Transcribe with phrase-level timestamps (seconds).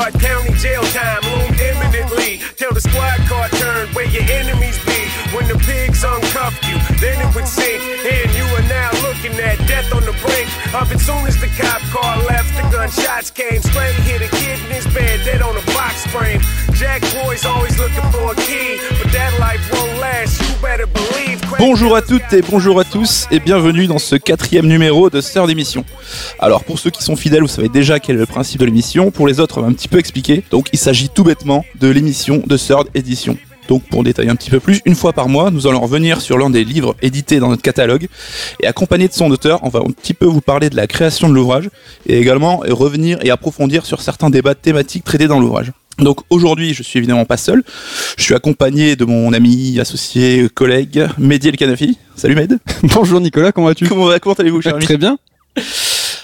[0.00, 2.40] Stark County jail time loomed imminently.
[2.56, 4.96] Till the squad car turned where your enemies be.
[5.36, 7.84] When the pigs uncuffed you, then it would sink.
[8.08, 11.00] And you are now looking at death on the brink of it.
[11.00, 13.92] Soon as the cop car left, the gunshots came straight.
[14.08, 16.40] Hit a kid in his bed, dead on a box frame.
[16.74, 20.40] Jack boys always looking for a key, but that life won't last.
[20.40, 21.40] You better believe.
[21.58, 25.46] Bonjour à toutes et bonjour à tous et bienvenue dans ce quatrième numéro de Sœur
[25.46, 25.84] d'émission.
[26.38, 29.10] Alors pour ceux qui sont fidèles, vous savez déjà quel est le principe de l'émission.
[29.10, 30.44] Pour les autres, on va un petit peu expliquer.
[30.50, 33.36] Donc il s'agit tout bêtement de l'émission de Third Edition.
[33.70, 36.36] Donc pour détailler un petit peu plus, une fois par mois, nous allons revenir sur
[36.36, 38.08] l'un des livres édités dans notre catalogue
[38.60, 41.28] et accompagné de son auteur, on va un petit peu vous parler de la création
[41.28, 41.70] de l'ouvrage
[42.04, 45.70] et également revenir et approfondir sur certains débats thématiques traités dans l'ouvrage.
[46.00, 47.62] Donc aujourd'hui, je suis évidemment pas seul.
[48.18, 51.96] Je suis accompagné de mon ami, associé, collègue, Mehdi El Kanafi.
[52.16, 52.58] Salut Med.
[52.82, 53.86] Bonjour Nicolas, comment vas-tu?
[53.86, 54.84] Comment, allez-vous, cher ami?
[54.84, 55.16] Très bien.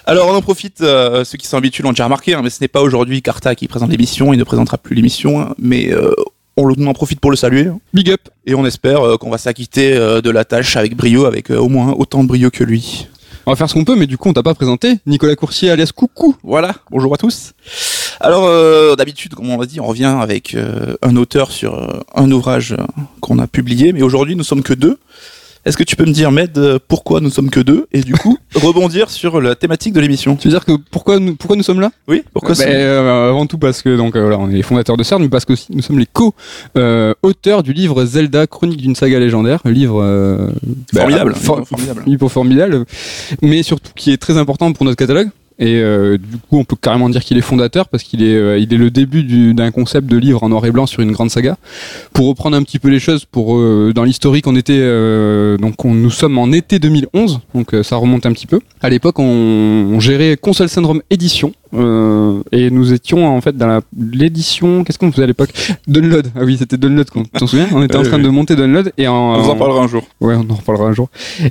[0.05, 2.58] Alors on en profite, euh, ceux qui sont habitués l'ont déjà remarqué, hein, mais ce
[2.60, 6.12] n'est pas aujourd'hui Carta qui présente l'émission, il ne présentera plus l'émission, hein, mais euh,
[6.57, 7.69] on en profite pour le saluer.
[7.93, 8.21] Big up.
[8.47, 11.59] Et on espère euh, qu'on va s'acquitter euh, de la tâche avec brio, avec euh,
[11.59, 13.09] au moins autant de brio que lui.
[13.45, 14.99] On va faire ce qu'on peut, mais du coup, on t'a pas présenté.
[15.07, 16.37] Nicolas Coursier alias Coucou.
[16.43, 17.53] Voilà, bonjour à tous.
[18.21, 20.57] Alors euh, d'habitude, comme on l'a dit, on revient avec
[21.03, 22.75] un auteur sur un ouvrage
[23.21, 24.99] qu'on a publié, mais aujourd'hui nous sommes que deux.
[25.67, 28.14] Est-ce que tu peux me dire, Med, euh, pourquoi nous sommes que deux Et du
[28.14, 30.36] coup, rebondir sur la thématique de l'émission?
[30.36, 31.91] Tu veux dire que pourquoi nous, pourquoi nous sommes là?
[32.09, 34.62] Oui, pourquoi Bah, c'est- euh, Avant tout parce que donc euh, voilà, on est les
[34.62, 38.81] fondateurs de CERN, mais parce que aussi, nous sommes les co-auteurs du livre Zelda Chronique
[38.81, 40.48] d'une saga légendaire, livre euh,
[40.92, 42.28] bah, Formidable, for- formidable.
[42.28, 42.84] formidable,
[43.42, 45.31] mais surtout qui est très important pour notre catalogue.
[45.59, 48.59] Et euh, du coup, on peut carrément dire qu'il est fondateur parce qu'il est, euh,
[48.59, 51.12] il est le début du- d'un concept de livre en noir et blanc sur une
[51.12, 51.57] grande saga.
[52.12, 54.81] Pour reprendre un petit peu les choses, pour euh, dans l'historique, on était
[55.59, 58.61] donc on, nous sommes en été 2011, donc ça remonte un petit peu.
[58.83, 61.53] À l'époque, on, on gérait Console Syndrome Édition.
[61.75, 63.81] Euh, et nous étions en fait dans
[64.12, 64.84] l'édition.
[64.84, 65.50] Qu'est-ce qu'on faisait à l'époque?
[65.86, 66.27] Download.
[66.36, 67.06] Ah oui, c'était Download.
[67.11, 67.69] Tu t'en souviens?
[67.72, 68.22] On était en Oui, train oui.
[68.25, 70.03] de monter Download et en, On en parlera un jour.
[70.21, 71.09] Ouais, on en reparlera un jour.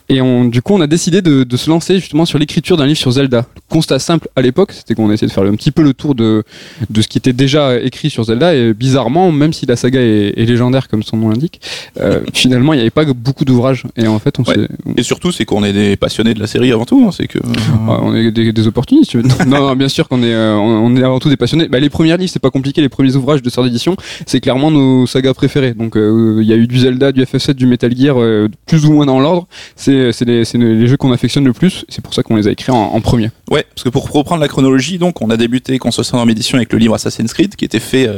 [0.09, 2.86] Et on, du coup, on a décidé de, de se lancer justement sur l'écriture d'un
[2.86, 3.46] livre sur Zelda.
[3.56, 6.16] Le constat simple à l'époque, c'était qu'on essayait de faire un petit peu le tour
[6.16, 6.44] de,
[6.90, 8.56] de ce qui était déjà écrit sur Zelda.
[8.56, 11.59] Et bizarrement, même si la saga est, est légendaire comme son nom l'indique,
[12.00, 13.84] euh, finalement, il n'y avait pas beaucoup d'ouvrages.
[13.97, 14.68] Et en fait, on, Ouais.
[14.96, 17.03] Et surtout, c'est qu'on est des passionnés de la série avant tout.
[17.08, 17.40] hein, c'est que.
[17.40, 19.16] Ouais, on est des, des opportunistes.
[19.47, 21.68] non, non, bien sûr qu'on est, euh, on est avant tout des passionnés.
[21.68, 22.82] Bah, les premiers livres, c'est pas compliqué.
[22.82, 23.96] Les premiers ouvrages de sort d'édition,
[24.26, 25.74] c'est clairement nos sagas préférées.
[25.74, 28.86] Donc, euh, il y a eu du Zelda, du FF7, du Metal Gear, euh, plus
[28.86, 29.48] ou moins dans l'ordre.
[29.76, 31.86] C'est, les, jeux qu'on affectionne le plus.
[31.90, 33.32] C'est pour ça qu'on les a écrits en, en premier.
[33.50, 36.72] Ouais, parce que pour reprendre la chronologie, donc on a débuté Console Syndrome Edition avec
[36.74, 38.10] le livre Assassin's Creed qui était fait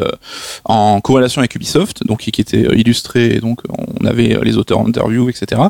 [0.66, 5.30] en corrélation avec Ubisoft, donc qui était illustré, donc on avait les auteurs en interview,
[5.30, 5.62] etc.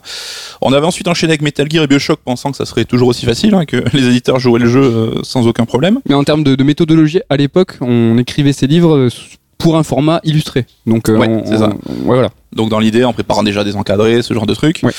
[0.61, 3.25] On avait ensuite enchaîné avec Metal Gear et Bioshock, pensant que ça serait toujours aussi
[3.25, 5.99] facile, hein, que les éditeurs jouaient le jeu sans aucun problème.
[6.09, 9.09] Mais en termes de, de méthodologie, à l'époque, on écrivait ces livres euh,
[9.57, 10.65] pour un format illustré.
[10.85, 11.69] Donc, euh, Ouais, on- c'est ça.
[11.89, 12.29] on- ouais, voilà.
[12.53, 14.81] Donc dans l'idée, en préparant déjà des encadrés, ce genre de trucs.
[14.83, 14.91] Ouais.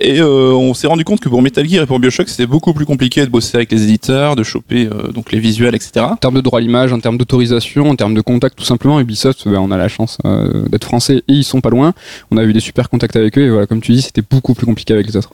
[0.00, 2.74] Et euh, on s'est rendu compte que pour Metal Gear et pour Bioshock, c'était beaucoup
[2.74, 6.06] plus compliqué de bosser avec les éditeurs, de choper euh, donc les visuels, etc.
[6.10, 9.00] En termes de droit à l'image, en termes d'autorisation, en termes de contact, tout simplement,
[9.00, 11.94] Ubisoft, ben, on a la chance euh, d'être français et ils sont pas loin.
[12.30, 14.54] On a eu des super contacts avec eux et voilà, comme tu dis, c'était beaucoup
[14.54, 15.30] plus compliqué avec les autres.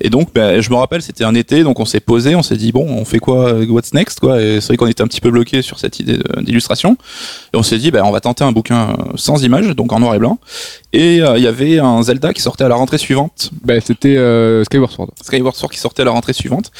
[0.00, 2.56] Et donc, ben, je me rappelle, c'était un été, donc on s'est posé, on s'est
[2.56, 4.40] dit bon, on fait quoi, euh, what's next, quoi?
[4.40, 6.96] Et c'est vrai qu'on était un petit peu bloqué sur cette idée d'illustration.
[7.52, 10.00] Et on s'est dit, ben, on va tenter un bouquin euh, sans images, donc en
[10.00, 10.38] noir et blanc.
[10.98, 14.16] Et euh, il y avait un Zelda qui sortait à la rentrée suivante, Ben, c'était
[14.16, 15.10] euh, Skyward Sword.
[15.22, 16.70] Skyward Sword qui sortait à la rentrée suivante.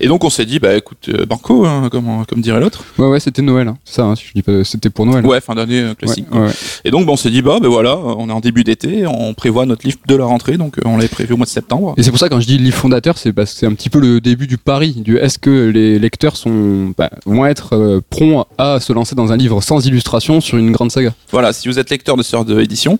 [0.00, 2.84] Et donc on s'est dit, bah écoute, euh, banco, hein, comme, comme dirait l'autre.
[2.96, 3.68] Ouais, ouais, c'était Noël.
[3.68, 3.76] hein.
[3.84, 5.26] Ça, hein, si je dis pas, c'était pour Noël.
[5.26, 6.24] Ouais, fin d'année euh, Ouais, classique.
[6.32, 6.52] ouais, ouais.
[6.86, 9.04] Et donc, ben, on s'est dit, bah, ben voilà, euh, on est en début d'été,
[9.06, 11.50] on prévoit notre livre de la rentrée, donc euh, on l'avait prévu au mois de
[11.50, 11.92] septembre.
[11.98, 13.90] Et c'est pour ça quand je dis livre fondateur, c'est parce que c'est un petit
[13.90, 14.92] peu le début du pari.
[14.92, 19.32] Du est-ce que les lecteurs sont bah, vont être euh, prompts à se lancer dans
[19.32, 21.12] un livre sans illustration sur une grande saga.
[21.30, 22.98] Voilà, si vous êtes lecteur de Sœur de édition,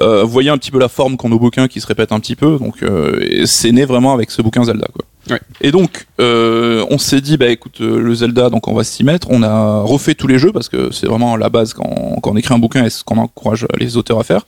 [0.00, 2.20] euh, vous voyez un petit peu la forme qu'ont nos bouquins qui se répètent un
[2.20, 5.04] petit peu, donc euh, c'est né vraiment avec ce bouquin Zelda, quoi.
[5.30, 5.40] Ouais.
[5.60, 9.04] Et donc, euh, on s'est dit, bah écoute, euh, le Zelda, donc on va s'y
[9.04, 9.28] mettre.
[9.30, 12.36] On a refait tous les jeux parce que c'est vraiment la base quand, quand on
[12.36, 14.46] écrit un bouquin et ce qu'on encourage les auteurs à faire.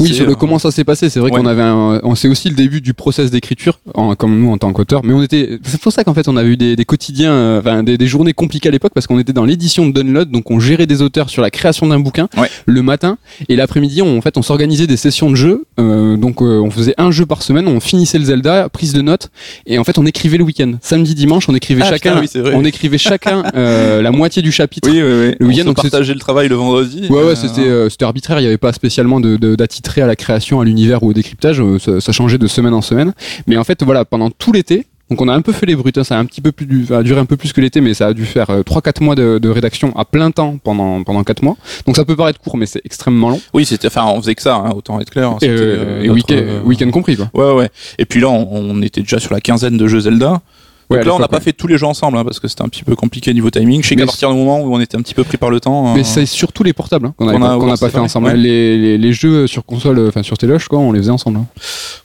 [0.00, 1.38] Oui, sur le euh, comment ça s'est passé, c'est vrai ouais.
[1.40, 3.78] qu'on avait un, on c'est aussi le début du process d'écriture,
[4.18, 5.04] comme nous en tant qu'auteur.
[5.04, 7.60] Mais on était, c'est pour ça qu'en fait on avait eu des, des quotidiens, euh,
[7.60, 10.50] enfin des, des journées compliquées à l'époque parce qu'on était dans l'édition de Download, donc
[10.50, 12.48] on gérait des auteurs sur la création d'un bouquin Ouais.
[12.64, 13.18] le matin
[13.48, 15.64] et l'après-midi, on, en fait on s'organisait des sessions de jeu.
[15.78, 19.02] euh, donc euh, on faisait un jeu par semaine, on finissait le Zelda, prise de
[19.02, 19.30] notes
[19.66, 20.72] et en fait on écrivait le week-end.
[20.80, 24.50] Samedi, dimanche, on écrivait Ah, chacun, putain, oui, on écrivait chacun euh, la moitié du
[24.52, 24.88] chapitre.
[24.90, 25.34] Oui, oui, oui.
[25.38, 27.06] Le On week-end, donc c'est- partageait le travail le vendredi.
[27.10, 28.38] Ouais, Euh, ouais, c'était euh, c'était arbitraire.
[28.38, 31.12] Il n'y avait pas spécialement de de- d'attitré à la création, à l'univers ou au
[31.12, 31.60] décryptage.
[31.60, 33.12] euh, Ça, ça changeait de semaine en semaine.
[33.46, 35.98] Mais en fait, voilà, pendant tout l'été, Donc on a un peu fait les brutes,
[35.98, 37.60] hein, ça a un petit peu plus, du- ça a duré un peu plus que
[37.60, 40.58] l'été, mais ça a dû faire euh, 3-4 mois de, de rédaction à plein temps
[40.62, 41.56] pendant pendant 4 mois.
[41.86, 43.40] Donc ça peut paraître court, mais c'est extrêmement long.
[43.54, 45.30] Oui, c'était, enfin, on faisait que ça, hein, autant être clair.
[45.42, 47.30] Et, C'était, euh, euh, et week-end, euh, week-end compris quoi.
[47.34, 47.70] Ouais, ouais.
[47.98, 50.40] Et puis là, on, on était déjà sur la quinzaine de jeux Zelda.
[50.88, 51.42] Ouais, Donc là, on n'a pas ouais.
[51.42, 53.82] fait tous les jeux ensemble, hein, parce que c'était un petit peu compliqué niveau timing.
[53.82, 55.50] Je sais qu'à Mais partir du moment où on était un petit peu pris par
[55.50, 55.94] le temps.
[55.94, 58.28] Mais euh, c'est surtout les portables hein, qu'on n'a pas c'est fait vrai, ensemble.
[58.28, 58.36] ouais.
[58.36, 61.38] Les, les, les jeux sur console, euh, enfin sur téloche, quoi, on les faisait ensemble.
[61.38, 61.46] hein.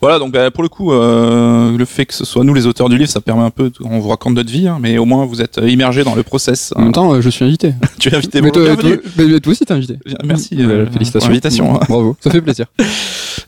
[0.01, 2.89] Voilà, donc bah, pour le coup, euh, le fait que ce soit nous les auteurs
[2.89, 5.25] du livre, ça permet un peu, on vous raconte notre vie, hein, mais au moins
[5.25, 6.73] vous êtes euh, immergé dans le process.
[6.75, 7.73] En même temps, euh, je suis invité.
[7.99, 9.97] tu es invité, mais, toi, toi- mais toi aussi t'es invité.
[10.23, 11.19] Merci, Euh, euh, félicitations.
[11.19, 11.73] pour l'invitation.
[11.87, 12.65] Bravo, ça fait plaisir.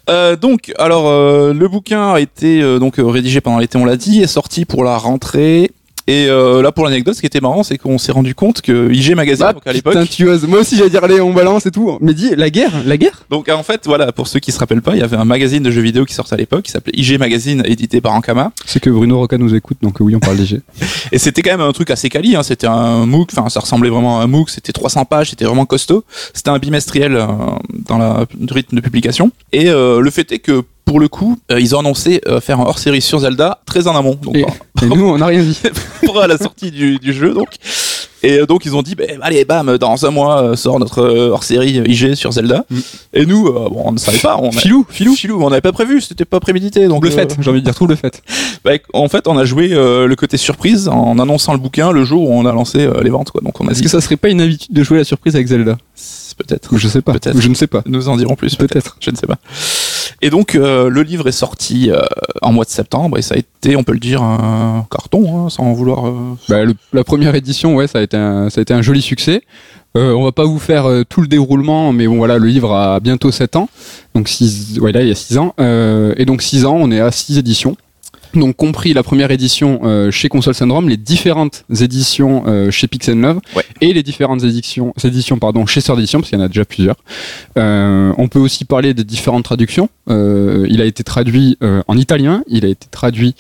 [0.09, 3.85] Euh, donc, alors, euh, le bouquin a été euh, donc euh, rédigé pendant l'été, on
[3.85, 5.22] l'a dit, est sorti pour la rentrée.
[6.05, 8.91] Et euh, là, pour l'anecdote, ce qui était marrant, c'est qu'on s'est rendu compte que
[8.91, 9.95] IG Magazine, donc à l'époque.
[10.47, 11.97] Moi aussi j'allais dire allez on balance et tout.
[12.01, 13.25] Mais dis la guerre, la guerre?
[13.29, 15.63] donc en fait, voilà, pour ceux qui se rappellent pas, il y avait un magazine
[15.63, 18.51] de jeux vidéo qui sortait à l'époque, qui s'appelait IG Magazine, édité par Ankama.
[18.65, 20.61] C'est que Bruno Roca nous écoute, donc oui on parle léger.
[21.13, 22.43] Et c'était quand même un truc assez quali, hein.
[22.43, 25.65] c'était un MOOC, enfin ça ressemblait vraiment à un MOOC, c'était 300 pages, c'était vraiment
[25.65, 26.03] costaud.
[26.33, 27.27] C'était un bimestriel euh,
[27.87, 29.31] dans la le rythme de publication.
[29.53, 32.59] Et euh, le fait est que pour le coup, euh, ils ont annoncé euh, faire
[32.59, 34.45] un hors-série sur Zelda très en amont, donc Et,
[34.85, 35.57] nous on n'a rien dit.
[36.05, 37.49] pour à la sortie du, du jeu donc.
[38.25, 40.99] Et euh, donc ils ont dit, bah, allez, bam, dans un mois euh, sort notre
[40.99, 42.65] euh, hors-série euh, IG sur Zelda.
[42.69, 42.79] Mm.
[43.15, 44.37] Et nous, euh, bon, on ne savait pas.
[44.41, 45.13] On a- Filou, filou.
[45.13, 46.87] Filou, on n'avait pas prévu, c'était pas prémédité.
[46.87, 48.21] Donc Le euh, fait, j'ai envie de dire tout le fait.
[48.63, 52.05] bah, en fait, on a joué euh, le côté surprise en annonçant le bouquin le
[52.05, 53.31] jour où on a lancé euh, les ventes.
[53.31, 53.41] Quoi.
[53.41, 55.35] Donc on a Est-ce dit que ça serait pas une habitude de jouer la surprise
[55.35, 55.77] avec Zelda?
[56.37, 56.77] Peut-être.
[56.77, 57.11] Je sais pas.
[57.11, 57.39] Peut-être.
[57.39, 57.83] Je ne sais pas.
[57.85, 58.55] Nous en dirons plus.
[58.55, 58.73] Peut-être.
[58.73, 58.97] Peut-être.
[59.01, 59.37] Je ne sais pas.
[60.25, 61.99] Et donc euh, le livre est sorti euh,
[62.41, 65.49] en mois de septembre et ça a été, on peut le dire, un carton, hein,
[65.49, 66.07] sans vouloir.
[66.07, 66.13] euh,
[66.47, 66.59] Bah,
[66.93, 69.41] la première édition, ouais, ça a été un, un joli succès.
[69.95, 73.29] On va pas vous faire tout le déroulement, mais bon voilà, le livre a bientôt
[73.31, 73.69] 7 ans,
[74.15, 76.99] donc six, ouais là il y a 6 ans, et donc 6 ans, on est
[76.99, 77.75] à 6 éditions.
[78.33, 83.19] Donc compris la première édition euh, chez Console Syndrome, les différentes éditions euh, chez Pixel
[83.19, 83.63] Love Ouais.
[83.81, 86.65] et les différentes éditions, éditions pardon chez Sœur d'édition parce qu'il y en a déjà
[86.65, 86.95] plusieurs.
[87.57, 89.89] Euh, on peut aussi parler des différentes traductions.
[90.09, 93.35] Euh, il a été traduit euh, en italien, il a été traduit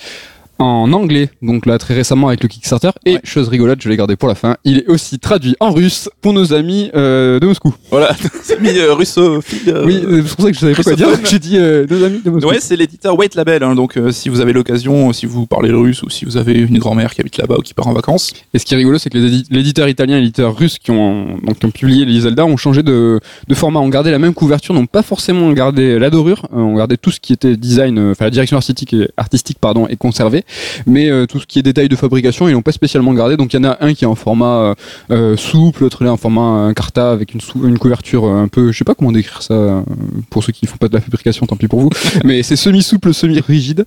[0.63, 2.91] en anglais, donc là très récemment avec le Kickstarter.
[3.05, 3.21] Et Ouais.
[3.23, 6.33] chose rigolote, je l'ai gardé pour la fin, il est aussi traduit en russe pour
[6.33, 7.73] nos amis euh, de Moscou.
[7.91, 9.59] Voilà, c'est mis euh, russophile.
[9.69, 11.07] euh, oui, euh, c'est pour ça que je savais pas quoi dire.
[11.25, 12.49] J'ai dit nos amis de Moscou.
[12.49, 13.61] Ouais, c'est l'éditeur Wait Label.
[13.63, 16.53] Hein, donc, si vous avez l'occasion, si vous parlez le russe ou si vous avez
[16.53, 18.97] une grand-mère qui habite là-bas ou qui part en vacances, Et ce qui est rigolo,
[18.97, 22.45] c'est que l'éditeur italien et l'éditeur russe qui ont, donc, qui ont publié les Zelda
[22.45, 26.09] ont changé de, de format, ont gardé la même couverture, n'ont pas forcément gardé la
[26.09, 29.87] dorure, ont gardé tout ce qui était design, enfin la direction artistique, et, artistique pardon,
[29.87, 30.43] est conservée,
[30.85, 33.37] mais euh, tout ce qui est détail de fabrication, ils l'ont pas spécialement gardé.
[33.37, 34.75] Donc il y en a un qui est en format euh,
[35.11, 38.71] euh, souple, l'autre là en format euh, carta avec une, sou- une couverture un peu,
[38.71, 39.83] je sais pas comment décrire ça
[40.29, 41.89] pour ceux qui font pas de la fabrication, tant pis pour vous,
[42.23, 43.85] mais c'est semi-souple, semi-rigide.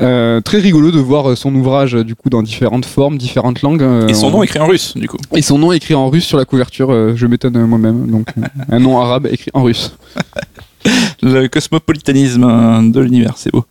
[0.00, 3.84] Euh, très rigolo de voir son ouvrage du coup dans différentes formes, différentes langues.
[4.08, 5.18] et son on- nom écrit en russe, du coup.
[5.34, 8.06] et son nom écrit en russe sur la couverture, je m'étonne moi-même.
[8.10, 8.28] Donc
[8.70, 9.92] un nom arabe écrit en russe.
[11.22, 13.64] Le cosmopolitanisme de l'univers, c'est beau.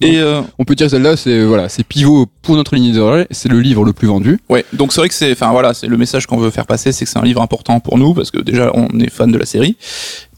[0.00, 3.26] Et euh, On peut dire que celle-là, c'est voilà, c'est pivot pour notre ligne éditoriale.
[3.30, 4.38] C'est le livre le plus vendu.
[4.48, 6.92] ouais, donc c'est vrai que c'est, enfin voilà, c'est le message qu'on veut faire passer,
[6.92, 9.38] c'est que c'est un livre important pour nous parce que déjà on est fan de
[9.38, 9.76] la série,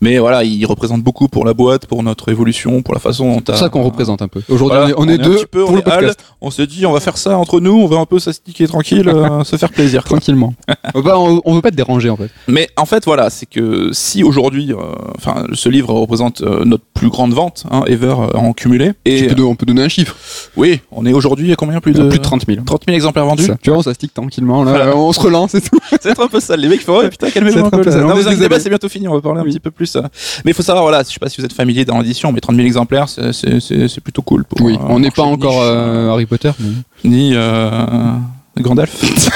[0.00, 3.36] mais voilà, il représente beaucoup pour la boîte, pour notre évolution, pour la façon dont
[3.38, 4.40] C'est pour ça qu'on représente un peu.
[4.48, 6.20] Aujourd'hui, Voilà, on est, on est un deux petit peu, pour on le podcast.
[6.40, 9.08] on s'est dit on va faire ça entre nous, on va un peu s'astiquer tranquille,
[9.08, 10.02] euh, se faire plaisir.
[10.04, 10.16] quoi.
[10.16, 10.54] Tranquillement.
[10.94, 12.30] on, veut pas, on, on veut pas te déranger en fait.
[12.48, 14.76] Mais en fait, voilà, c'est que si aujourd'hui, euh,
[15.18, 19.26] enfin, ce livre représente euh, notre plus grande vente hein, ever en cumulé, Tu et
[19.34, 20.16] peux on peut donner un chiffre.
[20.56, 22.62] oui, on est aujourd'hui à combien plus de Plus de 30 000.
[22.64, 23.44] 30 000 exemplaires vendus.
[23.44, 23.56] Ça.
[23.62, 24.64] Tu vois, on s'astique tranquillement.
[24.64, 24.96] Là, Voilà.
[24.96, 25.78] on se relance et tout.
[26.00, 26.56] C'est un peu ça.
[26.56, 27.80] Les mecs font, ouais, putain, calmez-vous un peu.
[27.82, 27.90] peu.
[28.00, 29.08] Non, On vous inquiétez pas, c'est bientôt fini.
[29.08, 29.89] On va parler un petit peu plus.
[29.96, 30.02] Euh.
[30.44, 32.40] Mais il faut savoir, voilà, je sais pas si vous êtes familier dans l'édition, mais
[32.40, 34.44] 30 000 exemplaires, c'est- plutôt cool.
[34.44, 36.50] Pour, Oui, euh, on n'est pas encore euh, Harry Potter.
[36.58, 36.68] Mais...
[37.04, 38.12] ni euh,
[38.58, 39.00] Gandalf.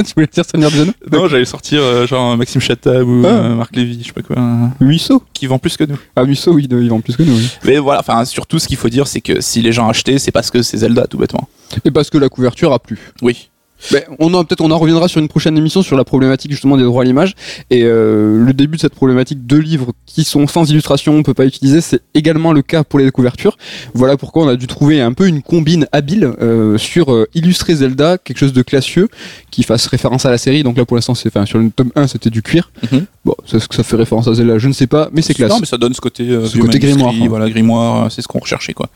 [0.00, 3.28] tu voulais dire Seigneur des Anneaux non, j'allais sortir euh, genre Maxime Chatham ou Ah.
[3.30, 4.36] euh, Marc Lévy, je sais pas quoi,
[4.80, 5.22] Musso.
[5.34, 5.98] qui vend plus que nous.
[6.16, 7.34] Ah, Musso, oui, ils vendent plus que nous.
[7.36, 7.48] Oui.
[7.64, 10.32] Mais voilà, enfin, surtout, ce qu'il faut dire, c'est que si les gens achetaient, c'est
[10.32, 11.48] parce que c'est Zelda, tout bêtement.
[11.84, 12.98] Et parce que la couverture a plu.
[13.22, 13.49] Oui.
[13.92, 16.76] Ben, on en peut-être on en reviendra sur une prochaine émission sur la problématique justement
[16.76, 17.34] des droits à l'image
[17.70, 21.34] et euh, le début de cette problématique de livres qui sont sans illustration on peut
[21.34, 23.56] pas utiliser c'est également le cas pour les couvertures
[23.94, 27.74] voilà pourquoi on a dû trouver un peu une combine habile euh, sur euh, illustrer
[27.74, 29.08] Zelda quelque chose de classieux
[29.50, 31.90] qui fasse référence à la série donc là pour l'instant c'est enfin sur le tome
[31.96, 33.06] 1 c'était du cuir Mhm.
[33.24, 35.58] bon que ça fait référence à Zelda je ne sais pas mais c'est classe Non,
[35.60, 37.28] mais ça donne ce côté, Ce côté grimoire, quoi.
[37.28, 38.88] Voilà, grimoire, c'est ce qu'on recherchait, quoi.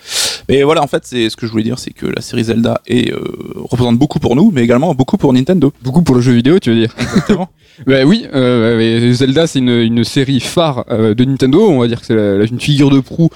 [0.48, 2.80] Mais voilà, en fait, c'est ce que je voulais dire, c'est que la série Zelda
[2.86, 3.12] est,
[3.56, 5.72] représente beaucoup pour nous, mais également beaucoup pour Nintendo.
[5.82, 7.48] beaucoup pour le jeu vidéo tu veux dire Exactement.
[7.88, 11.68] Bah oui, euh, Zelda c'est une, une série phare euh, de Nintendo.
[11.68, 13.30] On va dire que c'est une figure de proue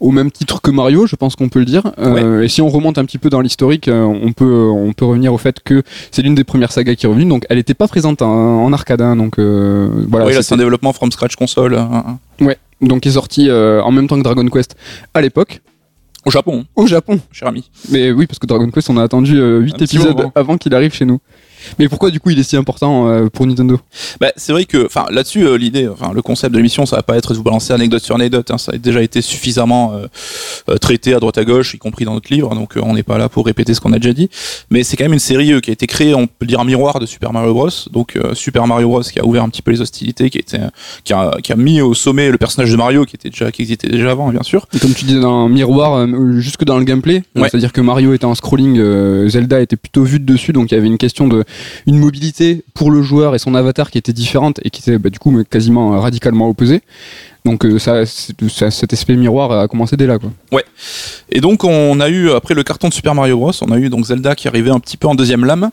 [0.00, 1.92] au même titre que Mario, je pense qu'on peut le dire.
[1.98, 5.34] Euh, Et si on remonte un petit peu dans l'historique, on peut on peut revenir
[5.34, 7.26] au fait que c'est l'une des premières sagas qui est revenue.
[7.26, 10.24] Donc elle n'était pas présente en, en arcade, hein, donc euh, voilà.
[10.24, 12.56] oui, là, c'est un développement from scratch console hein, Ouais.
[12.80, 14.74] Donc il est sorti euh, en même temps que Dragon Quest
[15.12, 15.60] à l'époque
[16.24, 17.20] au Japon, au Japon.
[17.32, 17.70] cher ami.
[17.90, 19.40] Mais oui, parce que Dragon Quest, on a attendu 8
[19.74, 20.32] Un petit épisodes moment.
[20.34, 21.18] avant qu'il arrive chez nous.
[21.78, 23.80] Mais pourquoi du coup il est si important euh, pour Nintendo?
[24.20, 27.02] Bah, c'est vrai que, enfin, là-dessus, euh, l'idée, enfin, le concept de l'émission, ça va
[27.02, 28.50] pas être de vous balancer anecdote sur anecdote.
[28.50, 32.14] hein, ça a déjà été suffisamment euh, traité à droite à gauche, y compris dans
[32.14, 32.54] notre livre.
[32.54, 34.28] Donc, euh, on n'est pas là pour répéter ce qu'on a déjà dit.
[34.70, 36.98] Mais c'est quand même une série qui a été créée, on peut dire, un miroir
[37.00, 37.68] de Super Mario Bros.
[37.90, 39.02] Donc, Super Mario Bros.
[39.02, 40.70] qui a ouvert un petit peu les hostilités, qui a,
[41.04, 43.62] qui a, qui a mis au sommet le personnage de Mario, qui était déjà, qui
[43.62, 44.66] existait déjà avant, bien sûr.
[44.74, 46.06] Et Comme tu disais dans Miroir,
[46.38, 47.48] jusque dans le gameplay, Ouais.
[47.48, 50.78] c'est-à-dire que Mario était en scrolling, Zelda était plutôt vue de dessus, donc il y
[50.78, 51.44] avait une question de
[51.86, 55.10] une mobilité pour le joueur et son avatar qui était différente et qui était bah,
[55.10, 56.82] du coup quasiment euh, radicalement opposée.
[57.44, 60.18] Donc euh, ça, ça- cet aspect miroir a commencé dès là.
[60.18, 60.30] Quoi.
[61.30, 63.88] Et donc on a eu après le carton de Super Mario Bros, on a eu
[63.88, 65.70] donc Zelda qui arrivait un petit peu en deuxième lame.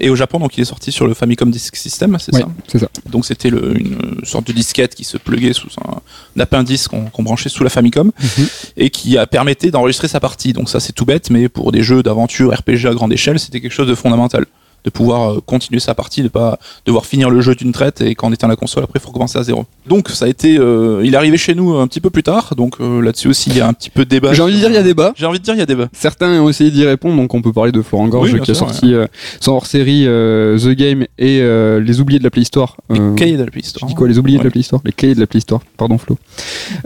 [0.00, 2.46] Et au Japon, donc il est sorti sur le Famicom Disk System, c'est Ouais, ça
[2.68, 2.88] c'est ça.
[3.10, 5.94] Donc c'était une sorte de disquette qui se pluguait sous un,
[6.36, 8.46] un appendice qu'on qu'on branchait sous la Famicom Mhm.
[8.76, 10.52] et qui a permettait d'enregistrer sa partie.
[10.52, 13.60] Donc ça c'est tout bête, mais pour des jeux d'aventure RPG à grande échelle, c'était
[13.60, 14.46] quelque chose de fondamental
[14.84, 18.14] de pouvoir euh, continuer sa partie, de pas devoir finir le jeu d'une traite et
[18.14, 19.66] quand on éteint la console après il faut recommencer à zéro.
[19.86, 22.54] Donc ça a été, euh, il est arrivé chez nous un petit peu plus tard,
[22.56, 24.32] donc euh, là-dessus aussi il y a un petit peu de débat.
[24.32, 25.12] J'ai envie de dire il y a débat.
[25.16, 25.88] J'ai envie de dire il y a débat.
[25.92, 28.54] Certains ont essayé d'y répondre, donc on peut parler de Florent Gorge Oui, qui a
[28.54, 28.94] sorti
[29.40, 31.40] son hors-série The Game et
[31.80, 32.76] Les Oubliés de la Play Store.
[32.90, 33.88] Les cahiers de la Play Je Store.
[33.88, 34.80] dis quoi, les oubliés de la Play Store?
[34.84, 36.18] Les cahiers de la Play Store, pardon Flo.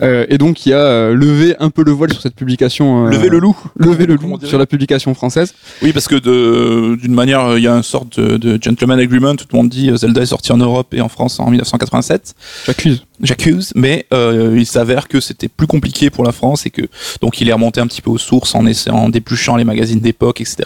[0.03, 3.07] Et donc il a levé un peu le voile sur cette publication.
[3.07, 3.57] Lever le loup.
[3.77, 5.55] Lever le loup sur la publication française.
[5.83, 9.35] Oui, parce que d'une manière, il y a une sorte de, de gentleman agreement.
[9.35, 12.35] Tout le monde dit euh, Zelda est sorti en Europe et en France en 1987.
[12.67, 13.05] J'accuse.
[13.23, 16.83] J'accuse, mais euh, il s'avère que c'était plus compliqué pour la France et que
[17.21, 20.01] donc il est remonté un petit peu aux sources en essayant, en dépluchant les magazines
[20.01, 20.57] d'époque, etc.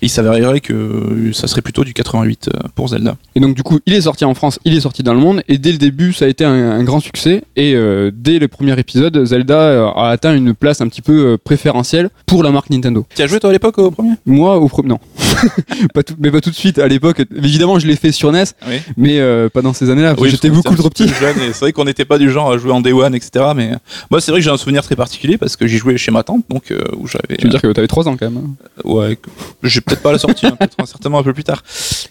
[0.00, 3.16] Et il s'avérerait que euh, ça serait plutôt du 88 euh, pour Zelda.
[3.34, 5.42] Et donc du coup, il est sorti en France, il est sorti dans le monde,
[5.46, 7.42] et dès le début, ça a été un, un grand succès.
[7.54, 12.08] Et euh, dès le premier épisode, Zelda a atteint une place un petit peu préférentielle
[12.24, 13.04] pour la marque Nintendo.
[13.14, 14.12] Tu as joué toi à l'époque au premier?
[14.24, 15.00] Moi, au premier, non,
[15.94, 16.78] pas tout, mais pas tout de suite.
[16.78, 18.76] À l'époque, évidemment, je l'ai fait sur NES, Oui.
[18.96, 20.14] mais euh, pas dans ces années-là.
[20.24, 21.08] J'étais beaucoup trop petit.
[21.08, 23.46] c'est vrai qu'on n'était pas du genre à jouer en Day One, etc.
[23.54, 23.76] Mais euh,
[24.10, 26.22] moi, c'est vrai que j'ai un souvenir très particulier parce que j'y jouais chez ma
[26.22, 27.36] tante, donc euh, où j'avais.
[27.36, 28.42] Tu veux dire que t'avais 3 ans quand même.
[28.44, 28.66] hein.
[28.84, 29.18] Ouais,
[29.62, 31.62] j'ai peut-être pas la sortie, hein, certainement un peu plus tard.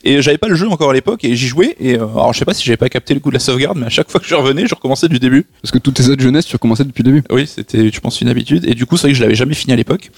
[0.03, 1.75] Et j'avais pas le jeu encore à l'époque et j'y jouais.
[1.79, 3.77] Et euh, alors je sais pas si j'avais pas capté le coup de la sauvegarde,
[3.77, 5.45] mais à chaque fois que je revenais, je recommençais du début.
[5.61, 7.23] Parce que toutes tes autres jeunesse, tu recommençais depuis le début.
[7.31, 8.65] Oui, c'était, je pense, une habitude.
[8.67, 10.11] Et du coup, c'est vrai que je l'avais jamais fini à l'époque.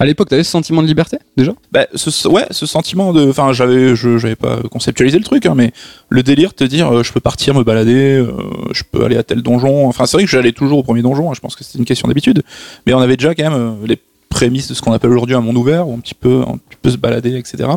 [0.00, 1.52] À l'époque, t'avais ce sentiment de liberté déjà?
[1.72, 5.54] Bah, ce, ouais, ce sentiment de, enfin, j'avais, je, j'avais pas conceptualisé le truc, hein,
[5.56, 5.72] mais
[6.08, 8.32] le délire de te dire, euh, je peux partir me balader, euh,
[8.72, 9.86] je peux aller à tel donjon.
[9.86, 11.30] Enfin, c'est vrai que j'allais toujours au premier donjon.
[11.30, 12.42] hein, je pense que c'était une question d'habitude,
[12.86, 15.40] mais on avait déjà quand même euh, les prémices de ce qu'on appelle aujourd'hui un
[15.40, 16.42] monde ouvert où un petit peu,
[16.84, 17.68] se balader, etc.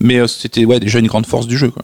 [0.00, 1.70] Mais c'était ouais déjà une grande force du jeu.
[1.70, 1.82] Quoi.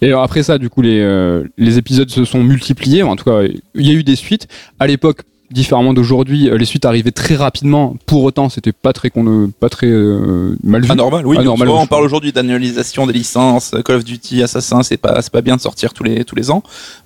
[0.00, 3.02] Et alors après ça, du coup, les, les épisodes se sont multipliés.
[3.04, 3.42] En tout cas,
[3.74, 4.48] il y a eu des suites.
[4.80, 7.96] À l'époque, différemment d'aujourd'hui, euh, les suites arrivaient très rapidement.
[8.06, 10.90] Pour autant, c'était pas très, con- pas très euh, mal vu.
[10.90, 11.38] Anormal, oui.
[11.38, 15.40] Anormal, on parle aujourd'hui d'annualisation des licences, Call of Duty, Assassin, c'est pas, c'est pas
[15.42, 16.62] bien de sortir tous les, tous les ans.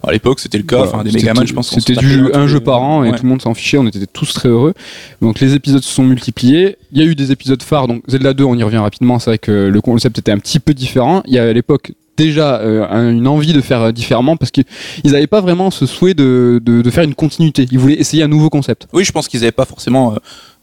[0.06, 0.76] À l'époque, c'était le cas.
[0.76, 0.92] Voilà.
[0.92, 1.70] Enfin, des Megaman, je pense.
[1.70, 3.16] C'était du un jeu par an et Ouais.
[3.16, 3.78] tout le monde s'en fichait.
[3.78, 4.74] On était tous très heureux.
[5.22, 6.76] Donc les épisodes se sont multipliés.
[6.92, 7.88] Il y a eu des épisodes phares.
[7.88, 9.18] Donc Zelda 2, on y revient rapidement.
[9.18, 11.22] C'est vrai que le concept était un petit peu différent.
[11.26, 14.50] Il y a à l'époque déjà euh, un- une envie de faire euh, différemment parce
[14.50, 14.64] qu'ils
[15.04, 17.66] n'avaient pas vraiment ce souhait de, de, de faire une continuité.
[17.70, 18.86] Ils voulaient essayer un nouveau concept.
[18.92, 20.12] Oui, je pense qu'ils avaient pas forcément.
[20.14, 20.16] euh,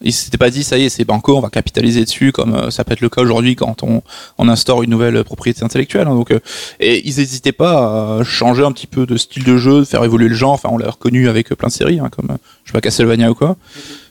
[0.05, 2.69] ils s'étaient pas dit, ça y est, c'est banco, on va capitaliser dessus, comme euh,
[2.71, 4.01] ça peut être le cas aujourd'hui quand on,
[4.37, 6.07] on instaure une nouvelle propriété intellectuelle.
[6.07, 6.39] hein, donc, euh,
[6.81, 10.03] et ils n'hésitaient pas à changer un petit peu de style de jeu, de faire
[10.03, 10.51] évoluer le genre.
[10.51, 12.27] Enfin, on l'a reconnu avec plein de séries, hein, comme
[12.65, 13.55] je sais pas Castlevania ou quoi.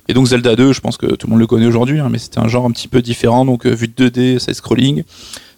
[0.08, 2.18] Et donc Zelda 2, je pense que tout le monde le connaît aujourd'hui, hein, mais
[2.18, 5.04] c'était un genre un petit peu différent, donc euh, vue de 2D, side scrolling,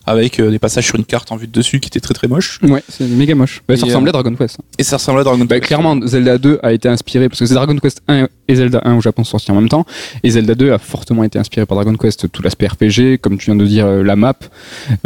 [0.06, 2.28] avec euh, des passages sur une carte en vue de dessus qui étaient très très
[2.28, 2.60] moches.
[2.62, 3.62] Ouais, c'est méga moche.
[3.68, 4.58] Bah, ça ressemblait à Dragon Quest.
[4.78, 5.66] Et ça ressemblait à Dragon Bah, Quest.
[5.66, 8.96] clairement, Zelda 2 a été inspiré parce que c'est Dragon Quest 1 et Zelda 1
[8.96, 9.86] au Japon sont sortis en même temps.
[10.22, 13.46] Et Zelda 2 a fortement été inspiré par Dragon Quest, tout l'aspect RPG, comme tu
[13.46, 14.34] viens de dire, euh, la map.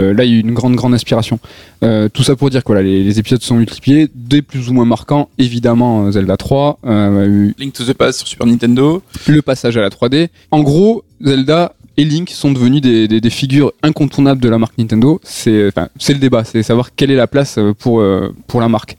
[0.01, 1.39] Euh, là, il y a eu une grande, grande inspiration.
[1.85, 4.73] Euh, tout ça pour dire que voilà, les, les épisodes sont multipliés, des plus ou
[4.73, 5.29] moins marquants.
[5.39, 9.03] Évidemment, Zelda 3, euh, Link to the Past sur Super Nintendo.
[9.29, 10.29] le passage à la 3D.
[10.51, 15.21] En gros, Zelda et Link sont devenus des, figures incontournables de la marque Nintendo.
[15.25, 18.97] C'est le débat, c'est savoir quelle est la place euh, euh, pour la marque.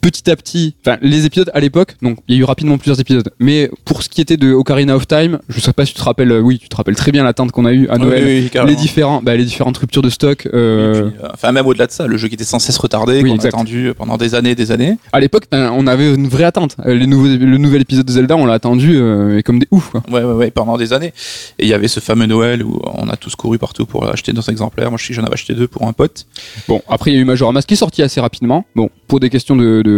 [0.00, 3.00] Petit à petit, enfin les épisodes à l'époque, donc il y a eu rapidement plusieurs
[3.00, 5.98] épisodes, mais pour ce qui était de Ocarina of Time, je sais pas si tu
[6.00, 8.24] te rappelles, euh, oui, tu te rappelles très bien l'attente qu'on a eu à Noël,
[8.24, 8.70] Oui, oui, carrément.
[8.70, 10.48] les différents, bah, les différentes ruptures de stock.
[10.54, 13.20] euh, puis, euh, enfin, même au-delà de ça, le jeu qui était sans cesse retardé,
[13.22, 14.96] Oui, qu'on a attendu pendant des années et des années.
[15.12, 16.76] à l'époque, ben, on avait une vraie attente.
[16.84, 19.90] Les nouveaux, le nouvel épisode de Zelda, on l'a attendu euh, comme des ouf.
[19.90, 20.02] Quoi.
[20.10, 21.12] Ouais, ouais, ouais, pendant des années.
[21.58, 24.32] Et il y avait ce fameux Noël où on a tous couru partout pour acheter
[24.32, 24.90] nos exemplaires.
[24.90, 26.26] Moi, je sais j'en avais acheté deux pour un pote.
[26.68, 28.64] Bon, après il y a eu Majora Mask qui est sorti assez rapidement.
[28.76, 29.89] Bon, pour des questions de, de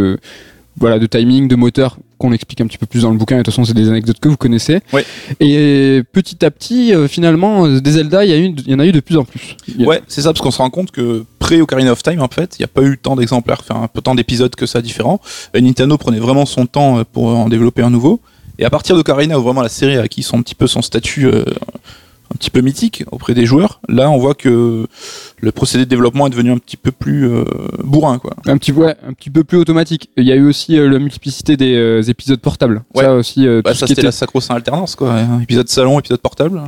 [0.79, 3.35] voilà de timing, de moteur qu'on explique un petit peu plus dans le bouquin.
[3.37, 4.81] Et de toute façon, c'est des anecdotes que vous connaissez.
[4.93, 5.05] Ouais.
[5.41, 8.79] Et petit à petit, euh, finalement, euh, des Zelda, il y, a eu- y en
[8.79, 9.57] a eu de plus en plus.
[9.79, 12.57] A- Ouais, c'est ça, parce qu'on se rend compte que pré-Ocarina of Time, en fait,
[12.59, 15.21] il n'y a pas eu tant d'exemplaires, enfin, peu tant d'épisodes que ça différents.
[15.53, 18.21] Et Nintendo prenait vraiment son temps euh, pour en développer un nouveau.
[18.59, 21.27] Et à partir d'Ocarina, où vraiment la série a acquis son petit peu son statut
[21.27, 21.43] euh,
[22.33, 24.87] un petit peu mythique auprès des joueurs, là, on voit que
[25.45, 27.45] le procédé de développement est devenu un petit peu plus euh,
[27.83, 28.31] bourrin, quoi.
[28.47, 30.09] Un petit, ouais, un petit peu plus automatique.
[30.17, 32.83] Il y a eu aussi euh, la multiplicité des euh, épisodes portables.
[32.95, 33.03] Ouais.
[33.03, 35.17] Ça aussi, Bah, ça, c'était était- la sacro-saint alternance, quoi.
[35.43, 36.63] Épisode salon, épisode portable.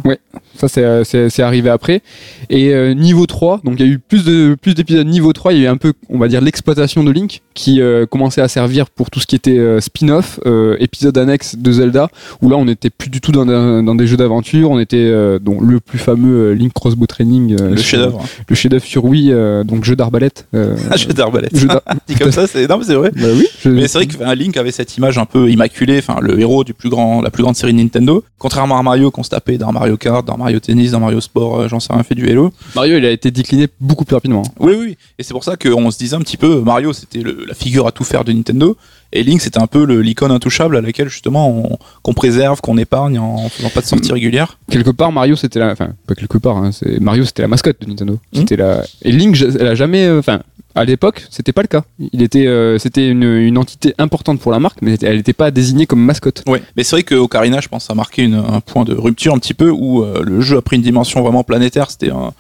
[0.57, 2.03] Ça, c'est, c'est, c'est arrivé après.
[2.51, 5.61] Et niveau 3, donc il y a eu plus, de, plus d'épisodes niveau 3, il
[5.61, 8.91] y a eu un peu, on va dire, l'exploitation de Link, qui commençait à servir
[8.91, 10.41] pour tout ce qui était spin-off,
[10.81, 12.09] épisode annexe de Zelda,
[12.43, 13.47] où là, on n'était plus du tout dans,
[13.83, 17.57] dans des jeux d'aventure, on était donc le plus fameux Link Crossbow Training.
[17.61, 18.25] le chef-d'œuvre.
[18.65, 20.47] Chef-d'œuvre sur Wii, euh, donc jeu d'arbalète.
[20.55, 21.55] euh, Un jeu d'arbalète.
[21.55, 21.69] jeu
[22.09, 22.67] Dit comme ça, c'est.
[22.67, 23.11] Non, mais c'est vrai.
[23.15, 25.99] Bah oui, je- Mais c'est vrai que enfin, Link avait cette image un peu immaculée,
[25.99, 28.25] enfin le héros du plus grand, la plus grande série de Nintendo.
[28.39, 31.61] Contrairement à Mario qu'on se tapait dans Mario Kart, dans Mario Tennis, dans Mario Sport,
[31.61, 32.53] euh, j'en sais rien, fait du Halo.
[32.75, 34.43] Mario, il a été décliné beaucoup plus rapidement.
[34.59, 34.97] Oui, oui.
[35.19, 37.93] Et c'est pour ça qu'on se disait un petit peu, Mario c'était la figure à
[37.93, 38.77] tout faire de Nintendo,
[39.15, 43.19] et Link c'était un peu l'icône intouchable à laquelle justement on- qu'on préserve, qu'on épargne
[43.19, 44.59] en faisant pas de sorties régulières.
[44.71, 47.81] quelque part Mario c'était la enfin pas quelque part hein, c'est Mario c'était la mascotte
[47.81, 48.39] de Nintendo Hmm.
[48.41, 50.41] c'était la et Link elle a jamais euh, enfin
[50.77, 54.51] à l'époque c'était pas le cas il était euh, c'était une, une entité importante pour
[54.51, 56.63] la marque mais elle n'était pas désignée comme mascotte Ouais.
[56.77, 59.39] Mais c'est vrai que Ocarina, je pense, a marqué une- un point de rupture un
[59.39, 61.91] petit peu où euh, le jeu a pris une dimension vraiment planétaire.
[61.91, 62.33] C'était un,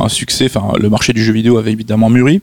[0.00, 0.44] un succès.
[0.46, 2.40] Enfin, le marché du jeu vidéo avait évidemment mûri.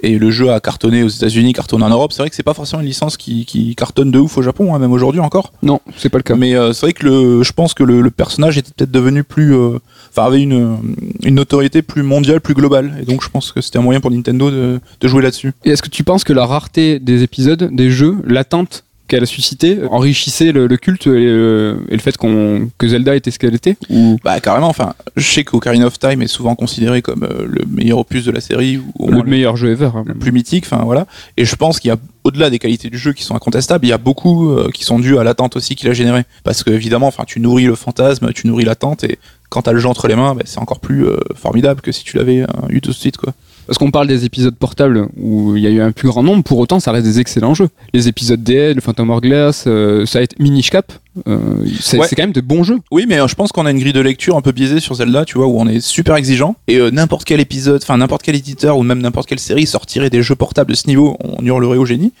[0.00, 2.12] Et le jeu a cartonné aux États-Unis, cartonné en Europe.
[2.12, 4.74] C'est vrai que c'est pas forcément une licence qui, qui cartonne de ouf au Japon,
[4.74, 5.52] hein, même aujourd'hui encore.
[5.62, 8.00] non c'est pas le cas Mais euh, c'est vrai que le, je pense que le,
[8.00, 9.78] le personnage était peut-être devenu plus, euh,
[10.10, 10.78] enfin avait une,
[11.22, 12.96] une notoriété plus mondiale, plus globale.
[13.00, 15.52] Et donc je pense que c'était un moyen pour Nintendo de, de jouer là-dessus.
[15.64, 19.26] et est-ce que tu penses que la rareté des épisodes des jeux l'attente qu'elle a
[19.26, 23.38] suscité enrichissait le, le culte et, le, et le fait qu'on que Zelda était ce
[23.38, 24.18] qu'elle était ou?
[24.22, 24.68] Bah carrément.
[24.68, 28.30] Enfin, je sais qu'Ocarina of Time est souvent considéré comme euh, le meilleur opus de
[28.30, 30.04] la série ou au le moins meilleur jeu ever hein.
[30.06, 30.64] le plus mythique.
[30.66, 31.06] Enfin voilà.
[31.36, 33.88] Et je pense qu'il y a au-delà des qualités du jeu qui sont incontestables, il
[33.88, 36.24] y a beaucoup euh, qui sont dus à l'attente aussi qu'il a généré.
[36.44, 39.18] Parce que évidemment, enfin, tu nourris le fantasme, tu nourris l'attente, et
[39.48, 42.04] quand t'as le jeu entre les mains, bah, c'est encore plus euh, formidable que si
[42.04, 43.32] tu l'avais euh, eu tout de suite, quoi.
[43.68, 46.42] Parce qu'on parle des épisodes portables où il y a eu un plus grand nombre,
[46.42, 47.68] pour autant ça reste des excellents jeux.
[47.92, 50.90] Les épisodes DL, le Phantom Hourglass, euh, ça a été Minish Cap,
[51.28, 51.38] euh,
[51.78, 52.06] c'est Ouais.
[52.10, 52.78] quand même de bons jeux.
[52.90, 54.94] Oui, mais euh, je pense qu'on a une grille de lecture un peu biaisée sur
[54.94, 56.56] Zelda, tu vois, où on est super exigeant.
[56.66, 60.08] Et euh, n'importe quel épisode, enfin n'importe quel éditeur ou même n'importe quelle série sortirait
[60.10, 62.12] des jeux portables de ce niveau, on hurlerait au génie.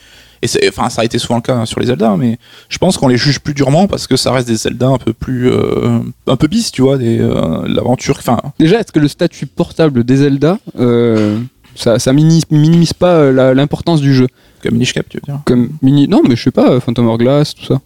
[0.42, 2.78] Et c'est, enfin, ça a été souvent le cas hein, sur les Zelda, mais je
[2.78, 5.50] pense qu'on les juge plus durement parce que ça reste des Zelda un peu plus,
[5.50, 8.16] euh, un peu bis, tu vois, des euh, l'aventure.
[8.18, 11.38] Enfin, Déjà, est-ce que le statut portable des Zelda, euh,
[11.74, 14.28] ça, ça mini- minimise pas la- l'importance du jeu?
[14.62, 15.40] Comme Minish Cap, tu veux dire.
[15.44, 17.80] Comme mini, non, mais je sais pas, Phantom Hourglass, tout ça.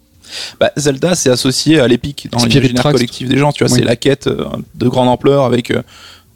[0.59, 3.51] Bah, Zelda, c'est associé à l'épique dans l'imaginaire collectif des gens.
[3.51, 3.79] Tu vois, Oui.
[3.79, 5.71] c'est la quête de grande ampleur avec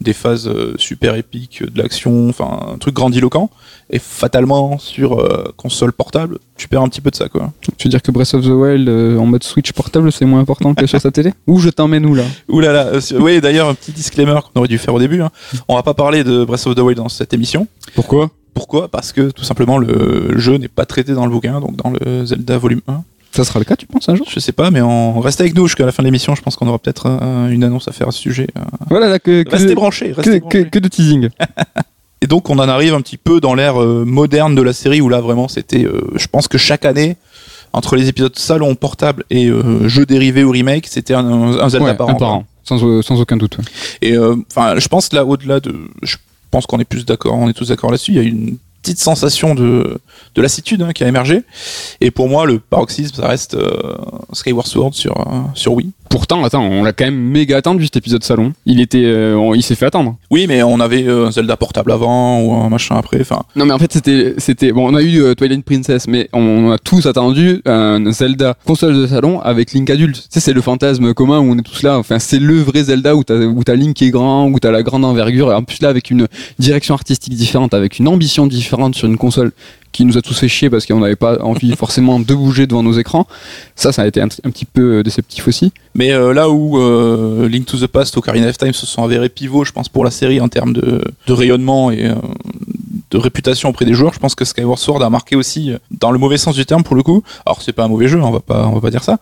[0.00, 3.50] des phases euh, super épiques, de l'action, enfin un truc grandiloquent.
[3.90, 7.52] Et fatalement, sur euh, console portable, tu perds un petit peu de ça, quoi.
[7.78, 10.40] Tu veux dire que Breath of the Wild euh, en mode Switch portable, c'est moins
[10.40, 12.24] important que sur sa télé Ou je t'emmène où là?
[12.48, 12.86] Ouh là là.
[12.86, 15.20] euh, oui, d'ailleurs, un petit disclaimer qu'on aurait dû faire au début.
[15.22, 15.30] hein.
[15.68, 17.66] On va pas parler de Breath of the Wild dans cette émission.
[17.94, 18.30] Pourquoi?
[18.54, 18.88] Pourquoi?
[18.88, 22.26] Parce que tout simplement le jeu n'est pas traité dans le bouquin, donc dans le
[22.26, 23.02] Zelda volume 1.
[23.32, 25.54] Ça sera le cas, tu penses, un jour Je sais pas, mais on reste avec
[25.54, 26.34] nous jusqu'à la fin de l'émission.
[26.34, 28.48] Je pense qu'on aura peut-être euh, une annonce à faire à ce sujet.
[28.56, 28.62] euh.
[28.90, 30.68] Voilà, là, que, que, Restez de, branchés, restez que- branchés.
[30.70, 31.28] que de teasing.
[32.20, 35.00] Et donc on en arrive un petit peu dans l'ère euh, moderne de la série
[35.00, 35.86] où là vraiment c'était,
[36.16, 37.16] je pense que chaque année,
[37.72, 39.48] entre les épisodes salon, portable et
[39.84, 42.16] jeux dérivés ou remake, c'était un, un Zelda Ouais, par un an.
[42.16, 43.58] par an, sans, sans aucun doute.
[44.02, 44.16] Et
[44.50, 46.16] enfin, je pense là au-delà de, je
[46.50, 48.10] pense qu'on est plus d'accord, on est tous d'accord là-dessus.
[48.12, 50.00] Il y a une petite sensation de
[50.34, 51.42] de lassitude hein, qui a émergé.
[52.00, 53.96] Et pour moi, le paroxysme, ça reste euh,
[54.32, 55.92] Skyward Sword sur euh, sur Wii.
[56.10, 58.52] Pourtant, attends, on l'a quand même méga attendu cet épisode salon.
[58.66, 60.16] Il était, euh, on- il s'est fait attendre.
[60.30, 63.20] Oui, mais on avait euh, un Zelda portable avant ou un machin après.
[63.20, 66.28] Enfin, Non, mais en fait, c'était, c'était, bon, on a eu euh, Twilight Princess, mais
[66.32, 70.16] on, on a tous attendu un Zelda console de salon avec Link adulte.
[70.16, 71.98] Tu sais, c'est le fantasme commun où on est tous là.
[71.98, 74.70] Enfin, c'est le vrai Zelda où t'as, où t'as Link qui est grand, où t'as
[74.70, 76.26] la grande envergure, et en plus là avec une
[76.58, 79.52] direction artistique différente, avec une ambition différente sur une console
[79.98, 82.84] qui nous a tous fait chier parce qu'on n'avait pas envie forcément de bouger devant
[82.84, 83.26] nos écrans.
[83.74, 85.72] Ça, ça a été un, un petit peu déceptif aussi.
[85.96, 89.28] Mais euh, là où euh, Link to the Past, Ocarina of Time se sont avérés
[89.28, 92.14] pivots, je pense, pour la série en termes de, de rayonnement et euh,
[93.10, 96.12] de réputation auprès des joueurs, je pense que Skyward Sword a marqué aussi, euh, dans
[96.12, 97.24] le mauvais sens du terme pour le coup.
[97.44, 99.18] Alors c'est pas un mauvais jeu, on va pas, on va pas dire ça,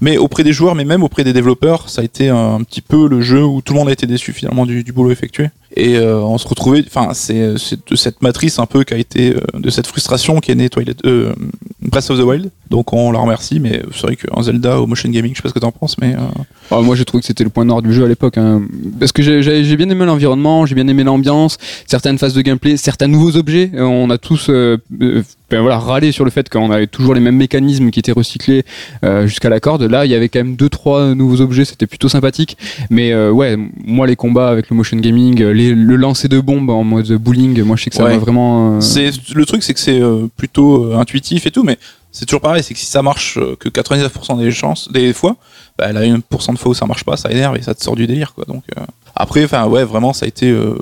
[0.00, 2.82] mais auprès des joueurs, mais même auprès des développeurs, ça a été un, un petit
[2.82, 5.48] peu le jeu où tout le monde a été déçu finalement du, du boulot effectué.
[5.76, 9.36] Et euh, on se retrouvait, enfin c'est de cette matrice un peu qui a été
[9.36, 11.32] euh, de cette frustration qui est née Twilight, euh,
[11.80, 12.50] Breath of the Wild.
[12.70, 15.48] Donc on la remercie, mais c'est vrai qu'en Zelda au motion gaming, je sais pas
[15.48, 16.18] ce que t'en penses, mais euh,
[16.72, 18.36] Ah, moi j'ai trouvé que c'était le point nord du jeu à l'époque.
[18.38, 18.62] hein.
[18.98, 21.56] Parce que j'ai- j'ai bien aimé l'environnement, j'ai bien aimé l'ambiance,
[21.86, 23.70] certaines phases de gameplay, certains nouveaux objets.
[23.74, 24.76] Euh, On a tous euh,
[25.50, 28.64] ben voilà, râlé sur le fait qu'on avait toujours les mêmes mécanismes qui étaient recyclés
[29.04, 29.82] euh, jusqu'à la corde.
[29.82, 32.56] Là, il y avait quand même deux trois nouveaux objets, c'était plutôt sympathique.
[32.88, 36.38] Mais euh, ouais, moi les combats avec le motion gaming, euh, les- le lancer de
[36.40, 38.12] bombes en mode bowling, moi je sais que ça Ouais.
[38.12, 38.76] m'a vraiment.
[38.76, 41.78] euh, C'est le truc, c'est que c'est euh, plutôt intuitif et tout, mais
[42.12, 45.36] c'est toujours pareil, c'est que si ça marche euh, que 99% des chances, des fois,
[45.78, 47.96] bah, là, 1% de fois où ça marche pas, ça énerve et ça te sort
[47.96, 48.44] du délire, quoi.
[48.46, 48.82] Donc euh,
[49.16, 50.74] après, enfin ouais, vraiment, ça a été euh,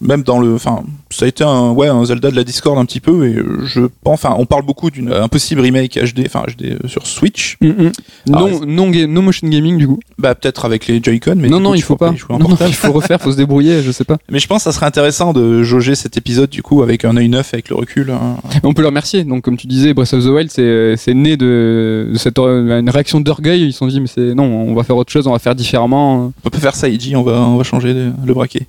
[0.00, 2.84] même dans le, enfin, ça a été un ouais un Zelda de la Discord un
[2.84, 6.44] petit peu et je pense, enfin, on parle beaucoup d'une euh, impossible remake HD, enfin
[6.46, 7.92] HD euh, sur Switch, mm, mm.
[8.34, 9.98] Ah, non, non, ga- non motion gaming du coup.
[10.18, 12.10] bah peut-être avec les Joy-Con, mais non, non, coup, il faut pas.
[12.28, 14.16] en Non, non, il faut refaire, faut se débrouiller, je sais pas.
[14.30, 17.16] Mais je pense que ça serait intéressant de jauger cet épisode du coup avec un
[17.16, 18.10] œil neuf, avec le recul.
[18.10, 18.36] hein.
[18.62, 19.24] On peut le remercier.
[19.24, 22.80] Donc, comme tu disais, Breath of the Wild, c'est c'est né de, de cette euh,
[22.80, 23.62] une réaction d'orgueil.
[23.66, 25.54] Ils se sont dit, mais c'est non, on va faire autre chose, on va faire
[25.54, 26.32] différemment.
[26.44, 28.66] On peut faire ça, Iji, on va on va changer le, le braquet.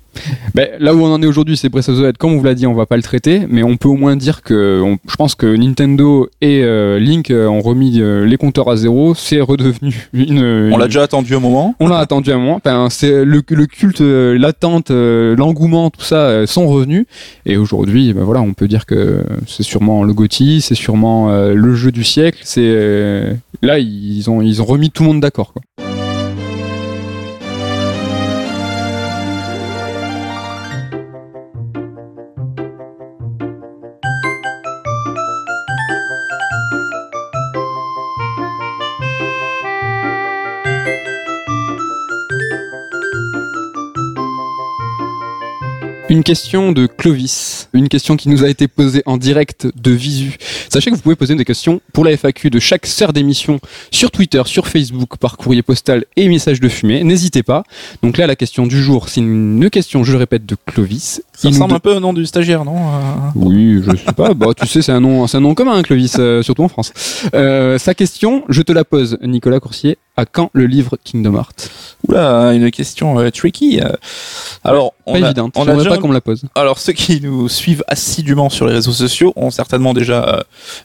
[0.54, 2.16] Ben, là où on en est aujourd'hui, c'est Breath of the Wild.
[2.18, 4.16] Comme on vous l'a dit, on va pas le traiter, mais on peut au moins
[4.16, 8.36] dire que, on- je pense que Nintendo et euh, Link euh, ont remis euh, les
[8.36, 9.14] compteurs à zéro.
[9.14, 10.70] C'est redevenu une.
[10.72, 11.74] On l'a déjà attendu un moment.
[11.80, 12.56] On l'a attendu un moment.
[12.64, 17.06] Enfin, c'est le, le culte, euh, l'attente, euh, l'engouement, tout ça euh, sont revenus.
[17.46, 21.54] Et aujourd'hui, ben voilà, on peut dire que c'est sûrement le GOTY, c'est sûrement euh,
[21.54, 22.40] le jeu du siècle.
[22.44, 25.52] C'est euh, là, ils ont ils ont remis tout le monde d'accord.
[25.52, 25.89] quoi.
[46.10, 50.38] Une question de Clovis, une question qui nous a été posée en direct de Visu.
[50.68, 53.60] Sachez que vous pouvez poser des questions pour la FAQ de chaque sœur d'émission
[53.92, 57.04] sur Twitter, sur Facebook, par courrier postal et message de fumée.
[57.04, 57.62] N'hésitez pas.
[58.02, 61.22] Donc là, la question du jour, c'est une question, je le répète, de Clovis.
[61.32, 63.00] Ça Il ressemble de- un peu au nom du stagiaire, non euh
[63.36, 64.34] oui, je sais pas.
[64.34, 66.68] Bah, tu sais, c'est un nom, c'est un nom commun, hein, Clovis, euh, surtout en
[66.68, 66.92] France.
[67.34, 69.96] Euh, sa question, je te la pose, Nicolas Coursier.
[70.20, 71.70] À quand le livre Kingdom Hearts?
[72.06, 73.80] Oula, une question euh, tricky.
[73.80, 73.88] euh.
[74.64, 75.54] Alors, on Pas a, évidente.
[75.56, 76.42] on a J'aimerais déjà- pas qu'on me la pose.
[76.54, 80.40] Alors, ceux qui nous suivent assidûment sur les réseaux sociaux ont certainement déjà euh,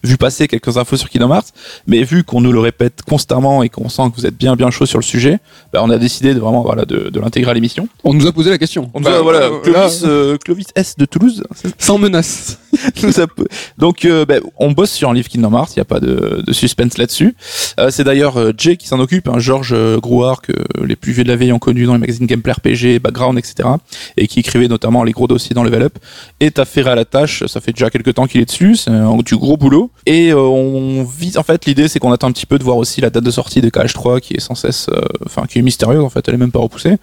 [0.06, 1.48] vu passer quelques infos sur Kingdom Hearts,
[1.86, 4.71] mais vu qu'on nous le répète constamment et qu'on sent que vous êtes bien bien
[4.71, 5.39] chaud sur le sujet,
[5.74, 7.89] bah, on a décidé de vraiment voilà de, de l'intégrer à l'émission.
[8.06, 8.89] On nous a posé la question.
[8.93, 11.43] On nous Bah, a- voilà, Clovis, euh, Clovis S de Toulouse.
[11.78, 12.58] Sans menace.
[13.78, 16.41] Donc, euh, bah, on bosse sur un livre Kingdom Hearts, il n'y a pas de,
[16.45, 17.36] de suspense là-dessus.
[17.80, 21.12] Euh, c'est d'ailleurs euh, Jay qui s'en occupe, hein, Georges euh, Grouard, que les plus
[21.14, 23.70] vieux de la veille ont connu dans les magazines Gameplay RPG, Background, etc.
[24.18, 25.98] Et qui écrivait notamment les gros dossiers dans Level Up.
[26.40, 29.18] est affairé à la tâche, ça fait déjà quelques temps qu'il est dessus, c'est un-
[29.18, 29.90] du gros boulot.
[30.06, 32.78] Et euh, on vise, en fait, l'idée c'est qu'on attend un petit peu de voir
[32.78, 35.62] aussi la date de sortie de KH3 qui est sans cesse, euh, enfin, qui est
[35.62, 36.98] mystérieuse en fait, elle est même pas repoussée.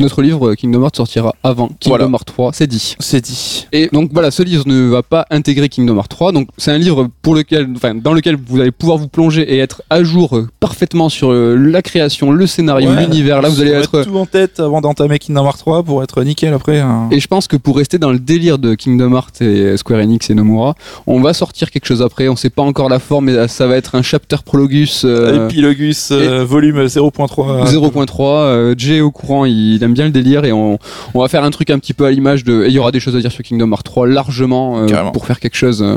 [0.00, 2.04] Notre livre Kingdom Hearts sortira avant Kingdom Voilà.
[2.06, 2.94] Hearts 3, c'est dit.
[2.98, 3.66] C'est dit.
[3.72, 6.32] Et donc voilà, ce livre ne va pas intégrer Kingdom Hearts 3.
[6.32, 9.58] Donc c'est un livre pour lequel, enfin, dans lequel vous allez pouvoir vous plonger et
[9.58, 13.02] être à jour parfaitement sur la création, le scénario, Ouais.
[13.04, 13.42] l'univers.
[13.42, 13.96] Là, vous allez être.
[13.98, 16.78] mettre tout en tête avant d'entamer Kingdom Hearts 3 pour être nickel après.
[16.80, 17.08] hein.
[17.10, 20.30] Et je pense que pour rester dans le délire de Kingdom Hearts et Square Enix
[20.30, 20.74] et Nomura,
[21.06, 22.28] on va sortir quelque chose après.
[22.28, 25.02] On sait pas encore la forme, mais ça va être un chapter prologus.
[25.04, 27.64] euh, Epilogus euh, volume 0.3.
[27.66, 30.78] 0.3, euh, Jay est au courant, il, il aime bien le délire et on,
[31.14, 32.64] on va faire un truc un petit peu à l'image de.
[32.64, 35.26] Et il y aura des choses à dire sur Kingdom Hearts 3 largement euh, pour
[35.26, 35.96] faire quelque chose euh,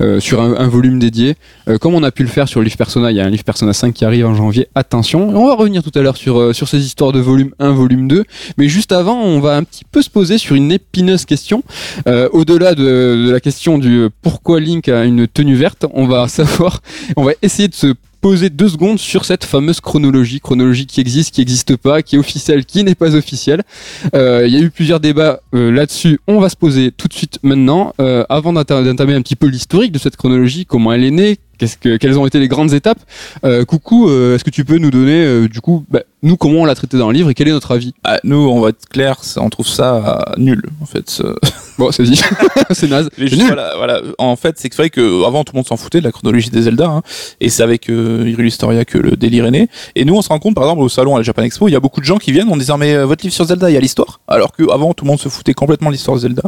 [0.00, 1.36] euh, sur un, un volume dédié.
[1.68, 3.30] Euh, comme on a pu le faire sur le livre Persona, il y a un
[3.30, 6.52] livre Persona 5 qui arrive en janvier, On va revenir tout à l'heure sur, euh,
[6.52, 8.24] sur ces histoires de volume 1, volume 2.
[8.58, 11.62] Mais juste avant, on va un petit peu se poser sur une épineuse question.
[12.06, 16.06] Euh, Au-delà de, de la question du euh, pourquoi Link a une tenue verte, on
[16.06, 16.82] va savoir,
[17.16, 21.34] on va essayer de se poser deux secondes sur cette fameuse chronologie, chronologie qui existe,
[21.34, 23.62] qui n'existe pas, qui est officielle, qui n'est pas officielle.
[24.14, 26.20] Euh, Il y a eu plusieurs débats euh, là-dessus.
[26.28, 29.48] On va se poser tout de suite maintenant, euh, avant d'enta- d'entamer un petit peu
[29.48, 31.36] l'historique de cette chronologie, comment elle est née,
[32.00, 33.00] quelles ont été les grandes étapes.
[33.44, 36.60] Euh, coucou, euh, est-ce que tu peux nous donner, euh, du coup, bah, nous, comment
[36.60, 37.94] on l'a traité dans le livre et quel est notre avis?
[38.04, 41.22] Ah, nous, on va être clair, on trouve ça euh, nul, en fait.
[41.78, 42.20] Bon, c'est dit,
[42.70, 43.08] c'est naze.
[43.16, 43.46] Mais juste, nul.
[43.46, 44.02] voilà, voilà.
[44.18, 46.62] En fait, c'est vrai que avant tout le monde s'en foutait de la chronologie des
[46.62, 47.02] Zelda, hein,
[47.40, 49.68] et c'est avec euh, Hyrule Historia que le délire est né.
[49.94, 51.72] Et nous, on se rend compte, par exemple, au salon à la Japan Expo, il
[51.72, 53.70] y a beaucoup de gens qui viennent en disant mais euh, votre livre sur Zelda,
[53.70, 56.16] il y a l'histoire, alors que avant tout le monde se foutait complètement de l'histoire
[56.16, 56.42] de Zelda.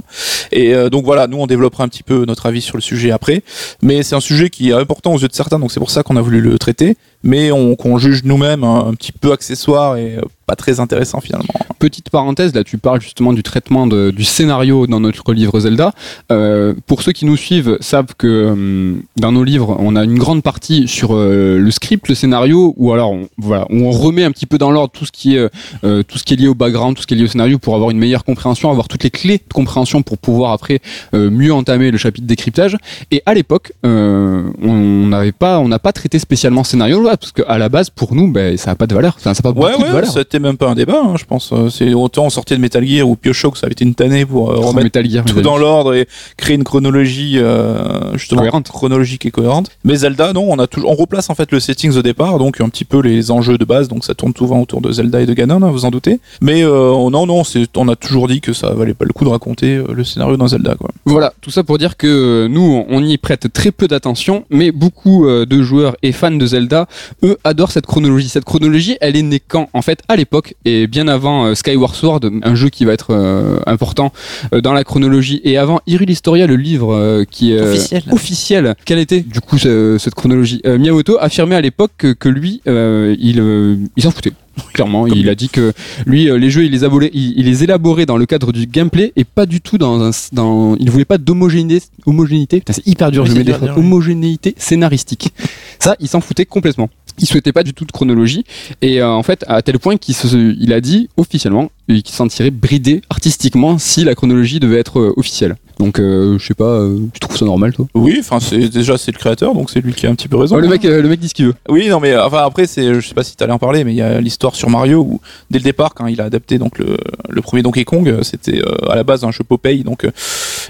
[0.52, 3.10] Et euh, donc voilà, nous on développera un petit peu notre avis sur le sujet
[3.10, 3.42] après,
[3.82, 6.02] mais c'est un sujet qui est important aux yeux de certains, donc c'est pour ça
[6.02, 9.96] qu'on a voulu le traiter, mais on qu'on juge nous-mêmes un, un petit peu accessoire
[9.96, 11.46] et euh, pas très intéressant finalement.
[11.78, 15.92] Petite parenthèse, là tu parles justement du traitement de- du scénario dans notre livre Zelda.
[16.32, 20.18] Euh, pour ceux qui nous suivent savent que hum, dans nos livres on a une
[20.18, 24.30] grande partie sur euh, le script, le scénario, ou alors on, voilà, on remet un
[24.30, 25.48] petit peu dans l'ordre tout ce qui est
[25.84, 27.58] euh, tout ce qui est lié au background, tout ce qui est lié au scénario
[27.58, 30.80] pour avoir une meilleure compréhension, avoir toutes les clés de compréhension pour pouvoir après
[31.14, 32.76] euh, mieux entamer le chapitre décryptage.
[33.10, 37.32] Et à l'époque, euh, on n'avait pas, on n'a pas traité spécialement scénario là, parce
[37.32, 39.58] qu'à la base pour nous, ben ça n'a pas de valeur, enfin ça n'a pas
[39.60, 40.12] Ouais, beaucoup de ouais, valeur.
[40.34, 41.52] C'était même pas un débat, hein, je pense.
[41.52, 44.26] Euh, C'est autant on sortait de Metal Gear ou Bioshock, ça avait été une tannée
[44.26, 48.40] pour euh, Oh, remettre Metal Gear, tout dans l'ordre et créer une chronologie euh, justement
[48.40, 48.68] Cohérente.
[48.68, 49.70] chronologique et cohérente.
[49.84, 52.60] Mais Zelda, non, on a toujours, on replace en fait le settings au départ, donc
[52.60, 55.26] un petit peu les enjeux de base, donc ça tourne souvent autour de Zelda et
[55.26, 56.18] de Ganon, hein, vous en doutez.
[56.40, 59.24] Mais euh, non, non, c'est, on a toujours dit que ça valait pas le coup
[59.24, 60.90] de raconter euh, le scénario d'un Zelda, quoi.
[61.04, 65.28] Voilà, tout ça pour dire que nous, on y prête très peu d'attention, mais beaucoup
[65.28, 66.88] de joueurs et fans de Zelda,
[67.22, 68.28] eux, adorent cette chronologie.
[68.28, 71.94] Cette chronologie, elle est née quand En fait, à l'époque, et bien avant euh, Skyward
[71.94, 74.12] Sword, un jeu qui va être euh, important
[74.52, 78.02] euh, dans la chronologie, et avant Hyrule Historia, le livre qui est Officiel.
[78.10, 78.74] officiel.
[78.84, 80.60] Quelle était, du coup, ce- cette chronologie?
[80.64, 84.32] Miyamoto affirmait à l'époque que, que lui, il, il s'en foutait.
[84.72, 85.72] Clairement, il a dit que
[86.06, 89.12] lui, les jeux, il les, abolait- il, il les élaborait dans le cadre du gameplay
[89.16, 90.10] et pas du tout dans un.
[90.32, 91.84] Dans, il voulait pas d'homogénéité.
[92.06, 92.62] Homogénéité.
[92.70, 93.26] C'est hyper dur.
[93.26, 93.52] Je mets des.
[93.76, 95.30] Homogénéité scénaristique.
[95.80, 96.88] Ça, il s'en foutait complètement.
[97.18, 98.44] Il souhaitait pas du tout de chronologie.
[98.82, 100.14] Et euh, en fait à tel point qu'il
[100.58, 105.14] il a dit officiellement qu'il s'en tirait bridé artistiquement si la chronologie devait être euh,
[105.16, 105.56] officielle.
[105.80, 107.86] Donc euh, je sais pas, euh, tu trouves ça normal toi?
[107.94, 110.36] Oui, enfin, c'est déjà c'est le créateur, donc c'est lui qui a un petit peu
[110.36, 110.56] raison.
[110.56, 111.54] Le mec, euh, le mec dit ce qu'il veut.
[111.68, 113.96] Oui, non, mais enfin après, c'est, je sais pas si t'allais en parler, mais il
[113.96, 115.20] y a l'histoire sur Mario où
[115.50, 116.96] dès le départ, quand il a adapté donc le,
[117.28, 120.06] le premier Donkey Kong, c'était à la base un jeu Popeye, donc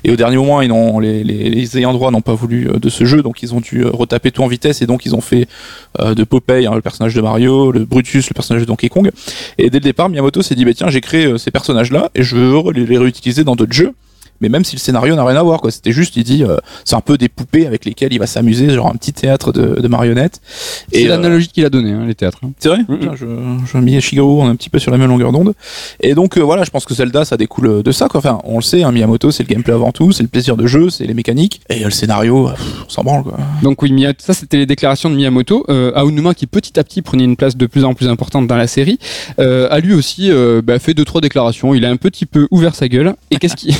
[0.04, 2.88] et au dernier moment, ils n'ont les, les, les ayants droit n'ont pas voulu de
[2.88, 5.48] ce jeu, donc ils ont dû retaper tout en vitesse et donc ils ont fait
[6.02, 9.10] de Popeye hein, le personnage de Mario, le Brutus le personnage de Donkey Kong.
[9.58, 12.22] Et dès le départ, Miyamoto s'est dit bah tiens, j'ai créé euh, ces personnages-là et
[12.22, 13.92] je veux les réutiliser dans d'autres jeux.
[14.44, 15.70] Mais même si le scénario n'a rien à voir, quoi.
[15.70, 18.68] C'était juste, il dit, euh, c'est un peu des poupées avec lesquelles il va s'amuser,
[18.68, 20.42] genre un petit théâtre de, de marionnettes.
[20.92, 22.40] C'est euh, l'analogie qu'il a donnée, hein, les théâtres.
[22.44, 22.50] hein.
[22.58, 22.98] c'est vrai Mhm.
[22.98, 23.24] Putain, Je,
[23.72, 25.54] je mis Shigeru, on est un petit peu sur la même longueur d'onde.
[26.00, 28.08] Et donc euh, voilà, je pense que Zelda, ça découle de ça.
[28.08, 28.18] Quoi.
[28.18, 30.66] Enfin, on le sait, hein, Miyamoto, c'est le gameplay avant tout, c'est le plaisir de
[30.66, 31.62] jeu, c'est les mécaniques.
[31.70, 33.22] Et le scénario, pff, on s'en branle.
[33.22, 33.38] Quoi.
[33.62, 35.64] Donc oui, ça c'était les déclarations de Miyamoto.
[35.70, 38.56] Euh, Aonuma qui petit à petit prenait une place de plus en plus importante dans
[38.56, 38.98] la série,
[39.38, 41.72] euh, a lui aussi euh, bah, fait deux trois déclarations.
[41.74, 43.14] Il a un petit peu ouvert sa gueule.
[43.30, 43.74] Et qu'est-ce qu'il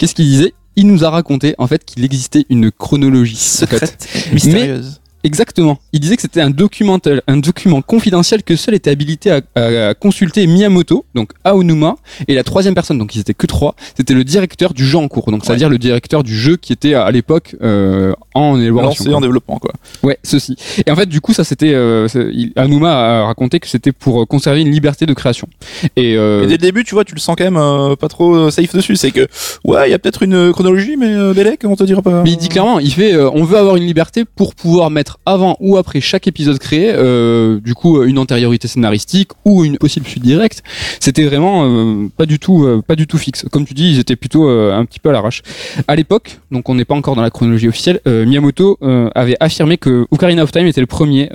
[0.00, 0.54] qu'est-ce qu'il disait?
[0.76, 4.08] Il nous a raconté en fait qu'il existait une chronologie secrète.
[4.32, 5.00] mystérieuse.
[5.22, 5.78] Exactement.
[5.92, 9.88] Il disait que c'était un document, un document confidentiel que seul était habilité à, à-
[9.88, 14.14] à consulter Miyamoto, donc Aonuma, et la troisième personne, donc ils étaient que trois, c'était
[14.14, 17.10] le directeur du jeu en cours, donc c'est-à-dire le directeur du jeu qui était à
[17.10, 19.04] l'époque euh, en élaboration.
[19.04, 19.72] Lancé en développement, quoi.
[20.02, 20.56] Ouais, ceci.
[20.86, 22.08] Et en fait, du coup, ça c'était, euh,
[22.56, 22.90] Aonuma
[23.22, 25.48] a raconté que c'était pour euh, conserver une liberté de création.
[25.96, 28.50] Et, euh, Et dès le début, tu vois, tu le sens quand même pas trop
[28.50, 28.96] safe dessus.
[28.96, 29.26] C'est que,
[29.64, 32.22] ouais, il y a peut-être une chronologie, mais Belek, on te dira pas.
[32.22, 35.56] Mais il dit clairement, il fait, on veut avoir une liberté pour pouvoir mettre avant
[35.60, 40.22] ou après chaque épisode créé, euh, du coup, une antériorité scénaristique ou une possible suite
[40.22, 40.62] directe.
[41.00, 43.46] C'était vraiment euh, pas du tout, euh, pas du tout fixe.
[43.50, 45.42] Comme tu dis, ils étaient plutôt un petit peu à l'arrache.
[45.88, 48.78] À l'époque, donc on n'est pas encore dans la chronologie officielle, Miyamoto
[49.14, 51.28] avait affirmé que Ocarina of Time était le premier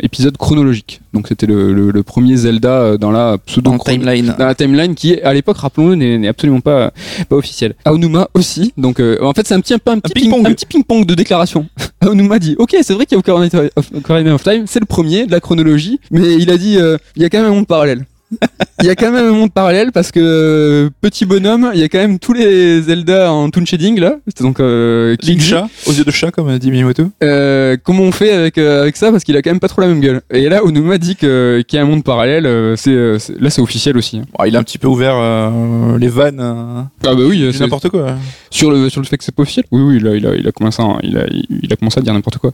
[0.00, 1.00] épisode chronologique.
[1.16, 4.34] Donc c'était le, le- le premier Zelda euh, dans la pseudo dans le timeline.
[4.38, 6.92] dans la timeline qui à l'époque rappelons-le n'est absolument pas
[7.28, 7.74] pas officielle.
[7.86, 10.40] Aonuma aussi donc euh, en fait c'est un petit un, peu un petit ping-pong.
[10.42, 11.66] ping, un petit ping-pong de déclaration.
[12.02, 14.86] Aonuma dit OK, c'est vrai qu'il y a Ocarina of, Ocarina of Time, c'est le
[14.86, 17.54] premier de la chronologie, mais il a dit euh, il y a quand même un
[17.54, 18.04] monde parallèle.
[18.82, 21.82] Il y a quand même un monde parallèle parce que euh, petit bonhomme, il y
[21.82, 24.16] a quand même tous les Zelda en toon shading là.
[24.26, 25.40] C'est donc euh, Kingji.
[25.48, 27.04] chat, aux yeux de chat, comme a dit Miyamoto.
[27.22, 29.10] Euh, comment on fait avec euh, avec ça?
[29.10, 30.20] Parce qu'il a quand même pas trop la même gueule.
[30.30, 33.48] Et là Onuma dit que qu'il y a un monde parallèle, euh, c'est euh, là
[33.48, 34.18] c'est officiel aussi.
[34.18, 34.24] hein.
[34.38, 36.40] Bon, il a un petit peu ouvert euh, les vannes.
[36.40, 38.16] euh, Ah bah oui, c'est- n'importe quoi.
[38.50, 40.34] Sur le, sur le fait que c'est pas officiel Oui, oui, il a, il a,
[40.34, 41.26] il a commencé à, il a,
[41.62, 42.52] il a commencé à dire n'importe quoi.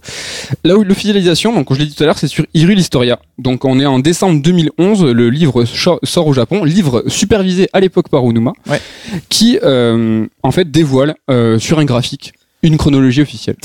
[0.64, 3.18] Là où l'officialisation, donc, comme je l'ai dit tout à l'heure, c'est sur Hyrule Historia.
[3.38, 8.08] Donc, on est en décembre 2011, le livre sort au Japon, livre supervisé à l'époque
[8.08, 8.80] par Onuma, Ouais.
[9.28, 12.32] qui, euh, en fait, dévoile euh, sur un graphique
[12.64, 13.56] une chronologie officielle.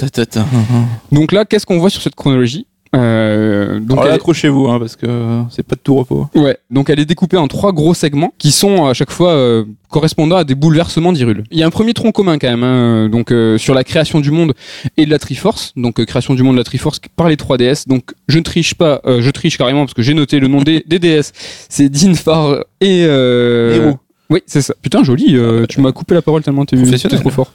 [1.12, 2.66] Donc là, qu'est-ce qu'on voit sur cette chronologie?
[2.98, 5.08] Euh, donc Alors là, elle- accrochez-vous, hein, parce que
[5.50, 6.28] c'est pas de tout repos.
[6.36, 9.64] Ouais, donc elle est découpée en trois gros segments qui sont à chaque fois euh,
[9.90, 11.44] correspondant à des bouleversements d'Hyrule.
[11.52, 14.20] Il y a un premier tronc commun quand même, hein, donc euh, sur la création
[14.20, 14.54] du monde
[14.98, 17.58] et de la Triforce, donc euh, création du monde de la Triforce par les 3
[17.58, 17.88] DS.
[17.88, 20.62] Donc je ne triche pas, euh, je triche carrément parce que j'ai noté le nom
[20.62, 21.32] des, des DS.
[21.70, 23.98] C'est Dinfar et euh, Héros.
[24.30, 24.74] Oui, c'est ça.
[24.82, 25.38] Putain, joli.
[25.38, 27.54] euh, tu m'as coupé la parole tellement t'es t'es trop fort.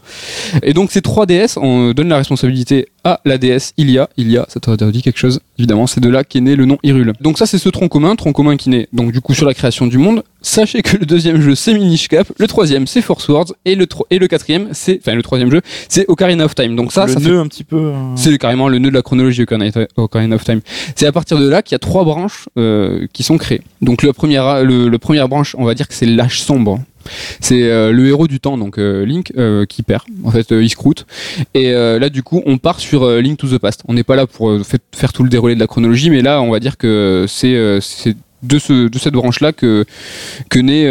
[0.62, 4.08] Et donc ces 3 DS, on donne la responsabilité à la DS Ilia.
[4.16, 7.12] Ilia, ça t'a dit quelque chose Évidemment, c'est de là qu'est né le nom Hyrule.
[7.20, 9.54] Donc ça, c'est ce tronc commun, tronc commun qui naît donc du coup sur la
[9.54, 10.22] création du monde.
[10.40, 13.86] Sachez que le deuxième jeu, c'est Minish Cap, le troisième, c'est Force Wars, et le,
[14.10, 16.74] et le quatrième, c'est, enfin le troisième jeu, c'est Ocarina of Time.
[16.74, 17.76] Donc ça, le ça nœud un petit peu.
[17.76, 20.60] euh, c'est carrément le nœud de la chronologie Ocarina Ocarina of Time.
[20.96, 23.62] C'est à partir de là qu'il y a trois branches euh, qui sont créées.
[23.82, 26.80] Donc le premier, le, le première branche, on va dire que c'est l'âge sombre.
[27.40, 30.02] C'est euh, le héros du temps, donc euh, Link, euh, qui perd.
[30.24, 31.06] En fait, il se croûte.
[31.54, 33.82] Et là, du coup, on part sur Link to the Past.
[33.88, 36.40] On n'est pas là pour fait- faire tout le déroulé de la chronologie, mais là,
[36.42, 39.84] on va dire que c'est de, ce, de cette branche-là que,
[40.50, 40.88] que naît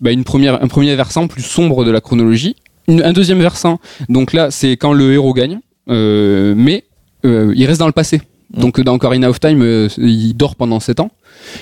[0.00, 2.56] bah, une première, un premier versant plus sombre de la chronologie.
[2.88, 6.84] Une- un deuxième versant, donc là, c'est quand le héros gagne, mais
[7.24, 8.20] il reste dans le passé.
[8.52, 11.10] Donc dans Ocarina of Time, il dort pendant 7 ans.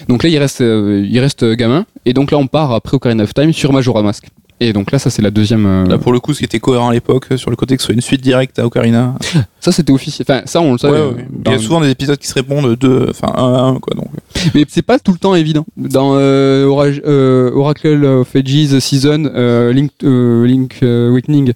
[0.08, 1.84] Donc là, il reste, euh, il reste gamin.
[2.06, 4.24] Et donc là, on part après Ocarina of Time sur Majora Mask.
[4.60, 5.66] Et donc là, ça c'est la deuxième.
[5.66, 7.74] euh, Là, pour le coup, ce qui était cohérent à l'époque, euh, sur le côté
[7.74, 9.14] que ce soit une suite directe à Ocarina.
[9.58, 10.24] Ça c'était officiel.
[10.28, 10.94] Enfin, ça on le savait.
[10.94, 11.26] Ouais, euh, ouais.
[11.30, 13.80] dans- Il y a souvent des épisodes qui se répondent deux, enfin un à un,
[13.80, 13.94] quoi.
[13.96, 14.06] Donc,
[14.54, 15.64] Mais c'est pas tout le temps évident.
[15.76, 21.54] Dans euh, Ora- euh, Oracle of Ages Season, euh, Link, euh, Link euh, Awakening,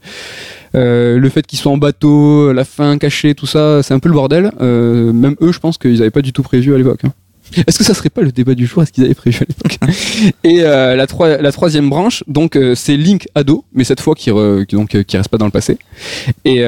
[0.75, 4.09] euh, le fait qu'ils soient en bateau, la fin cachée, tout ça, c'est un peu
[4.09, 4.51] le bordel.
[4.61, 7.01] Euh, même eux, je pense qu'ils avaient pas du tout prévu à l'époque.
[7.05, 7.13] hein.
[7.67, 9.79] Est-ce que ça serait pas le débat du jour Est-ce qu'ils avaient prévu à l'époque?
[10.45, 11.07] Et euh, la,
[11.43, 15.03] la troisième branche, donc euh, c'est Link ado, mais cette fois qui, re- donc euh,
[15.03, 15.79] qui reste pas dans le passé.
[16.45, 16.65] Et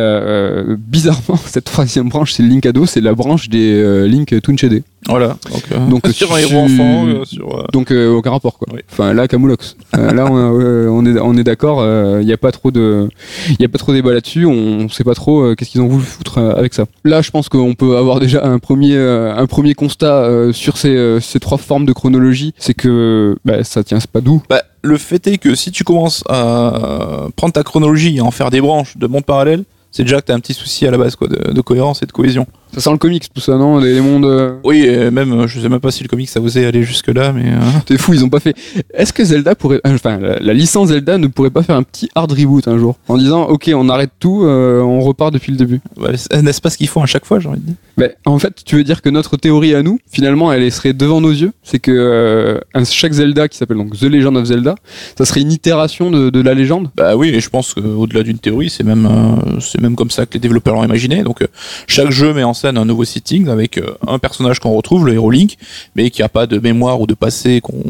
[0.78, 4.82] bizarrement, cette troisième branche, c'est Link ado, c'est la branche des Link Toonshade.
[5.06, 5.28] Voilà.
[5.50, 7.60] Donc, euh, Donc, sur un tu- héros enfant, euh, sur.
[7.60, 8.68] euh, Donc euh, aucun rapport quoi.
[8.74, 8.80] Oui.
[8.90, 9.76] Enfin là Camoulox.
[9.96, 11.82] Euh, là on, euh, on est on est d'accord.
[12.20, 13.08] Il n'y a pas trop de
[13.50, 14.44] il y a pas trop de débat là-dessus.
[14.46, 16.84] On, sait pas trop euh, qu'est-ce qu'ils ont voulu foutre euh, avec ça.
[17.04, 20.76] Là je pense qu'on peut avoir déjà un premier euh, un premier constat euh, sur
[20.76, 24.42] ces euh, ces trois formes de chronologie, c'est que bah, ça tient pas d'où.
[24.48, 28.50] Bah, le fait est que si tu commences à prendre ta chronologie et en faire
[28.50, 31.16] des branches de mondes parallèles, c'est déjà que t'as un petit souci à la base,
[31.16, 32.46] quoi, de, de cohérence et de cohésion.
[32.74, 34.24] Ça sent le comics tout ça non les, mondes.
[34.24, 36.82] euh, Oui, et même, euh, je sais même pas si le comic ça osait aller
[36.82, 37.46] jusque là, mais.
[37.46, 38.54] euh, T'es fou ils ont pas fait.
[38.94, 42.08] Est-ce que Zelda pourrait enfin la, la licence Zelda ne pourrait pas faire un petit
[42.14, 45.58] hard reboot un jour en disant ok on arrête tout euh, on repart depuis le
[45.58, 45.80] début?
[45.96, 46.10] bah,
[46.42, 47.74] N'est-ce pas ce qu'ils font à chaque fois, j'ai envie de dire?
[47.96, 51.20] Ben, en fait, tu veux dire que notre théorie à nous, finalement, elle serait devant
[51.20, 51.50] nos yeux?
[51.64, 54.76] C'est que euh, un- chaque Zelda qui s'appelle donc The Legend of Zelda,
[55.16, 56.90] ça serait une itération de, de la légende?
[56.96, 60.26] Bah oui, et je pense qu'au-delà d'une théorie, c'est même, euh, c'est même comme ça
[60.26, 61.24] que les développeurs l'ont imaginé.
[61.24, 61.48] Donc, euh,
[61.88, 65.14] chaque jeu met en scène un nouveau setting avec euh, un personnage qu'on retrouve, le
[65.14, 65.56] héros Link,
[65.96, 67.82] mais qui a pas de mémoire ou de passé, qu'on,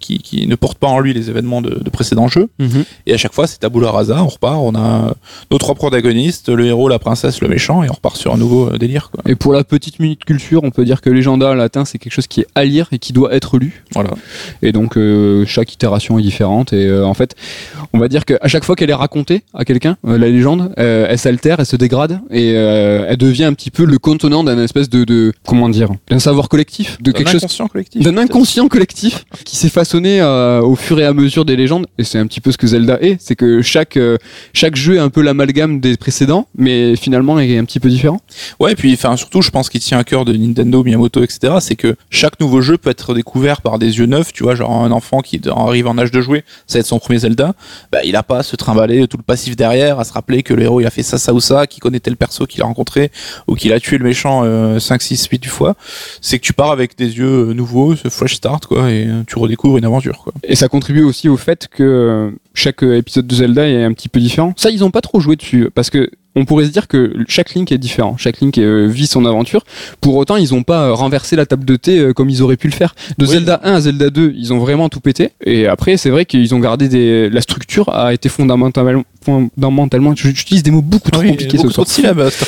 [0.00, 2.48] qui, qui ne porte pas en lui les événements de, de précédents jeux.
[3.06, 5.14] Et à chaque fois, c'est tabula rasa, on repart, on a
[5.50, 8.72] nos trois protagonistes, le héros, la princesse, le méchant, et on repart sur un nouveau
[8.72, 9.10] euh, délire.
[9.10, 9.22] Quoi.
[9.26, 12.26] Et pour la petite minute culture, on peut dire que Legenda latin, c'est quelque chose
[12.26, 13.84] qui est à lire et qui doit être lu.
[13.94, 14.10] Voilà.
[14.62, 16.72] Et donc, euh, chaque itération est différente.
[16.72, 17.34] Et euh, en fait,
[17.92, 21.18] on va dire qu'à chaque fois qu'elle est racontée à quelqu'un, euh, la légende, elle
[21.18, 25.04] s'altère, elle se dégrade, et elle devient un petit peu le contenant d'un espèce de,
[25.04, 28.02] de comment dire, d'un savoir collectif, de quelque chose collectif.
[28.02, 32.04] d'un inconscient collectif qui s'est façonné euh, au fur et à mesure des légendes et
[32.04, 34.16] c'est un petit peu ce que Zelda est c'est que chaque euh,
[34.54, 38.20] chaque jeu est un peu l'amalgame des précédents mais finalement est un petit peu différent
[38.58, 41.54] Ouais, et puis enfin surtout, je pense qu'il tient à cœur de Nintendo, Miyamoto, etc.
[41.60, 44.32] C'est que chaque nouveau jeu peut être découvert par des yeux neufs.
[44.32, 46.98] Tu vois, genre un enfant qui arrive en âge de jouer, ça va être son
[46.98, 47.54] premier Zelda.
[47.92, 50.54] Bah, il a pas à se trimballer tout le passif derrière, à se rappeler que
[50.54, 52.64] le héros il a fait ça, ça ou ça, qu'il connaît tel perso qu'il a
[52.64, 53.10] rencontré
[53.46, 55.74] ou qu'il a tué le méchant euh, 5, 6, 8 fois.
[56.20, 59.22] C'est que tu pars avec des yeux euh, nouveaux, ce fresh start quoi, et euh,
[59.26, 60.32] tu redécouvres une aventure quoi.
[60.44, 64.08] et ça contribue aussi au fait que euh, chaque épisode de Zelda est un petit
[64.08, 66.86] peu différent ça ils ont pas trop joué dessus parce que on pourrait se dire
[66.86, 69.64] que chaque Link est différent, chaque Link euh, vit son aventure.
[70.02, 72.58] Pour autant, ils ont pas euh, renversé la table de thé euh, comme ils auraient
[72.58, 72.94] pu le faire.
[73.16, 73.32] De Oui.
[73.32, 75.30] Zelda 1 à Zelda 2, ils ont vraiment tout pété.
[75.42, 77.30] Et après, c'est vrai qu'ils ont gardé des...
[77.30, 80.14] la structure a été fondamentalement, fondamentalement.
[80.14, 81.86] J'utilise des mots beaucoup trop compliqués ce beaucoup trop soir.
[81.86, 82.30] de syllabes.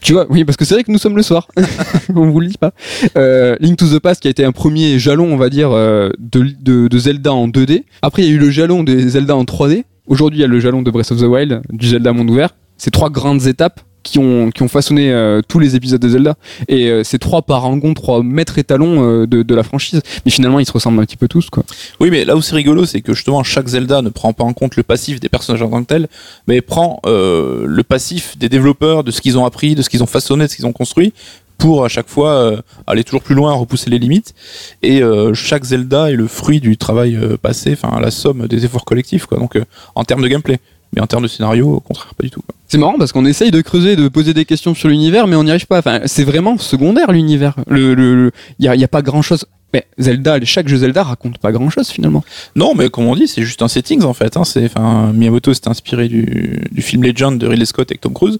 [0.00, 1.48] Tu vois, oui, parce que c'est vrai que nous sommes le soir.
[2.14, 2.70] on vous le dit pas.
[3.18, 6.06] Euh, Link to the Past qui a été un premier jalon, on va dire, de,
[6.20, 7.82] de, de Zelda en 2D.
[8.02, 9.82] Après, il y a eu le jalon des Zelda en 3D.
[10.06, 12.50] Aujourd'hui, il y a le jalon de Breath of the Wild, du Zelda monde ouvert.
[12.78, 16.36] Ces trois grandes étapes qui ont qui ont façonné euh, tous les épisodes de Zelda.
[16.68, 20.00] Et euh, c'est trois parangons, trois maîtres étalons euh, de, la franchise.
[20.24, 21.64] Mais finalement, ils se ressemblent un petit peu tous, quoi.
[22.00, 24.52] Oui, mais là où c'est rigolo, c'est que justement chaque Zelda ne prend pas en
[24.52, 26.08] compte le passif des personnages en tant que tel,
[26.46, 30.06] mais prend le passif des développeurs, de ce qu'ils ont appris, de ce qu'ils ont
[30.06, 31.12] façonné, de ce qu'ils ont construit,
[31.58, 34.34] pour à chaque fois aller toujours plus loin, repousser les limites.
[34.82, 35.02] Et
[35.34, 39.38] chaque Zelda est le fruit du travail passé, enfin la somme des efforts collectifs, quoi.
[39.38, 39.58] Donc
[39.94, 40.58] en termes de gameplay,
[40.94, 42.42] mais en termes de scénario, au contraire, pas du tout.
[42.68, 45.44] C'est marrant parce qu'on essaye de creuser, de poser des questions sur l'univers, mais on
[45.44, 45.78] n'y arrive pas.
[45.78, 47.54] Enfin, c'est vraiment secondaire l'univers.
[47.68, 49.44] Le, le, le- y a, pas grand chose.
[49.72, 52.24] Mais Zelda, chaque jeu Zelda raconte pas grand chose finalement.
[52.54, 54.36] Non, mais comme on dit, c'est juste un settings en fait.
[54.36, 54.44] Hein.
[54.44, 58.38] C'est, enfin, Miyamoto s'est inspiré du, du film Legend de Ridley Scott avec Tom Cruise.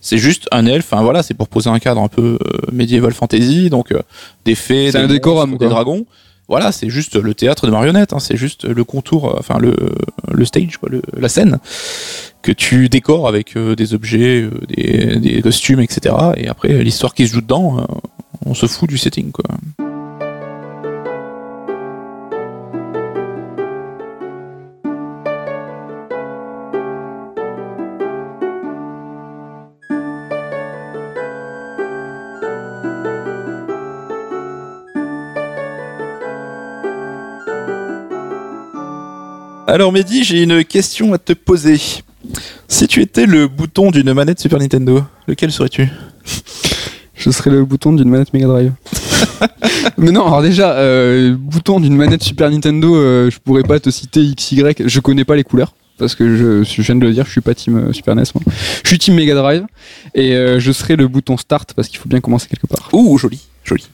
[0.00, 0.86] C'est juste un elfe.
[0.92, 4.00] Enfin voilà, c'est pour poser un cadre un peu euh, médiéval fantasy, donc euh,
[4.44, 5.84] des fées, des un décorum, monstres, des quoi.
[6.50, 8.12] Voilà, c'est juste le théâtre de marionnettes.
[8.12, 8.18] Hein.
[8.18, 9.74] C'est juste le contour, euh, enfin le
[10.32, 11.60] le stage, quoi, la scène
[12.42, 16.14] que tu décores avec euh, des objets, euh, des, des costumes, etc.
[16.36, 17.84] Et après l'histoire qui se joue dedans, euh,
[18.46, 19.44] on se fout du setting, quoi.
[39.70, 41.80] Alors Mehdi, j'ai une question à te poser.
[42.66, 45.88] Si tu étais le bouton d'une manette Super Nintendo, lequel serais-tu?
[47.14, 48.72] Je serais le bouton d'une manette Mega Drive.
[49.96, 53.90] mais non, alors déjà, euh, bouton d'une manette Super Nintendo, euh, je pourrais pas te
[53.90, 55.72] citer XY, je connais pas les couleurs.
[55.98, 58.24] Parce que je, je viens de le dire, je suis pas team euh, Super NES.
[58.34, 58.42] Moi.
[58.82, 59.66] Je suis team Mega Drive
[60.16, 62.88] et euh, je serai le bouton Start parce qu'il faut bien commencer quelque part.
[62.92, 63.86] Ouh, joli, joli.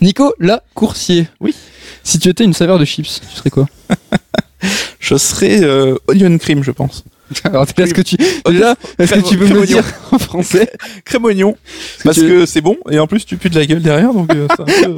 [0.00, 1.28] Nico, la coursier.
[1.38, 1.54] Oui.
[2.02, 3.68] Si tu étais une saveur de chips, tu serais quoi?
[5.00, 7.04] Je serais euh, Onion Cream, je pense.
[7.44, 10.70] Alors est-ce que tu déjà, est-ce que Crème- tu peux me dire en français
[11.06, 11.56] Crème oignon,
[12.04, 14.46] parce que c'est bon, et en plus tu pues de la gueule derrière, donc euh,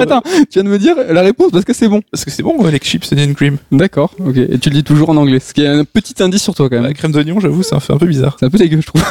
[0.00, 2.02] Attends, tu viens de me dire la réponse parce que c'est bon.
[2.10, 3.58] parce que c'est bon, les chips Onion Cream.
[3.70, 4.36] D'accord, ok.
[4.36, 6.68] Et tu le dis toujours en anglais, ce qui est un petit indice sur toi
[6.68, 6.84] quand même.
[6.86, 8.36] La crème d'oignon, j'avoue, ça fait un peu bizarre.
[8.40, 9.02] C'est un peu dégueu, je trouve.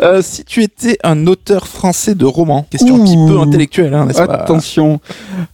[0.00, 4.06] Euh, si tu étais un auteur français de romans, question un petit peu intellectuelle, hein,
[4.06, 4.34] n'est-ce pas?
[4.34, 5.00] Attention.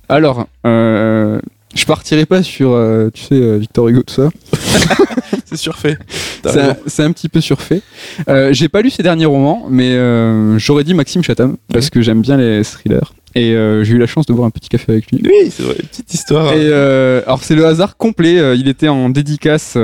[0.09, 1.41] Alors, euh,
[1.75, 4.29] je partirai pas sur, euh, tu sais, euh, Victor Hugo, tout ça.
[5.47, 5.99] C'est surfait.
[6.45, 7.83] Un, c'est un petit peu surfait.
[8.29, 12.03] Euh, J'ai pas lu ses derniers romans, mais euh, j'aurais dit Maxime Chatham parce que
[12.03, 13.13] j'aime bien les thrillers.
[13.35, 15.21] Et euh, j'ai eu la chance de boire un petit café avec lui.
[15.25, 16.53] Oui, c'est vrai, petite histoire.
[16.53, 18.39] Et euh, alors c'est le hasard complet.
[18.39, 19.77] euh, il était en dédicace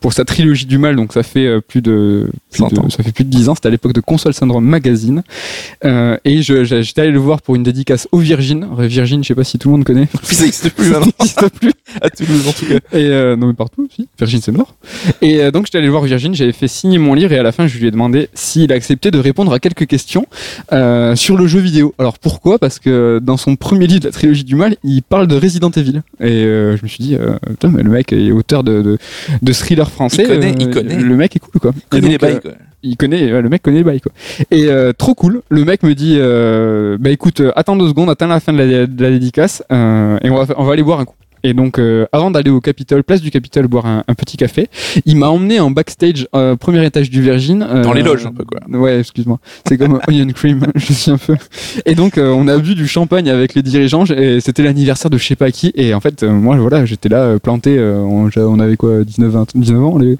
[0.00, 2.90] pour sa trilogie du mal, donc ça fait plus de, plus 100 de- ans.
[2.90, 3.54] ça fait plus de 10 ans.
[3.54, 5.22] C'était à l'époque de Console Syndrome Magazine.
[5.84, 8.66] Euh, et j'étais allé le voir pour une dédicace au Virgin.
[8.78, 10.08] Virgin, je sais pas si tout le monde connaît.
[10.22, 11.72] Ça n'existe plus Ça n'existe plus.
[12.02, 12.98] à Toulouse en tout cas.
[12.98, 14.08] Et non mais partout aussi.
[14.18, 14.74] Virgin c'est mort.
[15.22, 17.66] Et donc j'étais allé voir Virgin, j'avais fait signer mon livre et à la fin
[17.68, 20.26] je lui ai demandé s'il acceptait de répondre à quelques questions
[21.14, 21.94] sur le jeu vidéo.
[21.98, 22.58] Alors pourquoi?
[22.58, 25.70] Parce que dans son premier livre de la trilogie du mal, il parle de Resident
[25.70, 26.02] Evil.
[26.20, 28.98] Et euh, je me suis dit, euh, putain, mais le mec est auteur de, de,
[29.40, 30.22] de thriller français.
[30.22, 30.96] Il connaît, euh, il connaît.
[30.96, 31.72] Le mec est cool quoi.
[31.76, 32.52] Il connaît les euh, bails, quoi.
[32.82, 34.12] il connaît, ouais, le mec connaît les bails quoi.
[34.50, 35.42] Et euh, trop cool.
[35.48, 38.58] Le mec me dit, euh, bah écoute, euh, attends deux secondes, attends la fin de
[38.58, 41.14] la, de la dédicace euh, et on va, on va aller boire un coup.
[41.42, 44.68] Et donc, euh, avant d'aller au Capitole, place du Capitole, boire un, un petit café,
[45.06, 47.62] il m'a emmené en backstage, euh, premier étage du Virgin.
[47.68, 48.60] euh, Dans les loges, un peu, quoi.
[48.78, 49.38] Ouais, excuse-moi.
[49.66, 51.36] C'est comme Onion Cream, je suis un peu.
[51.86, 55.18] Et donc, euh, on a bu du champagne avec les dirigeants, et c'était l'anniversaire de
[55.18, 55.72] je sais pas qui.
[55.74, 59.30] Et en fait, euh, moi, voilà, j'étais là, planté, euh, on, on avait quoi, 19,
[59.32, 60.18] 20, 19 ans, les-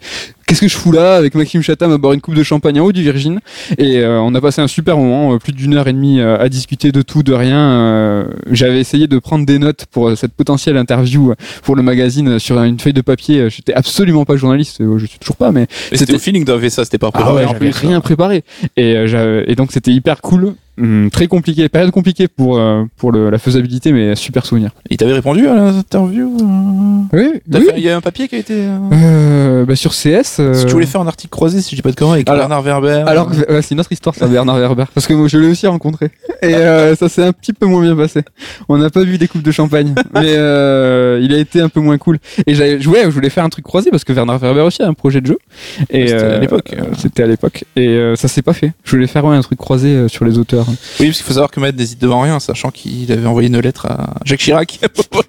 [0.51, 2.84] Qu'est-ce que je fous là avec Maxime Chatham à boire une coupe de champagne en
[2.84, 3.38] haut du Virgin
[3.78, 6.36] et euh, on a passé un super moment, euh, plus d'une heure et demie euh,
[6.40, 7.70] à discuter de tout, de rien.
[7.70, 12.61] euh, J'avais essayé de prendre des notes pour cette potentielle interview pour le magazine sur
[12.61, 13.48] une feuille de papier.
[13.48, 16.84] J'étais absolument pas journaliste, je suis toujours pas, mais c'était au feeling d'avoir fait ça,
[16.84, 18.42] c'était pas ah préparé ouais, rien préparé.
[18.76, 23.28] Euh, et donc c'était hyper cool, Hum, très compliqué, période compliquée pour euh, pour le,
[23.31, 24.70] la faisabilité, mais super souvenir.
[24.89, 27.41] Il t'avait répondu à l'interview euh Oui,
[27.76, 28.55] Il y a un papier qui a été.
[28.55, 30.39] euh, Euh, bah sur CS.
[30.41, 32.28] euh, Si tu voulais faire un article croisé, si je dis pas de conneries, avec
[32.28, 33.05] Alors- Bernard Werber.
[33.07, 33.31] Alors,
[33.62, 34.85] c'est une autre histoire, ça, Bernard Werber.
[34.95, 36.11] Parce que moi, je l'ai aussi rencontré.
[36.43, 38.22] Et euh, ça s'est un petit peu moins bien passé.
[38.68, 39.95] On n'a pas vu des coupes de champagne.
[40.14, 42.18] Mais euh, il a été un peu moins cool.
[42.47, 44.87] Et j'avais, ouais, je voulais faire un truc croisé parce que Bernard Werber aussi a
[44.89, 45.39] un projet de jeu.
[45.91, 46.74] Et C'était à l'époque.
[46.99, 47.64] C'était à l'époque.
[47.76, 48.72] Et euh, ça s'est pas fait.
[48.85, 50.66] Je voulais faire ouais, un truc croisé sur les auteurs.
[50.98, 53.58] Oui, parce qu'il faut savoir que Matt n'hésite devant rien, sachant qu'il avait envoyé une
[53.58, 55.24] lettre à Jacques Chirac pour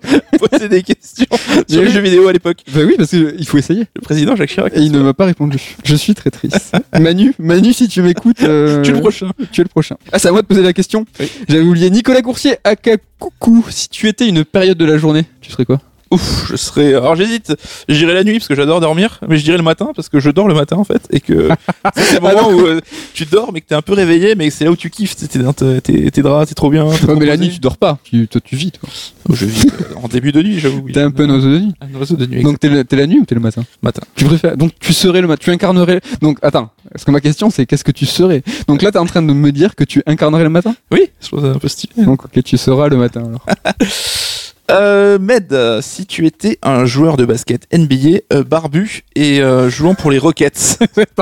[0.50, 1.26] poser des questions
[1.68, 2.60] sur les jeux vidéo à l'époque.
[2.74, 3.86] Bah oui, parce qu'il faut essayer.
[3.96, 4.74] Le président Jacques Chirac.
[4.76, 5.60] Et il ne m'a pas répondu.
[5.84, 6.76] Je suis très triste.
[7.00, 9.32] Manu, Manu, si tu m'écoutes, euh, Tu es le prochain.
[9.52, 9.96] Tu es le prochain.
[10.12, 11.06] Ah, c'est à moi de poser la question.
[11.20, 11.30] Oui.
[11.48, 13.66] J'avais oublié Nicolas Coursier, aka Coucou.
[13.70, 15.80] Si tu étais une période de la journée, tu serais quoi?
[16.12, 16.94] Ouf, je serais.
[16.94, 17.54] Alors j'hésite.
[17.88, 20.20] Je dirais la nuit parce que j'adore dormir, mais je dirais le matin parce que
[20.20, 21.50] je dors le matin en fait et que
[21.96, 22.82] c'est le moment où euh,
[23.14, 25.16] tu dors, mais que t'es un peu réveillé, mais c'est là où tu kiffes.
[25.16, 26.86] T'es dans tes, draps, t'es trop bien.
[26.86, 27.98] Ouais, mais la nuit, tu dors pas.
[28.04, 28.90] Tu, toi, tu vis, toi.
[29.30, 30.90] Je vis euh, en début de nuit, j'avoue.
[30.92, 31.74] T'es un peu un oiseau de nuit.
[31.80, 32.44] Un oiseau de nuit.
[32.44, 34.02] Donc, t'es la nuit ou t'es le matin matin.
[34.16, 34.58] Tu préfères.
[34.58, 35.42] Donc, tu serais le matin.
[35.44, 36.02] Tu incarnerais.
[36.22, 36.70] Donc, attends.
[36.92, 39.34] Parce que ma question, c'est qu'est-ce que tu serais Donc là, t'es en train de
[39.34, 41.94] me dire que tu incarnerais le matin Oui, je trouve ça un peu stylé.
[42.04, 43.46] Donc, ok, tu seras le matin alors.
[44.72, 49.70] Euh, Med, euh, si tu étais un joueur de basket NBA, euh, barbu et euh,
[49.70, 50.56] jouant pour les Rockets,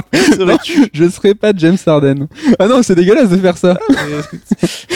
[0.13, 2.27] serais-tu Je serais pas James Harden.
[2.59, 3.77] Ah non, c'est dégueulasse de faire ça.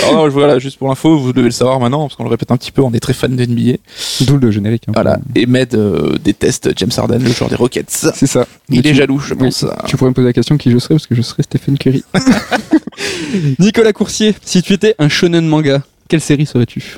[0.04, 2.52] Alors non, voilà, juste pour l'info, vous devez le savoir maintenant, parce qu'on le répète
[2.52, 3.78] un petit peu, on est très fan de NBA.
[4.22, 4.84] D'où le générique.
[4.88, 4.92] hein.
[4.94, 5.18] Voilà.
[5.36, 7.90] Et Med euh, déteste James Harden, le joueur des Rockets.
[8.14, 8.46] C'est ça.
[8.70, 9.40] Il est jaloux, je Oui.
[9.50, 9.66] pense.
[9.88, 12.04] Tu pourrais me poser la question qui je serais parce que je serais Stephen Curry.
[13.60, 16.98] Nicolas Coursier, si tu étais un shonen manga, quelle série serais-tu.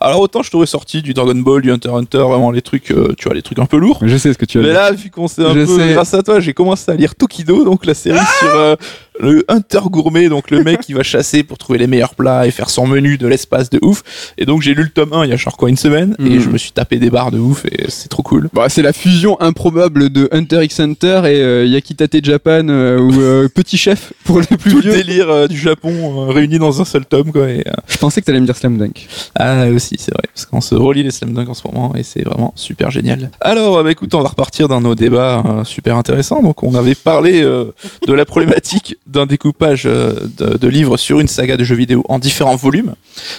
[0.00, 3.14] Alors autant je t'aurais sorti du Dragon Ball, du Hunter Hunter, vraiment les trucs, euh,
[3.16, 3.98] tu vois, les trucs un peu lourds.
[4.02, 5.92] Je sais ce que tu as Mais là, vu qu'on s'est un Je peu, sais.
[5.94, 8.76] grâce à toi, j'ai commencé à lire Tokido, donc la série sur euh,
[9.20, 12.50] le Hunter gourmet, donc le mec qui va chasser pour trouver les meilleurs plats et
[12.50, 14.02] faire son menu de l'espace de ouf.
[14.38, 16.22] Et donc j'ai lu le tome 1 il y a genre quoi une semaine, et
[16.22, 16.40] Mhm.
[16.40, 18.48] je me suis tapé des barres de ouf, et c'est trop cool.
[18.52, 23.20] Bah, c'est la fusion improbable de Hunter x Hunter et euh, Yakitate Japan euh, ou
[23.20, 24.92] euh, Petit Chef pour les plus Tout le vieux.
[24.92, 27.48] délire du Japon réuni dans un seul tome, quoi.
[27.48, 29.06] Et, Je pensais que t'allais me dire Slam Dunk.
[29.34, 32.02] Ah aussi, c'est vrai, parce qu'on se relie les slam dunk en ce moment et
[32.02, 33.30] c'est vraiment super génial.
[33.40, 36.42] Alors, bah, écoute, on va repartir dans nos débats super intéressants.
[36.42, 41.28] Donc, on avait parlé de la problématique d'un découpage euh, de, de livres sur une
[41.28, 42.94] saga de jeux vidéo en différents volumes.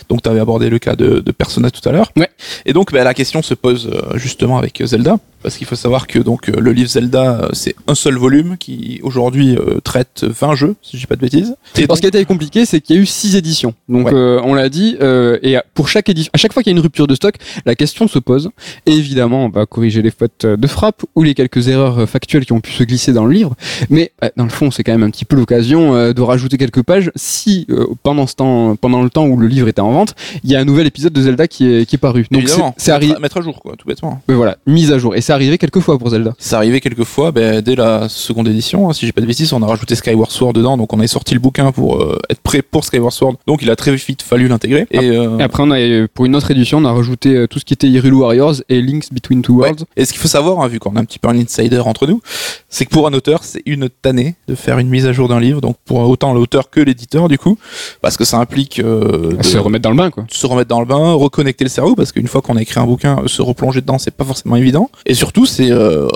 [0.09, 2.11] Donc, tu avais abordé le cas de, de Persona tout à l'heure.
[2.17, 2.29] Ouais.
[2.65, 6.07] Et donc, bah, la question se pose euh, justement avec Zelda, parce qu'il faut savoir
[6.07, 10.23] que donc euh, le livre Zelda, euh, c'est un seul volume qui aujourd'hui euh, traite
[10.27, 11.55] 20 jeux, si je dis pas de bêtises.
[11.77, 13.73] Et ce qui a été compliqué, c'est qu'il y a eu six éditions.
[13.87, 14.13] Donc, Ouais.
[14.13, 16.77] euh, on l'a dit, euh, et pour chaque édition, à chaque fois qu'il y a
[16.77, 17.35] une rupture de stock,
[17.65, 18.49] la question se pose.
[18.85, 22.53] Et évidemment, on va corriger les fautes de frappe ou les quelques erreurs factuelles qui
[22.53, 23.55] ont pu se glisser dans le livre.
[23.89, 27.11] Mais dans le fond, c'est quand même un petit peu l'occasion de rajouter quelques pages
[27.15, 27.67] si
[28.03, 30.59] pendant ce temps, pendant le temps où le livre était en vente, il y a
[30.59, 32.25] un nouvel épisode de Zelda qui est, qui est paru.
[32.31, 34.21] Donc, c'est à- mettre à jour, quoi, tout bêtement.
[34.27, 35.15] mais voilà, mise à jour.
[35.15, 36.33] Et c'est arrivé quelques fois pour Zelda.
[36.39, 39.53] C'est arrivé quelques fois, ben, dès la seconde édition, hein, si j'ai pas de bêtises,
[39.53, 42.41] on a rajouté Skyward Sword dedans, donc on a sorti le bouquin pour euh, être
[42.41, 44.87] prêt pour Skyward Sword, donc il a très vite fallu l'intégrer.
[44.89, 47.59] Et, euh, Et après, on a, pour une autre édition, on a rajouté euh, tout
[47.59, 49.67] ce qui était Hyrule Warriors et Links Between Two ouais.
[49.67, 49.85] Worlds.
[49.95, 52.07] Et ce qu'il faut savoir, hein, vu qu'on a un petit peu un insider entre
[52.07, 52.21] nous,
[52.67, 55.39] c'est que pour un auteur, c'est une tannée de faire une mise à jour d'un
[55.39, 57.55] livre, donc pour autant l'auteur que l'éditeur du coup,
[58.01, 60.25] parce que ça implique euh, de Se remettre dans le bain, quoi.
[60.27, 62.87] se remettre dans le bain, reconnecter le cerveau, parce qu'une fois qu'on a écrit un
[62.87, 64.89] bouquin, se replonger dedans, c'est pas forcément évident.
[65.05, 66.07] Et surtout, c'est euh,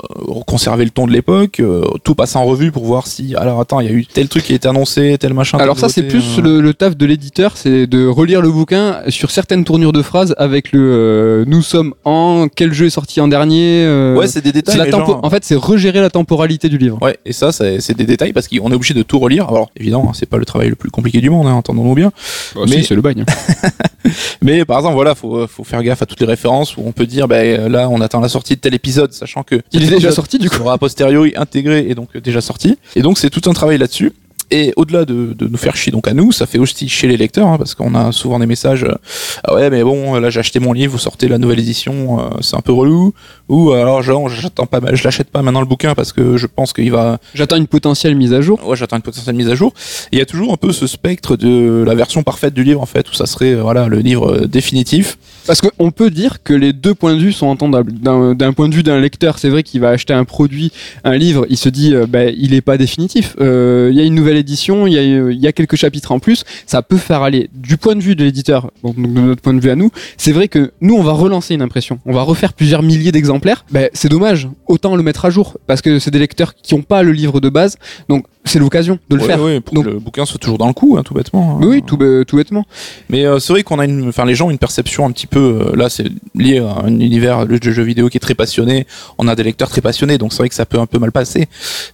[0.46, 3.80] conserver le ton de l'époque, euh, tout passer en revue pour voir si, alors attends,
[3.80, 5.58] il y a eu tel truc qui a été annoncé, tel machin.
[5.58, 6.42] Alors ça, c'est plus euh.
[6.42, 10.34] le, le taf de l'éditeur, c'est de relire le bouquin sur certaines tournures de phrases
[10.38, 13.84] avec le euh, nous sommes en quel jeu est sorti en dernier.
[13.84, 14.78] euh, Ouais, c'est des détails.
[14.78, 16.98] la genre- En fait, c'est regérer la temporalité du livre.
[17.02, 19.48] Ouais, et ça, c'est des détails parce qu'on est obligé de tout relire.
[19.48, 22.10] Alors, évidemment, hein, c'est pas le travail le plus compliqué du monde, hein, entendons-nous bien.
[22.54, 23.24] Bah, Mais- si, c'est le bagne.
[24.42, 27.06] Mais par exemple, voilà, faut, faut faire gaffe à toutes les références où on peut
[27.06, 30.12] dire, ben là, on attend la sortie de tel épisode, sachant que Il est déjà
[30.12, 30.56] sorti du coup.
[30.56, 32.78] sera a posteriori intégré et donc euh, déjà sorti.
[32.96, 34.12] Et donc, c'est tout un travail là-dessus.
[34.56, 37.16] Et au-delà de, de nous faire chier donc à nous, ça fait aussi chez les
[37.16, 38.94] lecteurs, hein, parce qu'on a souvent des messages, euh,
[39.42, 42.30] ah ouais mais bon là j'ai acheté mon livre, vous sortez la nouvelle édition, euh,
[42.40, 43.14] c'est un peu relou,
[43.48, 46.72] ou alors genre j'attends pas, je l'achète pas maintenant le bouquin parce que je pense
[46.72, 48.64] qu'il va, J'attends une potentielle mise à jour.
[48.64, 49.74] ouais j'attends une potentielle mise à jour.
[50.12, 52.86] Il y a toujours un peu ce spectre de la version parfaite du livre en
[52.86, 55.18] fait, où ça serait euh, voilà le livre définitif.
[55.48, 57.92] Parce qu'on peut dire que les deux points de vue sont entendables.
[57.92, 60.70] D'un point de vue d'un lecteur, c'est vrai qu'il va acheter un produit,
[61.02, 63.34] un livre, il se dit, euh, bah, il est pas définitif.
[63.40, 64.43] Il y a une nouvelle
[64.86, 67.48] il y, a, quelques chapitres en plus, ça peut faire aller.
[67.54, 70.32] Du point de vue de l'éditeur, donc de notre point de vue à nous, c'est
[70.32, 71.98] vrai que nous, on va relancer une impression.
[72.06, 73.64] On va refaire plusieurs milliers d'exemplaires.
[73.70, 74.48] Ben, c'est dommage.
[74.66, 75.56] Autant le mettre à jour.
[75.66, 77.76] Parce que c'est des lecteurs qui n'ont pas le livre de base.
[78.08, 79.40] Donc, c'est l'occasion de le Ouais, faire.
[79.42, 81.58] ouais, pour Donc- que le bouquin soit toujours dans le coup, hein, tout bêtement.
[81.60, 81.66] hein.
[81.66, 82.64] Oui, tout, tout bêtement.
[83.08, 85.26] Mais euh, c'est vrai qu'on a une, enfin les gens ont une perception un petit
[85.26, 88.86] peu, euh, là c'est lié à un univers de jeux vidéo qui est très passionné.
[89.18, 91.10] On a des lecteurs très passionnés, donc c'est vrai que ça peut un peu mal
[91.12, 91.46] passer.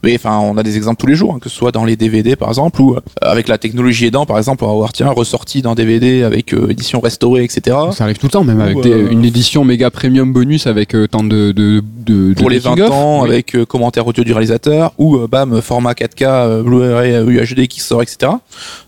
[0.03, 1.97] Mais enfin, on a des exemples tous les jours, hein, que ce soit dans les
[1.97, 5.11] DVD par exemple, ou euh, avec la technologie aidant, par exemple, on va avoir tiens
[5.11, 7.77] ressorti d'un DVD avec euh, édition restaurée, etc.
[7.93, 10.67] Ça arrive tout le temps, même Ou, avec des- euh, une édition méga premium bonus
[10.67, 12.91] avec euh, tant de, de, de, de Pour les 20 making-of.
[12.93, 13.29] ans, Oui.
[13.29, 17.80] avec euh, commentaire audio du réalisateur, ou euh, bam format 4K, euh, Blu-ray, euh, qui
[17.80, 18.32] sort, etc.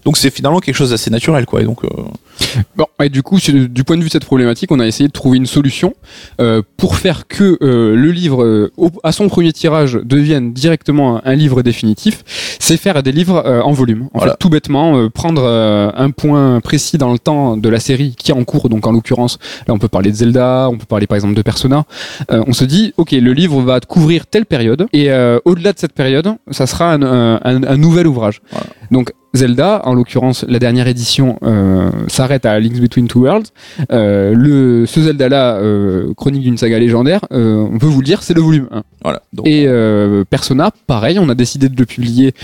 [0.04, 1.62] Donc c'est finalement quelque chose d'assez naturel, quoi.
[1.62, 1.88] Et donc euh,
[2.76, 5.12] Bon, et du coup, du point de vue de cette problématique, on a essayé de
[5.12, 5.94] trouver une solution
[6.40, 11.16] euh, pour faire que euh, le livre, euh, au- à son premier tirage, devienne directement
[11.18, 12.22] un, un livre définitif.
[12.58, 14.08] C'est faire des livres en volume.
[14.14, 14.32] En Voilà.
[14.32, 15.44] fait, tout bêtement, prendre
[15.96, 18.68] un point précis dans le temps de la série qui est en cours.
[18.68, 21.42] Donc, en l'occurrence, là, on peut parler de Zelda, on peut parler par exemple de
[21.42, 21.84] Persona.
[22.28, 25.08] On se dit, ok, le livre va couvrir telle période, et
[25.44, 28.40] au-delà de cette période, ça sera un, un- un, nouvel ouvrage.
[28.90, 33.48] Donc Zelda, en l'occurrence la dernière édition, euh, s'arrête à Links Between Two Worlds.
[33.90, 38.22] Euh, le, ce Zelda-là, euh, chronique d'une saga légendaire, euh, on peut vous le dire,
[38.22, 38.82] c'est le volume 1.
[39.02, 39.22] Voilà.
[39.32, 42.34] Donc, Et euh, Persona, pareil, on a décidé de le publier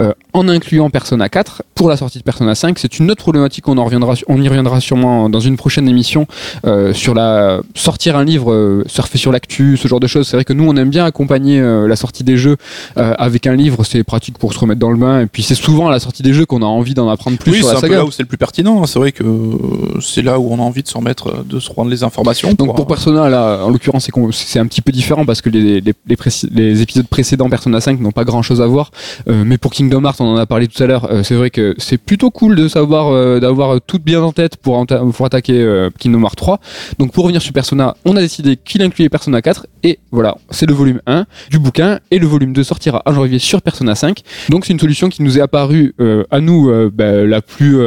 [0.00, 2.78] euh, en incluant Persona 4 pour la sortie de Persona 5.
[2.78, 6.26] C'est une autre problématique, on, en reviendra, on y reviendra sûrement dans une prochaine émission
[6.66, 10.26] euh, sur la sortir un livre, euh, surfer sur l'actu, ce genre de choses.
[10.28, 12.56] C'est vrai que nous, on aime bien accompagner euh, la sortie des jeux
[12.96, 15.20] euh, avec un livre, c'est pratique pour se remettre dans le bain.
[15.20, 17.52] Et puis c'est souvent à la sortie des jeux qu'on a envie d'en apprendre plus
[17.52, 17.96] oui, sur c'est la un peu saga.
[17.98, 18.82] là où c'est le plus pertinent.
[18.82, 18.86] hein.
[18.86, 21.60] C'est vrai que euh, c'est là où on a envie de s'en mettre, euh, de
[21.60, 22.52] se rendre les informations.
[22.54, 25.80] Donc pour Persona, là, en l'occurrence, c'est c'est un petit peu différent parce que les,
[25.80, 28.90] les, les, préci- les épisodes précédents Persona 5 n'ont pas grand chose à voir.
[29.28, 31.67] Euh, mais pour Kingdom Hearts, on en a parlé tout à l'heure, c'est vrai que
[31.78, 35.90] c'est plutôt cool de savoir, euh, d'avoir tout bien en tête pour, pour attaquer euh,
[35.98, 36.60] Kingdom Hearts 3.
[36.98, 40.66] Donc pour revenir sur Persona, on a décidé qu'il incluait Persona 4 et voilà, c'est
[40.66, 44.22] le volume 1 du bouquin et le volume 2 sortira en janvier sur Persona 5.
[44.48, 47.78] Donc c'est une solution qui nous est apparue euh, à nous euh, bah, la plus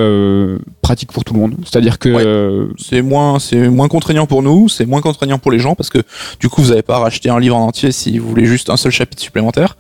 [0.92, 1.56] pratique pour tout le monde.
[1.64, 2.24] C'est-à-dire que Ouais.
[2.26, 5.90] euh, c'est moins, c'est moins contraignant pour nous, c'est moins contraignant pour les gens parce
[5.90, 6.00] que
[6.42, 8.70] du coup vous n'avez pas à racheter un livre en entier si vous voulez juste
[8.70, 9.78] un seul chapitre supplémentaire.